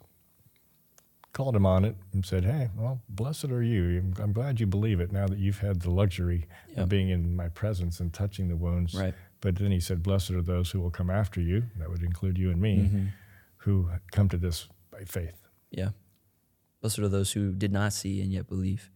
called 1.33 1.55
him 1.55 1.67
on 1.67 1.85
it 1.85 1.97
and 2.13 2.25
said, 2.25 2.45
Hey, 2.45 2.71
well, 2.77 3.01
blessed 3.09 3.47
are 3.47 3.63
you. 3.63 4.13
I'm- 4.19 4.33
glad 4.33 4.61
you 4.61 4.67
believe 4.67 5.01
it 5.01 5.13
now 5.13 5.27
that 5.27 5.39
you've 5.39 5.59
had 5.61 5.81
the 5.83 5.91
luxury 5.91 6.47
Yep. 6.71 6.79
of 6.79 6.89
being 6.89 7.11
in 7.11 7.37
my 7.37 7.49
presence 7.49 8.01
and 8.01 8.13
touching 8.13 8.49
the 8.49 8.57
wounds. 8.57 8.95
Right. 8.95 9.15
But 9.41 9.57
then 9.57 9.71
he 9.71 9.79
said, 9.81 10.03
Blessed 10.03 10.31
are 10.33 10.43
those 10.43 10.71
who 10.71 10.81
will 10.81 10.91
come 10.91 11.11
after 11.11 11.41
you. 11.41 11.65
That 11.79 11.91
would 11.91 12.03
include 12.03 12.39
you 12.39 12.51
and 12.51 12.61
me, 12.61 12.79
Mm-hmm. 12.79 13.07
who 13.59 13.91
come 14.11 14.29
to 14.31 14.37
this 14.37 14.69
by 14.91 15.05
faith. 15.05 15.37
Yeah. 15.71 15.91
Blessed 16.81 16.99
are 17.01 17.09
those 17.09 17.33
who 17.33 17.53
did 17.53 17.73
not 17.73 17.93
see 17.93 18.21
and 18.21 18.33
yet 18.33 18.49
believe. 18.49 18.91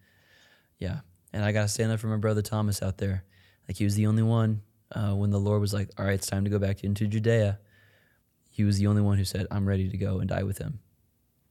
Yeah. 0.78 1.00
And 1.32 1.44
I 1.44 1.52
got 1.52 1.62
to 1.62 1.68
stand 1.68 1.92
up 1.92 2.00
for 2.00 2.08
my 2.08 2.16
brother 2.16 2.42
Thomas 2.42 2.82
out 2.82 2.98
there. 2.98 3.24
Like 3.68 3.76
he 3.76 3.84
was 3.84 3.94
the 3.94 4.06
only 4.06 4.22
one 4.22 4.62
uh, 4.94 5.14
when 5.14 5.30
the 5.30 5.38
Lord 5.40 5.60
was 5.60 5.72
like, 5.72 5.90
all 5.98 6.04
right, 6.04 6.14
it's 6.14 6.26
time 6.26 6.44
to 6.44 6.50
go 6.50 6.58
back 6.58 6.82
into 6.84 7.06
Judea. 7.06 7.58
He 8.50 8.64
was 8.64 8.78
the 8.78 8.86
only 8.88 9.00
one 9.02 9.16
who 9.18 9.24
said, 9.24 9.46
I'm 9.50 9.66
ready 9.66 9.88
to 9.88 9.96
go 9.96 10.18
and 10.18 10.28
die 10.28 10.42
with 10.42 10.58
him. 10.58 10.80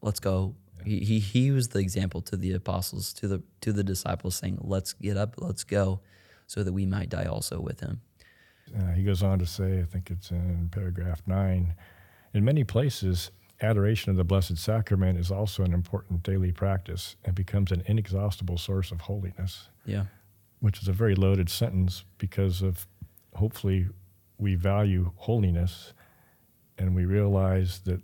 Let's 0.01 0.19
go. 0.19 0.55
He, 0.85 0.99
he, 0.99 1.19
he 1.19 1.51
was 1.51 1.69
the 1.69 1.79
example 1.79 2.21
to 2.21 2.37
the 2.37 2.53
apostles, 2.53 3.13
to 3.13 3.27
the, 3.27 3.43
to 3.61 3.71
the 3.73 3.83
disciples 3.83 4.35
saying, 4.35 4.59
let's 4.61 4.93
get 4.93 5.17
up, 5.17 5.35
let's 5.37 5.63
go 5.63 6.01
so 6.47 6.63
that 6.63 6.73
we 6.73 6.85
might 6.85 7.09
die 7.09 7.25
also 7.25 7.59
with 7.61 7.79
him. 7.79 8.01
Uh, 8.77 8.91
he 8.91 9.03
goes 9.03 9.23
on 9.23 9.39
to 9.39 9.45
say, 9.45 9.79
I 9.79 9.83
think 9.83 10.09
it's 10.11 10.31
in 10.31 10.69
paragraph 10.71 11.21
nine, 11.25 11.75
in 12.33 12.43
many 12.45 12.63
places, 12.63 13.31
adoration 13.61 14.09
of 14.11 14.17
the 14.17 14.23
Blessed 14.23 14.57
Sacrament 14.57 15.19
is 15.19 15.31
also 15.31 15.63
an 15.63 15.73
important 15.73 16.23
daily 16.23 16.51
practice 16.51 17.15
and 17.25 17.35
becomes 17.35 17.71
an 17.71 17.83
inexhaustible 17.85 18.57
source 18.57 18.91
of 18.91 19.01
holiness, 19.01 19.69
Yeah. 19.85 20.05
which 20.59 20.81
is 20.81 20.87
a 20.87 20.93
very 20.93 21.15
loaded 21.15 21.49
sentence 21.49 22.03
because 22.17 22.61
of 22.61 22.87
hopefully 23.35 23.87
we 24.37 24.55
value 24.55 25.11
holiness 25.15 25.93
and 26.77 26.95
we 26.95 27.05
realize 27.05 27.79
that 27.81 28.01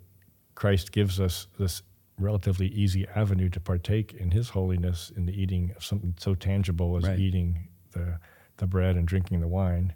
Christ 0.54 0.92
gives 0.92 1.18
us 1.20 1.48
this 1.58 1.82
relatively 2.18 2.68
easy 2.68 3.06
avenue 3.14 3.48
to 3.50 3.60
partake 3.60 4.12
in 4.14 4.30
his 4.30 4.50
holiness 4.50 5.10
in 5.16 5.26
the 5.26 5.40
eating 5.40 5.72
of 5.76 5.84
something 5.84 6.14
so 6.18 6.34
tangible 6.34 6.96
as 6.96 7.04
Right. 7.04 7.18
eating 7.18 7.68
the, 7.92 8.18
the 8.56 8.66
bread 8.66 8.96
and 8.96 9.06
drinking 9.06 9.40
the 9.40 9.48
wine. 9.48 9.94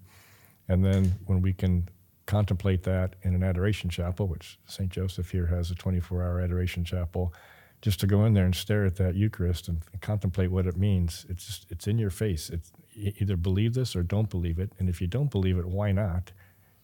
And 0.69 0.85
then 0.85 1.17
when 1.27 1.43
we 1.43 1.53
can 1.53 1.89
contemplate 2.27 2.85
that 2.85 3.17
in 3.23 3.35
an 3.35 3.43
adoration 3.43 3.91
chapel, 3.91 4.29
which 4.29 4.59
St. 4.67 4.89
Joseph 4.91 5.31
here 5.31 5.47
has 5.47 5.71
a 5.71 5.75
24 5.75 6.23
hour 6.23 6.41
adoration 6.41 6.85
chapel, 6.85 7.35
just 7.81 7.99
to 8.01 8.07
go 8.07 8.25
in 8.25 8.33
there 8.33 8.45
and 8.45 8.55
stare 8.55 8.85
at 8.85 8.95
that 8.97 9.17
Eucharist 9.17 9.67
and, 9.69 9.83
contemplate 10.01 10.51
what 10.51 10.67
it 10.67 10.77
means. 10.77 11.27
It's 11.29 11.47
just, 11.47 11.67
it's 11.71 11.87
in 11.87 11.99
your 11.99 12.11
face. 12.11 12.49
It's 12.51 12.73
either 12.95 13.37
believe 13.37 13.75
this 13.75 13.95
or 13.97 14.03
don't 14.03 14.31
believe 14.31 14.59
it. 14.59 14.71
And 14.79 14.89
if 14.89 15.01
you 15.01 15.07
don't 15.07 15.31
believe 15.31 15.59
it, 15.59 15.67
why 15.67 15.93
not? 15.93 16.33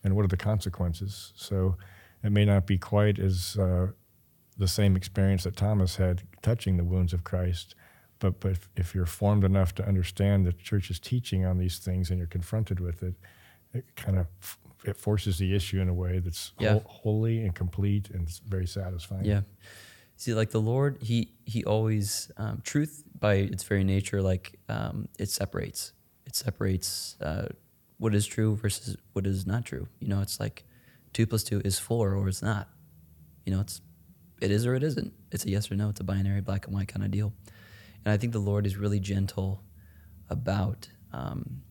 And 0.04 0.14
what 0.14 0.24
are 0.24 0.28
the 0.28 0.36
consequences? 0.36 1.32
So 1.36 1.76
it 2.22 2.30
may 2.30 2.44
not 2.44 2.66
be 2.66 2.78
quite 2.78 3.18
as 3.18 3.56
uh, 3.58 3.88
the 4.58 4.68
same 4.68 4.96
experience 4.96 5.44
that 5.44 5.56
Thomas 5.56 5.96
had 5.96 6.22
touching 6.42 6.76
the 6.76 6.84
wounds 6.84 7.12
of 7.12 7.24
Christ. 7.24 7.74
But, 8.18 8.40
but 8.40 8.50
if, 8.52 8.68
if 8.76 8.94
you're 8.94 9.06
formed 9.06 9.44
enough 9.44 9.74
to 9.76 9.86
understand 9.86 10.44
the 10.44 10.52
church's 10.52 10.98
teaching 10.98 11.44
on 11.46 11.58
these 11.58 11.78
things 11.78 12.10
and 12.10 12.18
you're 12.18 12.26
confronted 12.26 12.80
with 12.80 13.02
it, 13.04 13.14
it 13.72 13.84
kind 13.94 14.18
of 14.18 14.26
it 14.84 14.96
forces 14.96 15.38
the 15.38 15.54
issue 15.54 15.80
in 15.80 15.88
a 15.88 15.94
way 15.94 16.18
that's 16.18 16.52
Yeah. 16.58 16.72
whole, 16.72 16.84
holy 16.86 17.44
and 17.44 17.54
complete 17.54 18.10
and 18.10 18.28
very 18.46 18.66
satisfying. 18.66 19.24
Yeah. 19.24 19.42
See, 20.16 20.34
like 20.34 20.50
the 20.50 20.60
Lord, 20.60 20.98
he 21.00 21.32
he 21.44 21.64
always 21.64 22.30
um, 22.36 22.60
truth 22.64 23.04
by 23.20 23.34
its 23.34 23.62
very 23.62 23.84
nature, 23.84 24.20
like 24.20 24.58
um, 24.68 25.08
it 25.18 25.30
separates. 25.30 25.92
It 26.26 26.34
separates 26.34 27.16
uh, 27.20 27.48
what 27.98 28.14
is 28.16 28.26
true 28.26 28.56
versus 28.56 28.96
what 29.12 29.26
is 29.26 29.46
not 29.46 29.64
true. 29.64 29.86
You 30.00 30.08
know, 30.08 30.20
it's 30.20 30.40
like 30.40 30.64
two 31.12 31.24
plus 31.26 31.44
two 31.44 31.60
is 31.64 31.78
four 31.78 32.14
or 32.14 32.28
it's 32.28 32.42
not. 32.42 32.68
You 33.46 33.54
know, 33.54 33.60
it's 33.60 33.80
it 34.40 34.50
is 34.50 34.66
or 34.66 34.74
it 34.74 34.82
isn't. 34.82 35.12
It's 35.32 35.44
a 35.44 35.50
yes 35.50 35.70
or 35.70 35.74
no. 35.74 35.88
It's 35.88 36.00
a 36.00 36.04
binary 36.04 36.40
black 36.40 36.66
and 36.66 36.74
white 36.74 36.88
kind 36.88 37.04
of 37.04 37.10
deal. 37.10 37.32
And 38.04 38.12
I 38.12 38.16
think 38.16 38.32
the 38.32 38.38
Lord 38.38 38.66
is 38.66 38.76
really 38.76 39.00
gentle 39.00 39.62
about 40.30 40.88
um, 41.12 41.62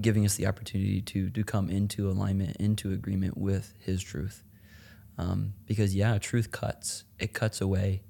giving 0.00 0.24
us 0.24 0.34
the 0.34 0.46
opportunity 0.46 1.00
to 1.00 1.30
to 1.30 1.44
come 1.44 1.68
into 1.68 2.08
alignment, 2.08 2.56
into 2.58 2.92
agreement 2.92 3.36
with 3.36 3.74
His 3.80 4.02
truth. 4.02 4.42
Um, 5.16 5.54
because 5.66 5.94
yeah, 5.94 6.18
truth 6.18 6.50
cuts. 6.50 7.04
It 7.18 7.32
cuts 7.32 7.60
away 7.60 8.02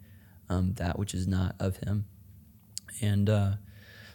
um, 0.49 0.75
that 0.75 0.99
which 0.99 1.15
is 1.15 1.27
not 1.27 1.55
of 1.61 1.77
Him. 1.79 2.07
And 3.03 3.29
uh, 3.29 3.53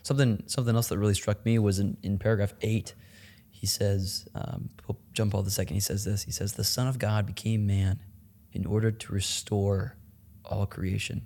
something 0.01 0.43
something 0.47 0.75
else 0.75 0.87
that 0.89 0.97
really 0.97 1.13
struck 1.13 1.45
me 1.45 1.59
was 1.59 1.79
in, 1.79 1.97
in 2.01 2.17
paragraph 2.17 2.53
eight. 2.61 2.95
He 3.51 3.67
says, 3.67 4.25
um, 4.35 4.69
we'll 4.87 4.97
jump 5.11 5.35
all 5.35 5.43
the 5.43 5.51
second. 5.51 5.73
He 5.73 5.81
says 5.81 6.05
this. 6.05 6.23
He 6.23 6.31
says, 6.31 6.53
"The 6.53 6.63
Son 6.63 6.87
of 6.87 6.97
God 6.97 7.25
became 7.25 7.67
man 7.67 7.99
in 8.51 8.65
order 8.65 8.91
to 8.91 9.13
restore 9.13 9.95
all 10.45 10.65
creation 10.65 11.25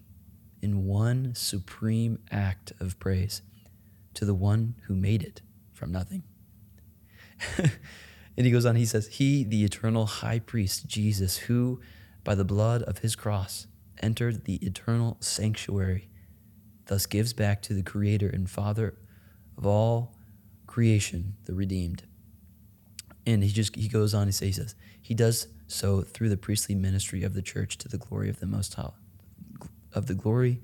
in 0.62 0.86
one 0.86 1.34
supreme 1.36 2.20
act 2.32 2.74
of 2.80 3.00
praise 3.00 3.42
to 4.14 4.26
the 4.26 4.34
one 4.34 4.76
who 4.88 4.96
made 4.96 5.24
it 5.24 5.42
from 5.74 5.92
nothing." 5.92 6.24
and 7.58 8.46
he 8.46 8.52
goes 8.52 8.66
on, 8.66 8.76
he 8.76 8.86
says, 8.86 9.08
He, 9.08 9.44
the 9.44 9.64
eternal 9.64 10.06
high 10.06 10.40
priest, 10.40 10.88
Jesus, 10.88 11.38
who 11.38 11.82
by 12.24 12.36
the 12.36 12.46
blood 12.46 12.84
of 12.84 13.00
his 13.00 13.16
cross 13.16 13.68
entered 14.02 14.46
the 14.46 14.56
eternal 14.66 15.18
sanctuary, 15.20 16.10
thus 16.86 17.06
gives 17.06 17.34
back 17.34 17.62
to 17.64 17.74
the 17.74 17.84
Creator 17.84 18.30
and 18.30 18.50
Father 18.50 18.98
of 19.58 19.66
all 19.66 20.16
creation, 20.68 21.36
the 21.46 21.54
redeemed. 21.54 22.04
And 23.26 23.44
he 23.44 23.50
just 23.50 23.76
he 23.76 23.88
goes 23.88 24.14
on, 24.14 24.28
he 24.28 24.32
says, 24.34 24.48
he 24.48 24.54
says, 24.54 24.76
He 25.02 25.14
does 25.14 25.48
so 25.68 26.02
through 26.02 26.30
the 26.30 26.38
priestly 26.38 26.76
ministry 26.76 27.24
of 27.24 27.34
the 27.34 27.42
church 27.42 27.78
to 27.80 27.88
the 27.88 27.98
glory 27.98 28.30
of 28.30 28.40
the 28.40 28.46
most 28.46 28.74
high 28.74 28.92
of 29.94 30.08
the 30.08 30.14
glory. 30.14 30.62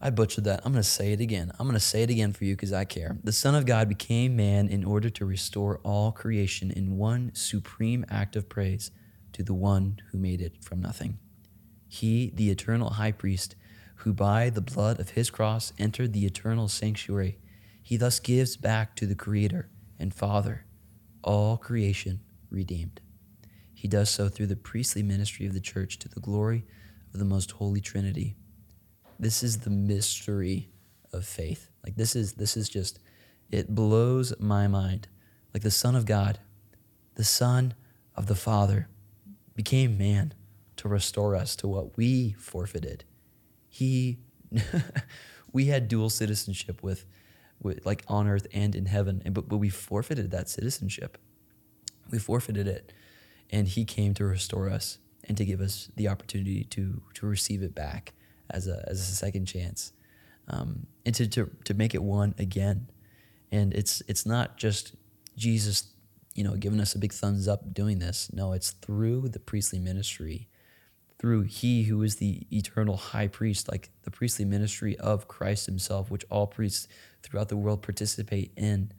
I 0.00 0.10
butchered 0.10 0.44
that. 0.44 0.62
I'm 0.64 0.72
going 0.72 0.82
to 0.82 0.88
say 0.88 1.12
it 1.12 1.20
again. 1.20 1.52
I'm 1.58 1.66
going 1.66 1.74
to 1.74 1.80
say 1.80 2.02
it 2.02 2.10
again 2.10 2.32
for 2.32 2.44
you 2.44 2.54
because 2.54 2.72
I 2.72 2.84
care. 2.84 3.18
The 3.22 3.32
Son 3.32 3.54
of 3.54 3.66
God 3.66 3.88
became 3.88 4.34
man 4.34 4.68
in 4.68 4.82
order 4.82 5.10
to 5.10 5.26
restore 5.26 5.78
all 5.84 6.10
creation 6.10 6.70
in 6.70 6.96
one 6.96 7.32
supreme 7.34 8.06
act 8.08 8.34
of 8.34 8.48
praise 8.48 8.90
to 9.34 9.42
the 9.42 9.52
one 9.54 10.00
who 10.10 10.18
made 10.18 10.40
it 10.40 10.54
from 10.62 10.80
nothing. 10.80 11.18
He, 11.86 12.32
the 12.34 12.50
eternal 12.50 12.90
high 12.90 13.12
priest, 13.12 13.56
who 13.96 14.14
by 14.14 14.48
the 14.48 14.62
blood 14.62 14.98
of 14.98 15.10
his 15.10 15.28
cross 15.28 15.74
entered 15.78 16.14
the 16.14 16.24
eternal 16.24 16.68
sanctuary, 16.68 17.38
he 17.82 17.98
thus 17.98 18.20
gives 18.20 18.56
back 18.56 18.96
to 18.96 19.06
the 19.06 19.14
Creator 19.14 19.68
and 19.98 20.14
Father 20.14 20.64
all 21.22 21.56
creation 21.56 22.20
redeemed. 22.50 23.00
He 23.72 23.88
does 23.88 24.10
so 24.10 24.28
through 24.28 24.46
the 24.46 24.56
priestly 24.56 25.02
ministry 25.02 25.46
of 25.46 25.54
the 25.54 25.60
church 25.60 25.98
to 26.00 26.08
the 26.08 26.20
glory 26.20 26.66
of 27.12 27.18
the 27.18 27.24
most 27.24 27.52
holy 27.52 27.80
Trinity. 27.80 28.36
This 29.18 29.42
is 29.42 29.60
the 29.60 29.70
mystery 29.70 30.70
of 31.12 31.24
faith. 31.24 31.70
Like 31.84 31.96
this 31.96 32.14
is 32.14 32.34
this 32.34 32.56
is 32.56 32.68
just 32.68 32.98
it 33.50 33.74
blows 33.74 34.32
my 34.38 34.68
mind. 34.68 35.08
Like 35.52 35.62
the 35.62 35.70
Son 35.70 35.96
of 35.96 36.06
God, 36.06 36.38
the 37.14 37.24
Son 37.24 37.74
of 38.14 38.26
the 38.26 38.34
Father, 38.34 38.88
became 39.56 39.98
man 39.98 40.34
to 40.76 40.88
restore 40.88 41.34
us 41.34 41.56
to 41.56 41.68
what 41.68 41.96
we 41.96 42.32
forfeited. 42.32 43.04
He 43.68 44.18
we 45.52 45.66
had 45.66 45.88
dual 45.88 46.10
citizenship 46.10 46.82
with, 46.82 47.06
like 47.62 48.04
on 48.08 48.28
earth 48.28 48.46
and 48.52 48.74
in 48.74 48.86
heaven, 48.86 49.22
and 49.24 49.34
but, 49.34 49.48
but 49.48 49.58
we 49.58 49.68
forfeited 49.68 50.30
that 50.30 50.48
citizenship. 50.48 51.18
We 52.10 52.18
forfeited 52.18 52.66
it. 52.66 52.92
And 53.52 53.66
he 53.66 53.84
came 53.84 54.14
to 54.14 54.24
restore 54.24 54.70
us 54.70 54.98
and 55.24 55.36
to 55.36 55.44
give 55.44 55.60
us 55.60 55.90
the 55.96 56.08
opportunity 56.08 56.64
to 56.64 57.02
to 57.14 57.26
receive 57.26 57.62
it 57.62 57.74
back 57.74 58.12
as 58.48 58.66
a 58.66 58.84
as 58.88 59.00
a 59.00 59.14
second 59.14 59.46
chance, 59.46 59.92
um, 60.48 60.86
and 61.04 61.14
to, 61.16 61.26
to 61.28 61.50
to 61.64 61.74
make 61.74 61.94
it 61.94 62.02
one 62.02 62.34
again. 62.38 62.88
And 63.52 63.74
it's 63.74 64.02
it's 64.08 64.24
not 64.24 64.56
just 64.56 64.94
Jesus, 65.36 65.92
you 66.34 66.44
know, 66.44 66.54
giving 66.54 66.80
us 66.80 66.94
a 66.94 66.98
big 66.98 67.12
thumbs 67.12 67.48
up 67.48 67.74
doing 67.74 67.98
this. 67.98 68.30
No, 68.32 68.52
it's 68.52 68.70
through 68.70 69.28
the 69.28 69.40
priestly 69.40 69.80
ministry, 69.80 70.48
through 71.18 71.42
He 71.42 71.84
who 71.84 72.02
is 72.02 72.16
the 72.16 72.46
eternal 72.52 72.96
High 72.96 73.28
Priest, 73.28 73.70
like 73.70 73.90
the 74.02 74.10
priestly 74.10 74.44
ministry 74.44 74.96
of 74.98 75.28
Christ 75.28 75.66
Himself, 75.66 76.10
which 76.10 76.24
all 76.30 76.46
priests 76.46 76.86
throughout 77.22 77.48
the 77.48 77.56
world 77.56 77.82
participate 77.82 78.52
in. 78.56 78.92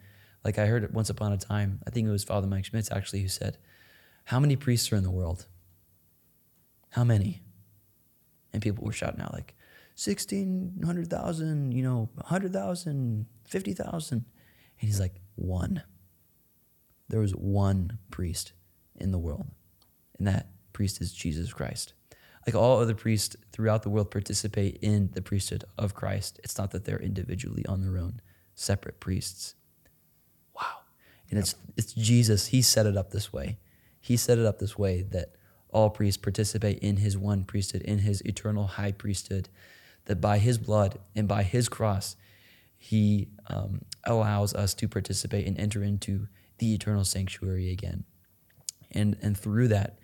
Like 0.43 0.57
I 0.57 0.65
heard 0.65 0.84
it 0.84 0.93
once 0.93 1.09
upon 1.09 1.34
a 1.34 1.38
time. 1.38 1.80
I 1.86 1.89
think 1.91 2.07
it 2.07 2.11
was 2.11 2.24
Father 2.24 2.47
Mike 2.47 2.65
Schmitz 2.65 2.91
actually 2.91 3.22
who 3.22 3.28
said, 3.28 3.57
"How 4.26 4.39
many 4.39 4.55
priests 4.55 4.91
are 4.91 4.95
in 4.95 5.03
the 5.03 5.11
world?" 5.11 5.47
How 6.91 7.03
many? 7.05 7.41
And 8.51 8.61
people 8.61 8.84
were 8.84 8.91
shouting 8.91 9.22
out 9.22 9.34
like, 9.34 9.55
1,600,000, 9.95 11.74
you 11.74 11.84
know, 11.84 12.09
100,000, 12.15 13.26
50,000. 13.45 14.17
And 14.17 14.26
he's 14.76 14.99
like, 14.99 15.22
one. 15.36 15.84
There 17.07 17.19
was 17.19 17.32
one 17.32 17.99
priest 18.09 18.53
in 18.95 19.11
the 19.11 19.19
world, 19.19 19.47
and 20.17 20.28
that 20.28 20.49
priest 20.74 21.01
is 21.01 21.13
Jesus 21.13 21.51
Christ. 21.51 21.93
Like 22.46 22.56
all 22.56 22.80
other 22.80 22.96
priests 22.96 23.36
throughout 23.52 23.84
the 23.84 23.89
world 23.89 24.10
participate 24.10 24.78
in 24.82 25.12
the 25.14 25.22
priesthood 25.22 25.64
of 25.78 25.94
Christ. 25.94 26.39
It's 26.44 26.58
not 26.58 26.72
that 26.72 26.86
they're 26.86 27.00
individually 27.00 27.66
on 27.68 27.82
their 27.82 27.98
own, 27.98 28.22
separate 28.56 29.00
priests. 29.00 29.56
Wow. 30.56 30.80
And 31.30 31.38
it's 31.38 31.56
it's 31.78 31.94
Jesus. 31.94 32.48
He 32.48 32.62
set 32.62 32.86
it 32.86 32.98
up 32.98 33.12
this 33.12 33.32
way. 33.32 33.58
He 34.00 34.18
set 34.18 34.39
it 34.39 34.46
up 34.46 34.60
this 34.60 34.78
way 34.78 35.04
that 35.04 35.36
all 35.70 35.89
priests 35.89 36.22
participate 36.22 36.80
in 36.80 36.98
his 36.98 37.18
one 37.18 37.44
priesthood, 37.44 37.82
in 37.84 38.00
his 38.00 38.22
eternal 38.26 38.66
high 38.66 38.92
priesthood, 38.92 39.48
that 40.06 40.20
by 40.20 40.38
his 40.39 40.58
blood 40.58 41.00
and 41.16 41.28
by 41.28 41.44
his 41.44 41.70
cross, 41.70 42.16
he 42.78 43.30
um, 43.48 43.82
allows 44.04 44.54
us 44.56 44.74
to 44.74 44.88
participate 44.88 45.46
and 45.46 45.58
enter 45.60 45.84
into 45.84 46.28
the 46.58 46.74
eternal 46.74 47.06
sanctuary 47.06 47.72
again. 47.72 48.04
And, 48.89 49.18
and 49.22 49.38
through 49.38 49.68
that, 49.70 50.00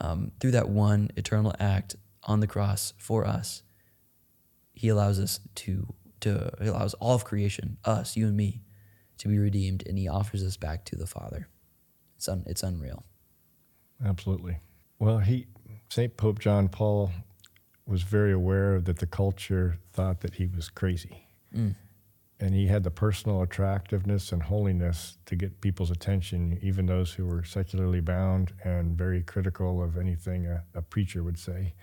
um, 0.00 0.32
through 0.40 0.52
that 0.52 0.68
one 0.68 1.10
eternal 1.16 1.54
act 1.60 1.96
on 2.24 2.40
the 2.40 2.46
cross 2.46 2.94
for 2.98 3.26
us, 3.26 3.62
he 4.72 4.88
allows 4.88 5.18
us 5.18 5.40
to, 5.56 5.94
to 6.20 6.50
he 6.60 6.68
allows 6.68 6.94
all 6.94 7.14
of 7.14 7.24
creation, 7.24 7.76
us, 7.84 8.16
you 8.16 8.26
and 8.26 8.36
me, 8.36 8.62
to 9.18 9.28
be 9.28 9.38
redeemed, 9.38 9.82
and 9.86 9.98
he 9.98 10.08
offers 10.08 10.42
us 10.42 10.56
back 10.56 10.84
to 10.86 10.96
the 10.96 11.06
Father. 11.06 11.48
It's, 12.16 12.28
un, 12.28 12.44
it's 12.46 12.62
unreal. 12.62 13.04
Absolutely. 14.04 14.58
Well, 14.98 15.18
he 15.18 15.46
St. 15.90 16.16
Pope 16.16 16.38
John 16.38 16.68
Paul 16.68 17.10
was 17.86 18.02
very 18.02 18.32
aware 18.32 18.80
that 18.80 18.98
the 18.98 19.06
culture 19.06 19.78
thought 19.92 20.20
that 20.20 20.34
he 20.34 20.46
was 20.46 20.68
crazy. 20.68 21.26
Mm. 21.54 21.74
And 22.40 22.54
he 22.54 22.66
had 22.66 22.84
the 22.84 22.90
personal 22.90 23.42
attractiveness 23.42 24.32
and 24.32 24.42
holiness 24.42 25.18
to 25.26 25.36
get 25.36 25.60
people's 25.60 25.90
attention, 25.90 26.58
even 26.62 26.86
those 26.86 27.12
who 27.12 27.26
were 27.26 27.44
secularly 27.44 28.00
bound 28.00 28.54
and 28.64 28.96
very 28.96 29.22
critical 29.22 29.82
of 29.82 29.98
anything 29.98 30.46
a, 30.46 30.64
a 30.74 30.80
preacher 30.80 31.22
would 31.22 31.38
say. 31.38 31.74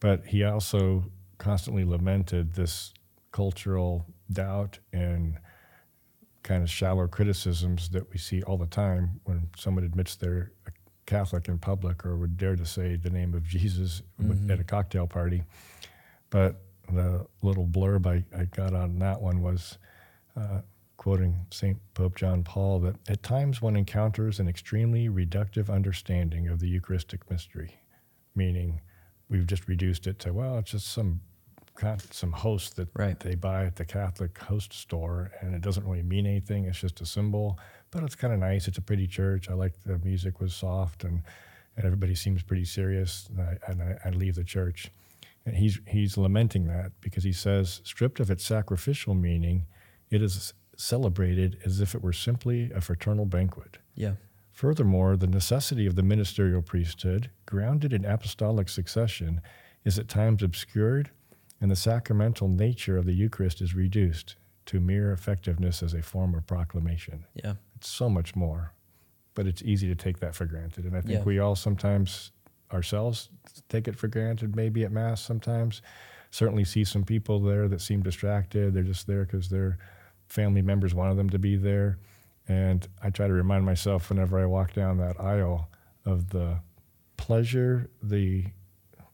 But 0.00 0.26
he 0.26 0.42
also 0.42 1.04
constantly 1.38 1.84
lamented 1.84 2.54
this 2.54 2.92
cultural 3.30 4.06
doubt 4.32 4.80
and 4.92 5.38
kind 6.42 6.62
of 6.62 6.70
shallow 6.70 7.06
criticisms 7.06 7.88
that 7.90 8.10
we 8.12 8.18
see 8.18 8.42
all 8.42 8.56
the 8.56 8.66
time 8.66 9.20
when 9.24 9.48
someone 9.56 9.84
admits 9.84 10.16
they're 10.16 10.52
a 10.66 10.70
Catholic 11.06 11.48
in 11.48 11.58
public 11.58 12.04
or 12.04 12.16
would 12.16 12.36
dare 12.36 12.56
to 12.56 12.66
say 12.66 12.96
the 12.96 13.10
name 13.10 13.34
of 13.34 13.44
Jesus 13.44 14.02
mm-hmm. 14.20 14.50
at 14.50 14.60
a 14.60 14.64
cocktail 14.64 15.06
party. 15.06 15.44
But 16.30 16.60
the 16.92 17.26
little 17.42 17.66
blurb 17.66 18.06
I, 18.06 18.24
I 18.36 18.44
got 18.44 18.74
on 18.74 18.98
that 18.98 19.20
one 19.20 19.42
was 19.42 19.78
uh, 20.36 20.60
quoting 20.96 21.46
St. 21.50 21.78
Pope 21.94 22.16
John 22.16 22.42
Paul 22.42 22.80
that 22.80 22.96
at 23.08 23.22
times 23.22 23.62
one 23.62 23.76
encounters 23.76 24.40
an 24.40 24.48
extremely 24.48 25.08
reductive 25.08 25.70
understanding 25.70 26.48
of 26.48 26.60
the 26.60 26.68
Eucharistic 26.68 27.30
mystery, 27.30 27.78
meaning 28.34 28.80
we've 29.28 29.46
just 29.46 29.68
reduced 29.68 30.06
it 30.06 30.18
to, 30.20 30.32
well, 30.32 30.58
it's 30.58 30.72
just 30.72 30.88
some 30.88 31.20
some 32.10 32.32
host 32.32 32.76
that 32.76 32.88
right. 32.94 33.20
they 33.20 33.34
buy 33.34 33.66
at 33.66 33.76
the 33.76 33.84
Catholic 33.84 34.38
host 34.38 34.72
store, 34.72 35.30
and 35.42 35.54
it 35.54 35.60
doesn't 35.60 35.84
really 35.84 36.02
mean 36.02 36.24
anything. 36.24 36.64
It's 36.64 36.80
just 36.80 37.02
a 37.02 37.06
symbol 37.06 37.58
but 37.90 38.04
it's 38.04 38.14
kind 38.14 38.32
of 38.32 38.40
nice. 38.40 38.68
It's 38.68 38.78
a 38.78 38.82
pretty 38.82 39.06
church. 39.06 39.48
I 39.48 39.54
like 39.54 39.72
the 39.84 39.98
music 39.98 40.40
was 40.40 40.54
soft 40.54 41.04
and, 41.04 41.22
and 41.76 41.86
everybody 41.86 42.14
seems 42.14 42.42
pretty 42.42 42.64
serious. 42.64 43.28
And, 43.30 43.40
I, 43.40 43.58
and 43.68 43.82
I, 43.82 43.98
I 44.04 44.10
leave 44.10 44.34
the 44.34 44.44
church. 44.44 44.90
And 45.46 45.56
he's, 45.56 45.80
he's 45.86 46.18
lamenting 46.18 46.66
that 46.66 46.92
because 47.00 47.22
he 47.24 47.32
says, 47.32 47.80
stripped 47.84 48.18
of 48.20 48.30
its 48.30 48.44
sacrificial 48.44 49.14
meaning, 49.14 49.66
it 50.10 50.20
is 50.20 50.52
celebrated 50.76 51.58
as 51.64 51.80
if 51.80 51.94
it 51.94 52.02
were 52.02 52.12
simply 52.12 52.70
a 52.72 52.80
fraternal 52.80 53.24
banquet. 53.24 53.78
Yeah. 53.94 54.14
Furthermore, 54.50 55.16
the 55.16 55.26
necessity 55.26 55.86
of 55.86 55.94
the 55.94 56.02
ministerial 56.02 56.62
priesthood, 56.62 57.30
grounded 57.46 57.92
in 57.92 58.04
apostolic 58.04 58.68
succession, 58.68 59.40
is 59.84 59.98
at 59.98 60.08
times 60.08 60.42
obscured, 60.42 61.10
and 61.60 61.70
the 61.70 61.76
sacramental 61.76 62.48
nature 62.48 62.96
of 62.98 63.06
the 63.06 63.14
Eucharist 63.14 63.60
is 63.60 63.74
reduced 63.74 64.36
to 64.66 64.80
mere 64.80 65.12
effectiveness 65.12 65.82
as 65.82 65.94
a 65.94 66.02
form 66.02 66.34
of 66.34 66.46
proclamation. 66.46 67.24
Yeah. 67.34 67.54
It's 67.76 67.88
so 67.88 68.08
much 68.08 68.34
more, 68.34 68.72
but 69.34 69.46
it's 69.46 69.62
easy 69.62 69.86
to 69.88 69.94
take 69.94 70.18
that 70.18 70.34
for 70.34 70.44
granted. 70.44 70.84
And 70.86 70.96
I 70.96 71.00
think 71.02 71.18
Yeah. 71.20 71.22
we 71.24 71.38
all 71.38 71.54
sometimes 71.54 72.32
ourselves 72.72 73.28
take 73.68 73.88
it 73.88 73.96
for 73.96 74.08
granted, 74.08 74.56
maybe 74.56 74.84
at 74.84 74.92
Mass 74.92 75.20
sometimes. 75.20 75.82
Certainly 76.30 76.64
see 76.64 76.84
some 76.84 77.04
people 77.04 77.40
there 77.40 77.68
that 77.68 77.80
seem 77.80 78.02
distracted. 78.02 78.74
They're 78.74 78.82
just 78.82 79.06
there 79.06 79.24
because 79.24 79.48
their 79.48 79.78
family 80.28 80.62
members 80.62 80.94
wanted 80.94 81.16
them 81.16 81.30
to 81.30 81.38
be 81.38 81.56
there. 81.56 81.98
And 82.48 82.86
I 83.02 83.10
try 83.10 83.26
to 83.26 83.32
remind 83.32 83.64
myself 83.64 84.10
whenever 84.10 84.38
I 84.38 84.46
walk 84.46 84.72
down 84.72 84.98
that 84.98 85.20
aisle 85.20 85.68
of 86.04 86.30
the 86.30 86.60
pleasure, 87.16 87.88
the 88.02 88.46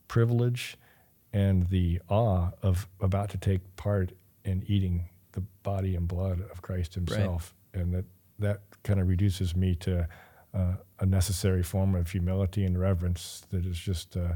privilege, 0.07 0.77
and 1.31 1.67
the 1.69 1.99
awe 2.09 2.49
of 2.61 2.87
about 2.99 3.29
to 3.29 3.37
take 3.37 3.75
part 3.75 4.11
in 4.45 4.63
eating 4.67 5.09
the 5.31 5.41
body 5.63 5.95
and 5.95 6.07
blood 6.07 6.41
of 6.51 6.61
Christ 6.61 6.93
Himself, 6.93 7.55
and 7.73 7.93
that 7.93 8.05
that 8.37 8.61
kind 8.83 8.99
of 8.99 9.07
reduces 9.07 9.55
me 9.55 9.73
to 9.75 10.07
uh, 10.53 10.75
a 10.99 11.05
necessary 11.05 11.63
form 11.63 11.95
of 11.95 12.11
humility 12.11 12.63
and 12.63 12.79
reverence 12.79 13.43
that 13.49 13.65
is 13.65 13.77
just 13.77 14.15
uh, 14.15 14.33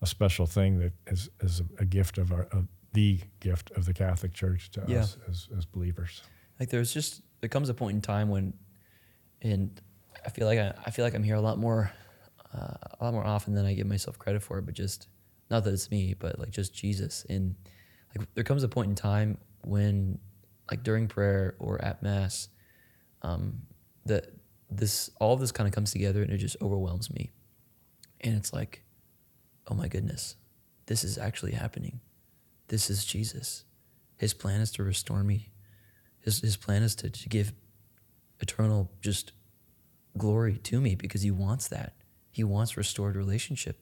a 0.00 0.06
special 0.06 0.46
thing 0.46 0.78
that 0.80 0.92
is, 1.06 1.30
is 1.40 1.62
a, 1.78 1.84
gift 1.84 2.18
of 2.18 2.32
our 2.32 2.42
of 2.52 2.66
the 2.92 3.20
gift 3.40 3.70
of 3.72 3.86
the 3.86 3.94
Catholic 3.94 4.34
Church 4.34 4.70
to 4.72 4.84
Yeah. 4.86 5.00
us 5.00 5.16
as, 5.28 5.48
as 5.56 5.64
believers. 5.64 6.22
Like 6.60 6.68
there's 6.68 6.92
just 6.92 7.22
there 7.40 7.48
comes 7.48 7.68
a 7.68 7.74
point 7.74 7.94
in 7.94 8.00
time 8.02 8.28
when 8.28 8.54
and 9.40 9.80
I 10.24 10.30
feel 10.30 10.46
like 10.46 10.58
I, 10.58 10.74
I 10.86 10.90
feel 10.90 11.04
like 11.04 11.14
I'm 11.14 11.22
here 11.22 11.36
a 11.36 11.40
lot 11.40 11.58
more, 11.58 11.90
uh, 12.54 12.74
a 13.00 13.04
lot 13.04 13.12
more 13.12 13.26
often 13.26 13.54
than 13.54 13.66
I 13.66 13.74
give 13.74 13.86
myself 13.86 14.18
credit 14.18 14.42
for. 14.42 14.60
But 14.60 14.74
just 14.74 15.08
not 15.50 15.64
that 15.64 15.72
it's 15.72 15.90
me, 15.90 16.14
but 16.18 16.38
like 16.38 16.50
just 16.50 16.74
Jesus. 16.74 17.24
And 17.28 17.54
like 18.16 18.28
there 18.34 18.44
comes 18.44 18.62
a 18.62 18.68
point 18.68 18.88
in 18.90 18.94
time 18.94 19.38
when, 19.64 20.18
like 20.70 20.82
during 20.82 21.08
prayer 21.08 21.56
or 21.58 21.82
at 21.82 22.02
mass, 22.02 22.48
um, 23.22 23.62
that 24.06 24.32
this 24.76 25.10
all 25.20 25.36
this 25.36 25.52
kind 25.52 25.68
of 25.68 25.74
comes 25.74 25.92
together 25.92 26.22
and 26.22 26.32
it 26.32 26.38
just 26.38 26.56
overwhelms 26.60 27.10
me, 27.10 27.30
and 28.20 28.36
it's 28.36 28.52
like, 28.52 28.84
oh 29.68 29.74
my 29.74 29.88
goodness, 29.88 30.36
this 30.86 31.04
is 31.04 31.18
actually 31.18 31.52
happening. 31.52 32.00
This 32.68 32.90
is 32.90 33.04
Jesus. 33.04 33.64
His 34.16 34.34
plan 34.34 34.60
is 34.60 34.70
to 34.72 34.82
restore 34.82 35.22
me. 35.22 35.50
His, 36.20 36.40
his 36.40 36.56
plan 36.56 36.82
is 36.82 36.94
to, 36.96 37.10
to 37.10 37.28
give 37.28 37.52
eternal 38.40 38.90
just 39.00 39.32
glory 40.16 40.58
to 40.58 40.80
me 40.80 40.94
because 40.94 41.22
he 41.22 41.30
wants 41.30 41.68
that. 41.68 41.94
He 42.30 42.44
wants 42.44 42.76
restored 42.76 43.16
relationship. 43.16 43.80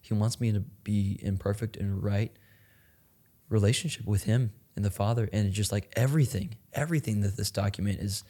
He 0.00 0.14
wants 0.14 0.40
me 0.40 0.50
to 0.52 0.60
be 0.60 1.18
in 1.22 1.36
perfect 1.36 1.76
and 1.76 2.02
right 2.02 2.32
relationship 3.48 4.06
with 4.06 4.24
him 4.24 4.52
and 4.74 4.84
the 4.84 4.90
Father. 4.90 5.28
And 5.32 5.52
just 5.52 5.70
like 5.70 5.92
everything, 5.94 6.56
everything 6.72 7.20
that 7.20 7.36
this 7.36 7.50
document 7.50 8.00
is, 8.00 8.24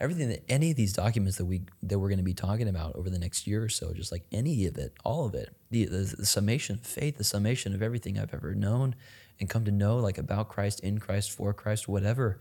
everything 0.00 0.28
that 0.28 0.44
any 0.48 0.70
of 0.70 0.76
these 0.76 0.92
documents 0.92 1.38
that 1.38 1.44
we 1.46 1.62
that 1.82 1.98
we're 1.98 2.08
going 2.08 2.18
to 2.18 2.24
be 2.24 2.34
talking 2.34 2.68
about 2.68 2.94
over 2.96 3.10
the 3.10 3.18
next 3.18 3.46
year 3.46 3.62
or 3.62 3.68
so, 3.68 3.92
just 3.92 4.12
like 4.12 4.24
any 4.32 4.66
of 4.66 4.76
it, 4.76 4.92
all 5.04 5.26
of 5.26 5.34
it, 5.34 5.54
the, 5.70 5.86
the, 5.86 6.14
the 6.18 6.26
summation 6.26 6.76
of 6.76 6.86
faith, 6.86 7.18
the 7.18 7.24
summation 7.24 7.74
of 7.74 7.82
everything 7.82 8.18
I've 8.18 8.34
ever 8.34 8.54
known 8.54 8.94
and 9.40 9.48
come 9.48 9.64
to 9.64 9.70
know, 9.70 9.98
like 9.98 10.18
about 10.18 10.48
Christ, 10.48 10.80
in 10.80 10.98
Christ, 10.98 11.30
for 11.30 11.52
Christ, 11.52 11.88
whatever, 11.88 12.40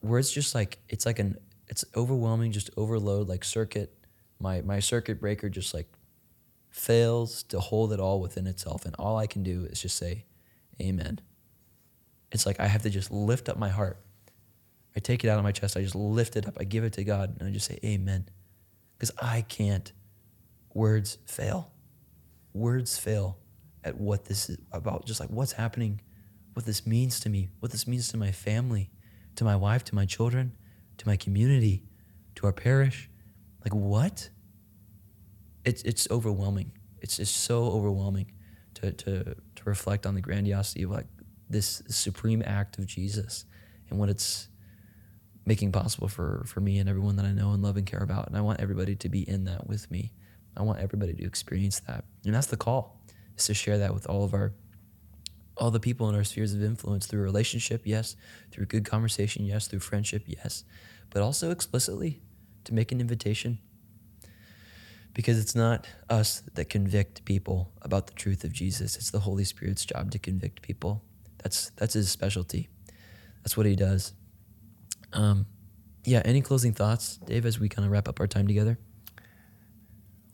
where 0.00 0.18
it's 0.18 0.32
just 0.32 0.54
like 0.54 0.78
it's 0.88 1.06
like 1.06 1.18
an 1.18 1.36
it's 1.68 1.84
overwhelming, 1.96 2.52
just 2.52 2.70
overload, 2.76 3.28
like 3.28 3.44
circuit. 3.44 3.94
My 4.38 4.62
my 4.62 4.80
circuit 4.80 5.20
breaker 5.20 5.48
just 5.48 5.74
like 5.74 5.88
fails 6.70 7.42
to 7.44 7.60
hold 7.60 7.92
it 7.92 8.00
all 8.00 8.20
within 8.20 8.46
itself, 8.46 8.84
and 8.84 8.94
all 8.96 9.16
I 9.16 9.26
can 9.26 9.42
do 9.42 9.66
is 9.70 9.82
just 9.82 9.96
say, 9.96 10.24
Amen. 10.80 11.20
It's 12.32 12.46
like 12.46 12.60
I 12.60 12.66
have 12.66 12.82
to 12.82 12.90
just 12.90 13.10
lift 13.10 13.48
up 13.48 13.58
my 13.58 13.68
heart. 13.68 13.98
I 14.96 15.00
take 15.00 15.24
it 15.24 15.28
out 15.28 15.38
of 15.38 15.44
my 15.44 15.52
chest. 15.52 15.76
I 15.76 15.82
just 15.82 15.94
lift 15.94 16.36
it 16.36 16.46
up. 16.46 16.56
I 16.58 16.64
give 16.64 16.84
it 16.84 16.94
to 16.94 17.04
God, 17.04 17.36
and 17.38 17.48
I 17.48 17.52
just 17.52 17.66
say, 17.66 17.78
Amen, 17.84 18.28
because 18.98 19.12
I 19.20 19.42
can't. 19.42 19.92
Words 20.72 21.18
fail. 21.26 21.72
Words 22.52 22.96
fail 22.96 23.38
at 23.82 23.98
what 23.98 24.26
this 24.26 24.50
is 24.50 24.58
about. 24.72 25.04
Just 25.04 25.18
like 25.20 25.30
what's 25.30 25.52
happening, 25.52 26.00
what 26.52 26.64
this 26.64 26.86
means 26.86 27.18
to 27.20 27.28
me, 27.28 27.48
what 27.58 27.72
this 27.72 27.86
means 27.88 28.08
to 28.08 28.16
my 28.16 28.30
family, 28.30 28.90
to 29.34 29.44
my 29.44 29.56
wife, 29.56 29.82
to 29.84 29.94
my 29.94 30.06
children 30.06 30.52
to 31.00 31.08
my 31.08 31.16
community, 31.16 31.82
to 32.34 32.46
our 32.46 32.52
parish. 32.52 33.08
Like 33.64 33.74
what? 33.74 34.28
It's 35.64 35.82
it's 35.82 36.06
overwhelming. 36.10 36.72
It's 37.00 37.16
just 37.16 37.38
so 37.38 37.64
overwhelming 37.64 38.32
to 38.74 38.92
to 38.92 39.24
to 39.24 39.62
reflect 39.64 40.04
on 40.04 40.14
the 40.14 40.20
grandiosity 40.20 40.82
of 40.82 40.90
like 40.90 41.06
this 41.48 41.82
supreme 41.88 42.42
act 42.44 42.78
of 42.78 42.84
Jesus 42.86 43.46
and 43.88 43.98
what 43.98 44.10
it's 44.10 44.48
making 45.50 45.72
possible 45.72 46.06
for 46.06 46.44
for 46.46 46.60
me 46.60 46.78
and 46.78 46.88
everyone 46.88 47.16
that 47.16 47.26
I 47.26 47.32
know 47.32 47.50
and 47.50 47.60
love 47.60 47.76
and 47.76 47.84
care 47.84 48.04
about. 48.04 48.28
And 48.28 48.36
I 48.36 48.40
want 48.40 48.60
everybody 48.60 48.94
to 48.94 49.08
be 49.08 49.28
in 49.28 49.46
that 49.46 49.66
with 49.66 49.90
me. 49.90 50.12
I 50.56 50.62
want 50.62 50.78
everybody 50.78 51.12
to 51.12 51.24
experience 51.24 51.80
that. 51.88 52.04
And 52.24 52.32
that's 52.32 52.46
the 52.46 52.56
call, 52.56 53.00
is 53.36 53.46
to 53.46 53.54
share 53.54 53.78
that 53.78 53.92
with 53.92 54.06
all 54.06 54.22
of 54.22 54.32
our 54.32 54.52
all 55.56 55.72
the 55.72 55.80
people 55.80 56.08
in 56.08 56.14
our 56.14 56.22
spheres 56.22 56.54
of 56.54 56.62
influence 56.62 57.06
through 57.06 57.22
relationship, 57.22 57.82
yes, 57.84 58.14
through 58.52 58.66
good 58.66 58.84
conversation, 58.84 59.44
yes, 59.44 59.66
through 59.66 59.80
friendship, 59.80 60.22
yes, 60.24 60.62
but 61.10 61.20
also 61.20 61.50
explicitly 61.50 62.22
to 62.62 62.72
make 62.72 62.92
an 62.92 63.00
invitation. 63.00 63.58
Because 65.14 65.36
it's 65.36 65.56
not 65.56 65.88
us 66.08 66.44
that 66.54 66.66
convict 66.76 67.24
people 67.24 67.72
about 67.82 68.06
the 68.06 68.14
truth 68.14 68.44
of 68.44 68.52
Jesus. 68.52 68.94
It's 68.94 69.10
the 69.10 69.26
Holy 69.28 69.42
Spirit's 69.42 69.84
job 69.84 70.12
to 70.12 70.18
convict 70.20 70.62
people. 70.62 71.02
That's 71.42 71.70
that's 71.70 71.94
his 71.94 72.08
specialty. 72.08 72.68
That's 73.42 73.56
what 73.56 73.66
he 73.66 73.74
does. 73.74 74.12
Um, 75.12 75.46
yeah. 76.04 76.22
Any 76.24 76.40
closing 76.40 76.72
thoughts, 76.72 77.18
Dave, 77.24 77.46
as 77.46 77.58
we 77.58 77.68
kind 77.68 77.84
of 77.84 77.92
wrap 77.92 78.08
up 78.08 78.20
our 78.20 78.26
time 78.26 78.46
together? 78.46 78.78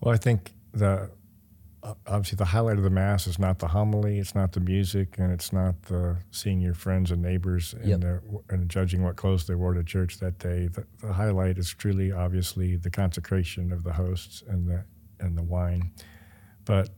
Well, 0.01 0.15
I 0.15 0.19
think 0.19 0.53
the 0.73 1.11
obviously 2.07 2.37
the 2.37 2.47
highlight 2.47 2.79
of 2.79 2.83
the 2.83 2.91
mass 2.91 3.27
is 3.27 3.39
not 3.39 3.59
the 3.59 3.69
homily, 3.69 4.19
it's 4.19 4.35
not 4.35 4.53
the 4.53 4.61
music, 4.61 5.19
and 5.19 5.33
it's 5.33 5.53
not 5.53 5.81
the 5.83 6.17
seeing 6.31 6.61
your 6.61 6.75
friends 6.75 7.11
and 7.11 7.23
neighbors 7.23 7.75
and, 7.75 8.03
yep. 8.03 8.23
and 8.51 8.69
judging 8.69 9.03
what 9.03 9.17
clothes 9.17 9.47
they 9.47 9.55
wore 9.55 9.75
to 9.75 9.85
church 9.85 10.19
that 10.19 10.39
day. 10.39 10.69
The, 10.69 10.85
the, 11.01 11.13
highlight 11.13 11.59
is 11.59 11.73
truly, 11.73 12.13
obviously, 12.13 12.77
the 12.77 12.91
consecration 12.91 13.73
of 13.73 13.85
the 13.85 13.93
hosts 13.93 14.43
and 14.49 14.69
the 14.69 14.85
and 15.21 15.37
the 15.37 15.43
wine, 15.43 15.93
but 16.65 16.91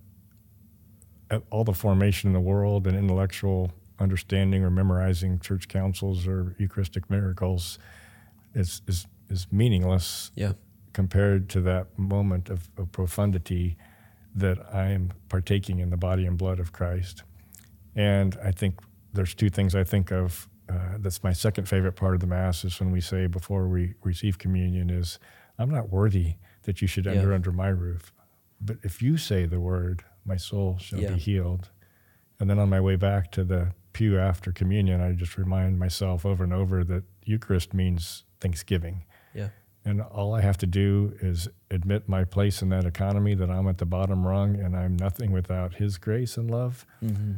all 1.50 1.64
the 1.64 1.74
formation 1.74 2.28
in 2.28 2.34
the 2.34 2.40
world 2.40 2.86
and 2.86 2.96
intellectual 2.96 3.70
understanding 3.98 4.64
or 4.64 4.70
memorizing 4.70 5.38
church 5.40 5.68
councils 5.68 6.26
or 6.26 6.54
Eucharistic 6.58 7.10
miracles 7.10 7.78
is 8.54 8.82
is 8.86 9.06
is 9.28 9.46
meaningless. 9.50 10.30
Yeah. 10.34 10.52
Compared 10.92 11.48
to 11.50 11.60
that 11.60 11.98
moment 11.98 12.50
of, 12.50 12.68
of 12.76 12.90
profundity 12.90 13.76
that 14.34 14.58
I 14.72 14.88
am 14.88 15.12
partaking 15.28 15.78
in 15.78 15.90
the 15.90 15.96
body 15.96 16.26
and 16.26 16.36
blood 16.36 16.58
of 16.58 16.72
Christ. 16.72 17.22
And 17.94 18.36
I 18.42 18.52
think 18.52 18.80
there's 19.12 19.34
two 19.34 19.50
things 19.50 19.74
I 19.74 19.84
think 19.84 20.10
of. 20.10 20.48
Uh, 20.68 20.98
that's 20.98 21.22
my 21.22 21.32
second 21.32 21.68
favorite 21.68 21.92
part 21.92 22.14
of 22.14 22.20
the 22.20 22.26
Mass 22.26 22.64
is 22.64 22.78
when 22.78 22.90
we 22.90 23.00
say 23.00 23.26
before 23.26 23.68
we 23.68 23.94
receive 24.02 24.38
communion 24.38 24.90
is, 24.90 25.18
I'm 25.58 25.70
not 25.70 25.90
worthy 25.90 26.36
that 26.64 26.82
you 26.82 26.88
should 26.88 27.06
enter 27.06 27.28
yeah. 27.28 27.34
under 27.34 27.52
my 27.52 27.68
roof. 27.68 28.12
But 28.60 28.78
if 28.82 29.00
you 29.00 29.16
say 29.16 29.46
the 29.46 29.60
word, 29.60 30.04
my 30.24 30.36
soul 30.36 30.78
shall 30.78 31.00
yeah. 31.00 31.12
be 31.12 31.18
healed. 31.18 31.70
And 32.38 32.48
then 32.50 32.58
on 32.58 32.68
my 32.68 32.80
way 32.80 32.96
back 32.96 33.32
to 33.32 33.44
the 33.44 33.72
pew 33.98 34.16
after 34.16 34.52
communion, 34.52 35.00
I 35.00 35.10
just 35.10 35.36
remind 35.36 35.76
myself 35.76 36.24
over 36.24 36.44
and 36.44 36.52
over 36.52 36.84
that 36.84 37.02
Eucharist 37.24 37.74
means 37.74 38.22
thanksgiving. 38.40 39.04
Yeah. 39.34 39.48
And 39.84 40.00
all 40.00 40.36
I 40.36 40.40
have 40.40 40.56
to 40.58 40.66
do 40.66 41.14
is 41.20 41.48
admit 41.68 42.08
my 42.08 42.22
place 42.22 42.62
in 42.62 42.68
that 42.68 42.84
economy, 42.84 43.34
that 43.34 43.50
I'm 43.50 43.66
at 43.66 43.78
the 43.78 43.86
bottom 43.86 44.24
rung 44.24 44.54
and 44.54 44.76
I'm 44.76 44.96
nothing 44.96 45.32
without 45.32 45.74
His 45.74 45.98
grace 45.98 46.36
and 46.36 46.48
love. 46.48 46.86
Mm-hmm. 47.02 47.34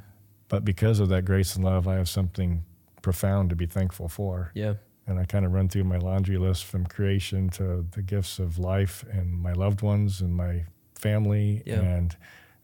But 0.48 0.66
because 0.66 1.00
of 1.00 1.08
that 1.08 1.24
grace 1.24 1.56
and 1.56 1.64
love, 1.64 1.88
I 1.88 1.94
have 1.94 2.11
something 2.11 2.62
profound 3.00 3.48
to 3.48 3.56
be 3.56 3.64
thankful 3.64 4.11
for. 4.11 4.52
Yeah. 4.54 4.74
And 5.06 5.18
I 5.18 5.24
kind 5.24 5.46
of 5.46 5.52
run 5.52 5.70
through 5.70 5.84
my 5.84 5.96
laundry 5.96 6.36
list 6.36 6.66
from 6.66 6.84
creation 6.84 7.48
to 7.50 7.86
the 7.92 8.02
gifts 8.02 8.38
of 8.38 8.58
life 8.58 9.02
and 9.11 9.32
my 9.32 9.54
loved 9.54 9.80
ones 9.80 10.20
and 10.20 10.34
my 10.34 10.66
family 10.94 11.62
yeah. 11.64 11.80
and 11.80 12.16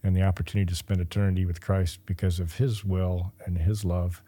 and 0.07 0.17
the 0.17 0.23
opportunity 0.23 0.69
to 0.69 0.75
spend 0.75 1.01
eternity 1.01 1.45
with 1.45 1.61
Christ 1.61 2.01
because 2.07 2.41
of 2.41 2.57
His 2.57 2.85
will 2.85 3.33
and 3.45 3.59
His 3.59 3.85
love. 3.85 4.23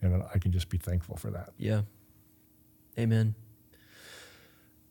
And 0.00 0.22
I 0.34 0.38
can 0.38 0.52
just 0.52 0.68
be 0.68 0.78
thankful 0.78 1.16
for 1.16 1.30
that. 1.30 1.50
Yeah. 1.58 1.82
Amen. 2.98 3.34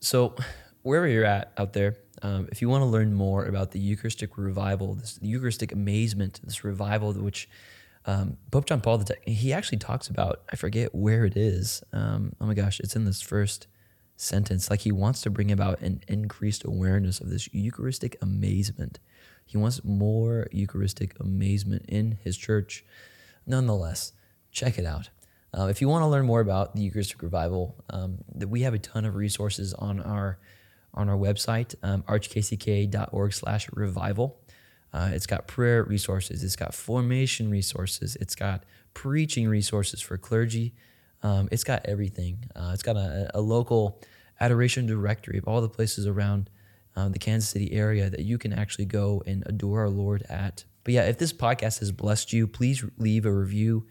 So, 0.00 0.34
wherever 0.82 1.08
you're 1.08 1.24
at 1.24 1.52
out 1.56 1.72
there, 1.72 1.96
um, 2.22 2.48
if 2.52 2.60
you 2.60 2.68
want 2.68 2.82
to 2.82 2.86
learn 2.86 3.14
more 3.14 3.44
about 3.44 3.70
the 3.70 3.78
Eucharistic 3.78 4.36
revival, 4.36 4.94
this 4.94 5.18
Eucharistic 5.22 5.72
amazement, 5.72 6.40
this 6.44 6.62
revival, 6.62 7.12
which 7.14 7.48
um, 8.06 8.36
Pope 8.50 8.66
John 8.66 8.80
Paul 8.80 9.00
II, 9.00 9.32
he 9.32 9.52
actually 9.52 9.78
talks 9.78 10.08
about, 10.08 10.42
I 10.52 10.56
forget 10.56 10.94
where 10.94 11.24
it 11.24 11.36
is. 11.36 11.82
Um, 11.92 12.34
oh 12.40 12.46
my 12.46 12.54
gosh, 12.54 12.80
it's 12.80 12.94
in 12.94 13.06
this 13.06 13.22
first 13.22 13.66
sentence. 14.16 14.68
Like 14.68 14.80
he 14.80 14.92
wants 14.92 15.22
to 15.22 15.30
bring 15.30 15.50
about 15.50 15.80
an 15.80 16.02
increased 16.06 16.64
awareness 16.64 17.20
of 17.20 17.30
this 17.30 17.52
Eucharistic 17.52 18.16
amazement. 18.20 19.00
He 19.44 19.58
wants 19.58 19.84
more 19.84 20.46
Eucharistic 20.52 21.18
amazement 21.20 21.84
in 21.88 22.18
his 22.22 22.36
church. 22.36 22.84
Nonetheless, 23.46 24.12
check 24.50 24.78
it 24.78 24.86
out. 24.86 25.10
Uh, 25.56 25.66
if 25.66 25.80
you 25.80 25.88
want 25.88 26.02
to 26.02 26.08
learn 26.08 26.26
more 26.26 26.40
about 26.40 26.74
the 26.74 26.82
Eucharistic 26.82 27.22
Revival, 27.22 27.76
um, 27.90 28.18
we 28.34 28.62
have 28.62 28.74
a 28.74 28.78
ton 28.78 29.04
of 29.04 29.14
resources 29.14 29.72
on 29.74 30.00
our 30.00 30.38
on 30.96 31.08
our 31.08 31.16
website, 31.16 31.74
um, 31.82 32.04
archkck.org/revival. 32.04 34.38
Uh, 34.92 35.10
it's 35.12 35.26
got 35.26 35.48
prayer 35.48 35.82
resources, 35.82 36.44
it's 36.44 36.54
got 36.54 36.72
formation 36.72 37.50
resources, 37.50 38.16
it's 38.20 38.36
got 38.36 38.62
preaching 38.94 39.48
resources 39.48 40.00
for 40.00 40.16
clergy. 40.16 40.72
Um, 41.22 41.48
it's 41.50 41.64
got 41.64 41.84
everything. 41.86 42.44
Uh, 42.54 42.70
it's 42.74 42.82
got 42.82 42.96
a, 42.96 43.30
a, 43.34 43.40
local 43.40 43.98
adoration 44.40 44.86
directory 44.86 45.38
of 45.38 45.48
all 45.48 45.62
the 45.62 45.70
places 45.70 46.06
around 46.06 46.50
um, 46.96 47.12
the 47.12 47.18
Kansas 47.18 47.50
City 47.50 47.72
area 47.72 48.10
that 48.10 48.20
you 48.20 48.38
can 48.38 48.52
actually 48.52 48.84
go 48.84 49.22
and 49.26 49.42
adore 49.46 49.80
our 49.80 49.90
Lord 49.90 50.22
at. 50.28 50.64
But 50.84 50.94
yeah, 50.94 51.02
if 51.02 51.18
this 51.18 51.32
podcast 51.32 51.80
has 51.80 51.92
blessed 51.92 52.32
you, 52.32 52.46
please 52.46 52.84
leave 52.98 53.26
a 53.26 53.32
review 53.32 53.86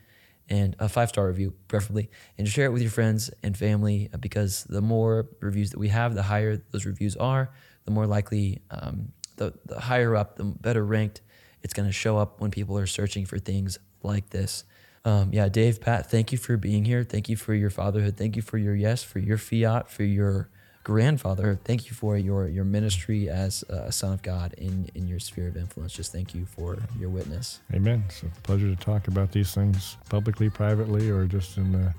and 0.50 0.76
a 0.80 0.90
five 0.90 1.10
star 1.10 1.28
review, 1.28 1.54
preferably, 1.68 2.10
and 2.38 2.48
share 2.48 2.66
it 2.66 2.72
with 2.72 2.82
your 2.82 2.92
friends 2.92 3.32
and 3.42 3.58
family 3.58 4.10
uh, 4.14 4.18
because 4.18 4.66
the 4.66 4.82
more 4.82 5.28
reviews 5.40 5.72
that 5.72 5.80
we 5.80 5.88
have, 5.88 6.16
the 6.16 6.24
higher 6.24 6.62
those 6.72 6.86
reviews 6.86 7.16
are, 7.16 7.50
the 7.86 7.92
more 7.92 8.06
likely, 8.06 8.62
um, 8.70 9.12
the, 9.38 9.54
the 9.66 9.80
higher 9.80 10.16
up, 10.16 10.36
the 10.36 10.44
better 10.44 10.86
ranked 10.86 11.22
it's 11.64 11.74
going 11.74 11.88
to 11.88 11.94
show 11.94 12.18
up 12.18 12.40
when 12.40 12.52
people 12.52 12.78
are 12.78 12.86
searching 12.86 13.26
for 13.26 13.40
things 13.40 13.80
like 14.04 14.30
this. 14.30 14.66
Um, 15.06 15.30
yeah, 15.34 15.50
Dave, 15.50 15.82
Pat, 15.82 16.10
thank 16.12 16.32
you 16.32 16.38
for 16.38 16.58
being 16.58 16.86
here. 16.86 17.04
Thank 17.04 17.30
you 17.30 17.36
for 17.36 17.54
your 17.54 17.70
fatherhood. 17.70 18.18
Thank 18.18 18.36
you 18.36 18.42
for 18.42 18.58
your 18.58 18.76
yes, 18.76 19.04
for 19.04 19.20
your 19.20 19.38
fiat, 19.38 19.90
for 19.90 20.04
your 20.04 20.50
grandfather. 20.84 21.60
Thank 21.64 21.88
you 21.88 21.94
for 21.94 22.18
your 22.18 22.48
your 22.48 22.66
ministry 22.66 23.30
as 23.30 23.64
a 23.70 23.92
son 23.92 24.14
of 24.14 24.22
God 24.22 24.54
in 24.58 24.90
in 24.96 25.08
your 25.08 25.20
sphere 25.20 25.48
of 25.48 25.58
influence. 25.58 25.94
Just 25.94 26.12
thank 26.12 26.36
you 26.36 26.46
for 26.46 26.78
your 27.00 27.10
witness. 27.10 27.60
Amen. 27.74 28.04
It's 28.08 28.24
a 28.24 28.28
pleasure 28.44 28.68
to 28.68 28.76
talk 28.76 29.08
about 29.08 29.32
these 29.32 29.54
things 29.54 29.98
publicly, 30.10 30.50
privately, 30.50 31.10
or 31.10 31.26
just 31.26 31.58
in 31.58 31.72
the 31.72 31.94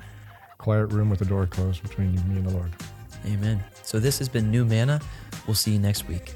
quiet 0.59 0.87
room 0.87 1.11
with 1.11 1.19
the 1.19 1.25
door 1.25 1.47
closed 1.47 1.83
between 1.83 2.15
me 2.15 2.37
and 2.37 2.47
the 2.47 2.53
Lord. 2.53 2.73
Amen. 3.27 3.63
So 3.83 3.99
this 3.99 4.19
has 4.19 4.29
been 4.29 4.51
New 4.51 4.65
Manna. 4.65 5.01
We'll 5.47 5.55
see 5.55 5.73
you 5.73 5.79
next 5.79 6.09
week. 6.09 6.35